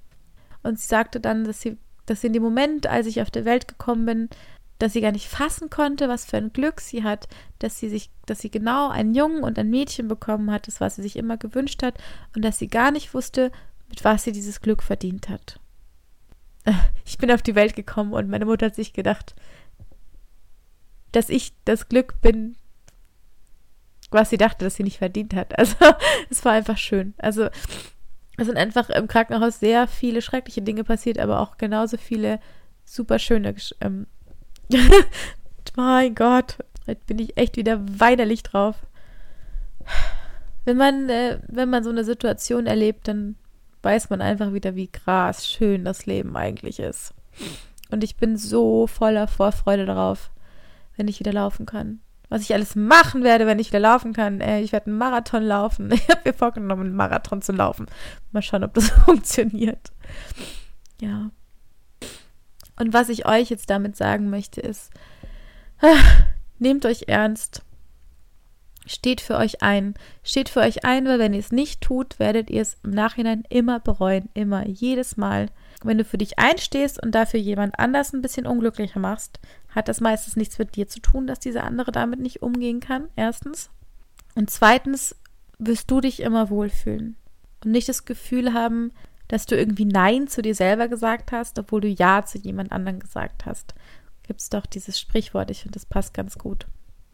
Und 0.62 0.78
sie 0.78 0.86
sagte 0.86 1.20
dann, 1.20 1.44
dass 1.44 1.60
sie, 1.60 1.78
dass 2.06 2.20
sie 2.20 2.28
in 2.28 2.32
dem 2.32 2.42
Moment, 2.42 2.86
als 2.86 3.06
ich 3.06 3.20
auf 3.20 3.30
der 3.30 3.44
Welt 3.44 3.68
gekommen 3.68 4.06
bin, 4.06 4.28
dass 4.78 4.92
sie 4.92 5.00
gar 5.00 5.12
nicht 5.12 5.28
fassen 5.28 5.70
konnte, 5.70 6.08
was 6.08 6.24
für 6.24 6.36
ein 6.36 6.52
Glück 6.52 6.80
sie 6.80 7.02
hat, 7.02 7.28
dass 7.58 7.78
sie 7.78 7.88
sich, 7.88 8.10
dass 8.26 8.40
sie 8.40 8.50
genau 8.50 8.88
einen 8.88 9.14
Jungen 9.14 9.42
und 9.42 9.58
ein 9.58 9.70
Mädchen 9.70 10.08
bekommen 10.08 10.50
hat, 10.50 10.68
das 10.68 10.80
was 10.80 10.96
sie 10.96 11.02
sich 11.02 11.16
immer 11.16 11.36
gewünscht 11.36 11.82
hat, 11.82 11.94
und 12.34 12.44
dass 12.44 12.58
sie 12.58 12.68
gar 12.68 12.90
nicht 12.90 13.12
wusste, 13.12 13.50
mit 13.88 14.04
was 14.04 14.24
sie 14.24 14.32
dieses 14.32 14.60
Glück 14.60 14.82
verdient 14.82 15.28
hat. 15.28 15.60
Ich 17.04 17.16
bin 17.16 17.32
auf 17.32 17.40
die 17.40 17.54
Welt 17.54 17.74
gekommen 17.74 18.12
und 18.12 18.28
meine 18.28 18.44
Mutter 18.44 18.66
hat 18.66 18.74
sich 18.74 18.92
gedacht, 18.92 19.34
dass 21.12 21.30
ich 21.30 21.54
das 21.64 21.88
Glück 21.88 22.20
bin, 22.20 22.56
was 24.10 24.28
sie 24.28 24.36
dachte, 24.36 24.66
dass 24.66 24.74
sie 24.74 24.82
nicht 24.82 24.98
verdient 24.98 25.34
hat. 25.34 25.54
Also 25.58 25.76
es 26.28 26.44
war 26.44 26.52
einfach 26.52 26.76
schön. 26.76 27.14
Also 27.16 27.48
es 28.38 28.46
sind 28.46 28.56
einfach 28.56 28.88
im 28.88 29.08
Krankenhaus 29.08 29.58
sehr 29.60 29.88
viele 29.88 30.22
schreckliche 30.22 30.62
Dinge 30.62 30.84
passiert, 30.84 31.18
aber 31.18 31.40
auch 31.40 31.58
genauso 31.58 31.96
viele 31.96 32.40
super 32.84 33.18
schöne 33.18 33.54
ähm, 33.80 34.06
mein 35.76 36.14
Gott, 36.14 36.56
jetzt 36.86 37.06
bin 37.06 37.18
ich 37.18 37.36
echt 37.36 37.56
wieder 37.56 37.80
weinerlich 37.98 38.42
drauf. 38.42 38.76
Wenn 40.64 40.76
man, 40.76 41.08
äh, 41.08 41.40
wenn 41.48 41.68
man 41.68 41.82
so 41.82 41.90
eine 41.90 42.04
Situation 42.04 42.66
erlebt, 42.66 43.08
dann 43.08 43.36
weiß 43.82 44.10
man 44.10 44.20
einfach 44.20 44.52
wieder, 44.52 44.74
wie 44.76 44.88
krass 44.88 45.48
schön 45.48 45.84
das 45.84 46.06
Leben 46.06 46.36
eigentlich 46.36 46.78
ist. 46.78 47.14
Und 47.90 48.04
ich 48.04 48.16
bin 48.16 48.36
so 48.36 48.86
voller 48.86 49.26
Vorfreude 49.26 49.86
darauf, 49.86 50.30
wenn 50.96 51.08
ich 51.08 51.20
wieder 51.20 51.32
laufen 51.32 51.66
kann. 51.66 52.00
Was 52.28 52.42
ich 52.42 52.52
alles 52.52 52.76
machen 52.76 53.24
werde, 53.24 53.46
wenn 53.46 53.58
ich 53.58 53.68
wieder 53.68 53.80
laufen 53.80 54.12
kann. 54.12 54.40
Äh, 54.40 54.60
ich 54.60 54.72
werde 54.72 54.86
einen 54.86 54.98
Marathon 54.98 55.42
laufen. 55.42 55.90
Ich 55.92 56.08
habe 56.08 56.20
mir 56.24 56.34
vorgenommen, 56.34 56.86
einen 56.86 56.96
Marathon 56.96 57.42
zu 57.42 57.52
laufen. 57.52 57.86
Mal 58.32 58.42
schauen, 58.42 58.64
ob 58.64 58.74
das 58.74 58.90
funktioniert. 59.04 59.92
Ja. 61.00 61.30
Und 62.78 62.92
was 62.92 63.08
ich 63.08 63.26
euch 63.26 63.50
jetzt 63.50 63.70
damit 63.70 63.96
sagen 63.96 64.30
möchte, 64.30 64.60
ist, 64.60 64.90
nehmt 66.58 66.84
euch 66.86 67.04
ernst. 67.08 67.62
Steht 68.86 69.20
für 69.20 69.36
euch 69.36 69.62
ein. 69.62 69.94
Steht 70.22 70.48
für 70.48 70.60
euch 70.60 70.84
ein, 70.84 71.06
weil 71.06 71.18
wenn 71.18 71.34
ihr 71.34 71.40
es 71.40 71.52
nicht 71.52 71.80
tut, 71.82 72.18
werdet 72.18 72.50
ihr 72.50 72.62
es 72.62 72.78
im 72.82 72.90
Nachhinein 72.90 73.44
immer 73.48 73.80
bereuen. 73.80 74.30
Immer, 74.34 74.66
jedes 74.66 75.16
Mal. 75.16 75.50
Wenn 75.84 75.98
du 75.98 76.04
für 76.04 76.18
dich 76.18 76.38
einstehst 76.38 77.00
und 77.02 77.14
dafür 77.14 77.38
jemand 77.38 77.78
anders 77.78 78.12
ein 78.12 78.22
bisschen 78.22 78.46
unglücklicher 78.46 78.98
machst, 78.98 79.38
hat 79.68 79.88
das 79.88 80.00
meistens 80.00 80.36
nichts 80.36 80.58
mit 80.58 80.74
dir 80.74 80.88
zu 80.88 81.00
tun, 81.00 81.26
dass 81.26 81.38
dieser 81.38 81.64
andere 81.64 81.92
damit 81.92 82.20
nicht 82.20 82.42
umgehen 82.42 82.80
kann. 82.80 83.08
Erstens. 83.14 83.70
Und 84.34 84.50
zweitens 84.50 85.14
wirst 85.58 85.90
du 85.90 86.00
dich 86.00 86.20
immer 86.20 86.50
wohlfühlen 86.50 87.16
und 87.64 87.70
nicht 87.72 87.88
das 87.88 88.04
Gefühl 88.04 88.52
haben, 88.52 88.92
dass 89.28 89.46
du 89.46 89.56
irgendwie 89.56 89.84
Nein 89.84 90.26
zu 90.26 90.42
dir 90.42 90.54
selber 90.54 90.88
gesagt 90.88 91.32
hast, 91.32 91.58
obwohl 91.58 91.82
du 91.82 91.88
Ja 91.88 92.24
zu 92.24 92.38
jemand 92.38 92.72
anderem 92.72 92.98
gesagt 92.98 93.46
hast. 93.46 93.74
Gibt 94.22 94.40
es 94.40 94.48
doch 94.48 94.66
dieses 94.66 94.98
Sprichwort, 94.98 95.50
ich 95.50 95.62
finde, 95.62 95.78
das 95.78 95.86
passt 95.86 96.14
ganz 96.14 96.38
gut. 96.38 96.66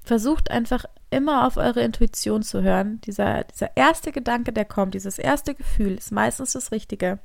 Versucht 0.03 0.50
einfach 0.50 0.85
immer 1.11 1.46
auf 1.46 1.57
eure 1.57 1.81
Intuition 1.81 2.42
zu 2.42 2.62
hören. 2.62 3.00
Dieser, 3.03 3.44
dieser 3.44 3.77
erste 3.77 4.12
Gedanke, 4.12 4.53
der 4.53 4.64
kommt, 4.64 4.94
dieses 4.94 5.18
erste 5.18 5.55
Gefühl, 5.55 5.94
ist 5.94 6.12
meistens 6.12 6.53
das 6.53 6.72
Richtige. 6.72 7.18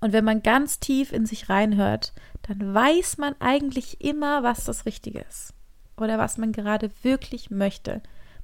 Und 0.00 0.12
wenn 0.12 0.24
man 0.24 0.42
ganz 0.42 0.80
tief 0.80 1.12
in 1.12 1.26
sich 1.26 1.48
reinhört, 1.48 2.12
dann 2.42 2.74
weiß 2.74 3.18
man 3.18 3.34
eigentlich 3.38 4.00
immer, 4.00 4.42
was 4.42 4.64
das 4.64 4.86
Richtige 4.86 5.20
ist. 5.20 5.54
Oder 5.96 6.18
was 6.18 6.38
man 6.38 6.52
gerade 6.52 6.90
wirklich 7.02 7.50
möchte. 7.50 8.02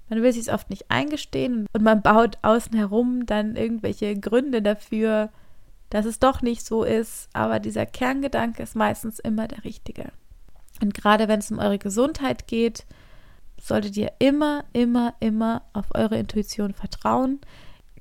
Man 0.08 0.22
will 0.22 0.32
sich 0.32 0.42
es 0.42 0.48
oft 0.52 0.70
nicht 0.70 0.90
eingestehen 0.90 1.66
und 1.72 1.82
man 1.82 2.02
baut 2.02 2.38
außen 2.42 2.76
herum 2.76 3.26
dann 3.26 3.56
irgendwelche 3.56 4.14
Gründe 4.14 4.62
dafür, 4.62 5.30
dass 5.90 6.06
es 6.06 6.18
doch 6.18 6.42
nicht 6.42 6.64
so 6.64 6.84
ist, 6.84 7.28
aber 7.32 7.58
dieser 7.58 7.86
Kerngedanke 7.86 8.62
ist 8.62 8.76
meistens 8.76 9.18
immer 9.18 9.48
der 9.48 9.64
richtige. 9.64 10.12
Und 10.80 10.94
gerade 10.94 11.28
wenn 11.28 11.40
es 11.40 11.50
um 11.50 11.58
eure 11.58 11.78
Gesundheit 11.78 12.46
geht, 12.46 12.86
solltet 13.60 13.96
ihr 13.96 14.12
immer, 14.18 14.64
immer, 14.72 15.14
immer 15.20 15.62
auf 15.72 15.86
eure 15.94 16.18
Intuition 16.18 16.74
vertrauen. 16.74 17.40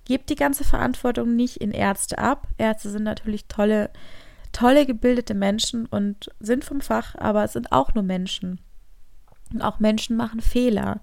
Gebt 0.05 0.29
die 0.29 0.35
ganze 0.35 0.63
Verantwortung 0.63 1.35
nicht 1.35 1.57
in 1.57 1.71
Ärzte 1.71 2.17
ab. 2.17 2.47
Ärzte 2.57 2.89
sind 2.89 3.03
natürlich 3.03 3.47
tolle, 3.47 3.89
tolle 4.51 4.85
gebildete 4.85 5.33
Menschen 5.33 5.85
und 5.87 6.29
sind 6.39 6.63
vom 6.63 6.81
Fach, 6.81 7.15
aber 7.15 7.43
es 7.43 7.53
sind 7.53 7.71
auch 7.71 7.93
nur 7.93 8.03
Menschen. 8.03 8.61
Und 9.53 9.61
auch 9.61 9.79
Menschen 9.79 10.15
machen 10.15 10.41
Fehler, 10.41 11.01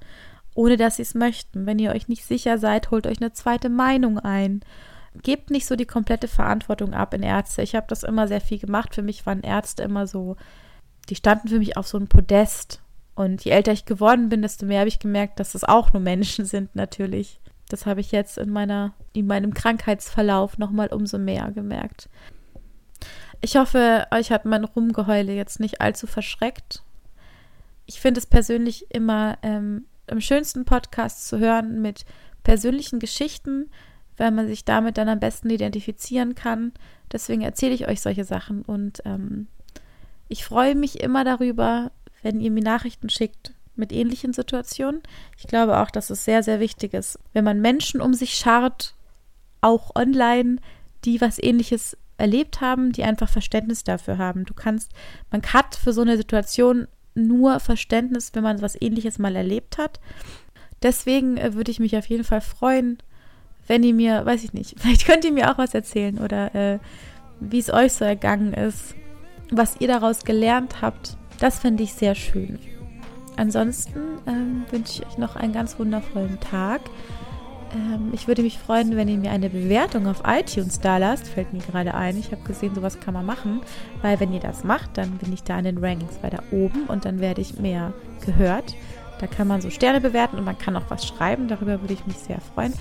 ohne 0.55 0.77
dass 0.77 0.97
sie 0.97 1.03
es 1.03 1.15
möchten. 1.15 1.67
Wenn 1.67 1.79
ihr 1.79 1.93
euch 1.93 2.09
nicht 2.09 2.25
sicher 2.25 2.59
seid, 2.59 2.91
holt 2.91 3.07
euch 3.07 3.21
eine 3.21 3.33
zweite 3.33 3.69
Meinung 3.69 4.19
ein 4.19 4.65
gebt 5.21 5.51
nicht 5.51 5.67
so 5.67 5.77
die 5.77 5.87
komplette 5.87 6.29
Verantwortung 6.29 6.95
ab 6.95 7.15
in 7.15 7.23
Ärzte. 7.23 7.63
Ich 7.63 7.75
habe 7.75 7.87
das 7.89 8.03
immer 8.03 8.29
sehr 8.29 8.41
viel 8.41 8.59
gemacht. 8.59 8.95
Für 8.95 9.03
mich 9.03 9.27
waren 9.27 9.43
Ärzte 9.43 9.83
immer 9.83 10.07
so, 10.07 10.37
die 11.09 11.15
standen 11.15 11.49
für 11.49 11.59
mich 11.59 11.77
auf 11.77 11.87
so 11.87 11.99
einem 11.99 12.09
Podest. 12.09 12.81
Und 13.15 13.45
je 13.45 13.51
älter 13.51 13.73
ich 13.73 13.85
geworden 13.85 14.31
bin, 14.31 14.41
desto 14.41 14.65
mehr 14.65 14.81
habe 14.81 14.89
ich 14.89 14.99
gemerkt, 14.99 15.39
dass 15.39 15.53
das 15.53 15.65
auch 15.65 15.93
nur 15.93 16.03
Menschen 16.03 16.45
sind, 16.47 16.75
natürlich. 16.75 17.41
Das 17.73 17.87
habe 17.87 18.01
ich 18.01 18.13
jetzt 18.13 18.37
in 18.37 18.51
meiner, 18.51 18.93
in 19.15 19.27
meinem 19.27 19.55
Krankheitsverlauf 19.55 20.59
nochmal 20.59 20.89
umso 20.89 21.19
mehr 21.19 21.51
gemerkt. 21.53 22.11
Ich 23.41 23.57
hoffe, 23.57 24.07
euch 24.11 24.31
hat 24.31 24.45
mein 24.45 24.65
Rumgeheule 24.65 25.33
jetzt 25.33 25.59
nicht 25.59 25.81
allzu 25.81 26.07
verschreckt. 26.07 26.83
Ich 27.87 28.01
finde 28.01 28.21
es 28.21 28.27
persönlich 28.27 28.91
immer 28.91 29.39
ähm, 29.43 29.87
im 30.07 30.21
schönsten 30.21 30.65
Podcast 30.67 31.27
zu 31.27 31.39
hören 31.39 31.81
mit 31.81 32.05
persönlichen 32.45 32.99
Geschichten, 32.99 33.71
weil 34.19 34.31
man 34.31 34.47
sich 34.47 34.65
damit 34.67 34.99
dann 34.99 35.09
am 35.09 35.19
besten 35.19 35.49
identifizieren 35.49 36.35
kann. 36.35 36.73
Deswegen 37.11 37.41
erzähle 37.41 37.75
ich 37.75 37.89
euch 37.89 38.03
solche 38.03 38.25
Sachen 38.25 38.63
und 38.63 39.03
ähm, 39.07 39.49
ich 40.29 40.45
freue 40.45 40.75
mich 40.75 41.01
immer 41.01 41.25
darüber, 41.25 41.91
wenn 42.23 42.41
ihr 42.41 42.51
mir 42.51 42.63
Nachrichten 42.63 43.09
schickt 43.09 43.55
mit 43.77 43.93
ähnlichen 43.93 44.33
Situationen. 44.33 45.03
Ich 45.39 45.47
glaube 45.47 45.79
auch, 45.79 45.91
dass 45.91 46.11
es 46.11 46.25
sehr, 46.25 46.43
sehr 46.43 46.61
wichtig 46.61 46.95
ist, 46.95 47.19
wenn 47.33 47.45
man 47.45 47.61
Menschen 47.61 48.01
um 48.01 48.15
sich 48.15 48.35
schart, 48.35 48.95
auch 49.61 49.95
online, 49.95 50.57
die 51.05 51.21
was 51.21 51.43
ähnliches 51.43 51.97
erlebt 52.19 52.61
haben, 52.61 52.93
die 52.93 53.05
einfach 53.05 53.29
Verständnis 53.29 53.85
dafür 53.85 54.19
haben. 54.19 54.45
Du 54.45 54.55
kannst, 54.55 54.93
man 55.31 55.43
hat 55.43 55.75
für 55.75 55.93
so 55.93 56.03
eine 56.03 56.17
Situation 56.17 56.87
nur 57.15 57.61
Verständnis, 57.61 58.31
wenn 58.35 58.43
man 58.43 58.63
was 58.63 58.81
ähnliches 58.81 59.19
mal 59.19 59.37
erlebt 59.37 59.79
hat. 59.79 60.01
Deswegen 60.83 61.37
äh, 61.37 61.55
würde 61.55 61.71
ich 61.71 61.81
mich 61.81 61.97
auf 61.97 62.07
jeden 62.07 62.25
Fall 62.25 62.41
freuen, 62.41 62.99
wenn 63.67 63.83
ihr 63.83 63.95
mir, 63.95 64.25
weiß 64.27 64.45
ich 64.45 64.53
nicht, 64.53 64.75
vielleicht 64.81 65.07
könnt 65.07 65.25
ihr 65.25 65.33
mir 65.33 65.51
auch 65.51 65.59
was 65.59 65.75
erzählen 65.75 66.19
oder 66.19 66.55
äh, 66.55 66.79
wie 67.41 67.59
es 67.59 67.73
euch 67.73 67.93
so 67.93 68.05
ergangen 68.05 68.53
ist, 68.53 68.95
was 69.51 69.81
ihr 69.81 69.89
daraus 69.89 70.25
gelernt 70.25 70.81
habt. 70.81 71.17
Das 71.39 71.59
finde 71.59 71.83
ich 71.83 71.93
sehr 71.93 72.15
schön. 72.15 72.59
Ansonsten 73.37 74.01
ähm, 74.27 74.65
wünsche 74.71 75.03
ich 75.03 75.07
euch 75.07 75.19
noch 75.19 75.37
einen 75.37 75.53
ganz 75.53 75.79
wundervollen 75.79 76.39
Tag. 76.41 76.83
Ähm, 77.75 78.11
ich 78.13 78.29
würde 78.29 78.43
mich 78.43 78.59
freuen, 78.59 78.97
wenn 78.97 79.09
ihr 79.09 79.19
mir 79.19 79.31
eine 79.31 79.51
Bewertung 79.51 80.07
auf 80.07 80.23
iTunes 80.27 80.81
da 80.81 80.99
lasst. 80.99 81.29
Fällt 81.29 81.53
mir 81.53 81.61
gerade 81.61 81.95
ein. 81.95 82.19
Ich 82.19 82.31
habe 82.33 82.43
gesehen, 82.43 82.75
sowas 82.75 83.01
kann 83.01 83.15
man 83.15 83.27
machen. 83.27 83.61
Weil 84.03 84.21
wenn 84.21 84.33
ihr 84.33 84.41
das 84.41 84.65
macht, 84.65 84.99
dann 84.99 85.13
bin 85.19 85.33
ich 85.33 85.43
da 85.43 85.59
in 85.59 85.65
den 85.65 85.79
Rankings 85.79 86.23
weiter 86.23 86.43
oben 86.51 86.85
und 86.85 87.05
dann 87.05 87.21
werde 87.21 87.41
ich 87.41 87.59
mehr 87.59 87.93
gehört. 88.25 88.75
Da 89.21 89.27
kann 89.27 89.47
man 89.47 89.61
so 89.61 89.71
Sterne 89.71 90.01
bewerten 90.01 90.37
und 90.37 90.45
man 90.45 90.59
kann 90.59 90.77
auch 90.77 90.89
was 90.89 91.07
schreiben. 91.07 91.49
Darüber 91.49 91.81
würde 91.81 91.95
ich 91.95 92.07
mich 92.07 92.19
sehr 92.19 92.41
freuen. 92.41 92.75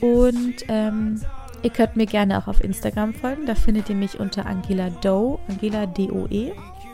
Und 0.00 0.54
ähm, 0.68 1.20
ihr 1.62 1.70
könnt 1.70 1.96
mir 1.96 2.06
gerne 2.06 2.38
auch 2.38 2.46
auf 2.46 2.62
Instagram 2.62 3.14
folgen. 3.14 3.46
Da 3.46 3.56
findet 3.56 3.90
ihr 3.90 3.96
mich 3.96 4.20
unter 4.20 4.46
Angela 4.46 4.90
Doe, 4.90 5.38
Angela 5.48 5.86
D-O-E, 5.86 6.52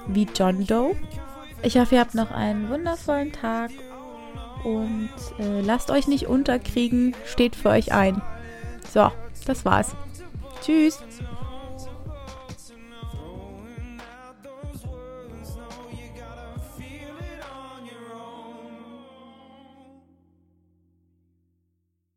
wie 0.08 0.26
John 0.34 0.66
Doe. 0.66 0.96
Ich 1.64 1.78
hoffe, 1.78 1.94
ihr 1.94 2.00
habt 2.00 2.14
noch 2.14 2.30
einen 2.30 2.68
wundervollen 2.68 3.32
Tag 3.32 3.70
und 4.64 5.10
äh, 5.38 5.62
lasst 5.62 5.90
euch 5.90 6.06
nicht 6.06 6.26
unterkriegen, 6.26 7.16
steht 7.24 7.56
für 7.56 7.70
euch 7.70 7.92
ein. 7.92 8.20
So, 8.92 9.10
das 9.46 9.64
war's. 9.64 9.96
Tschüss. 10.62 11.02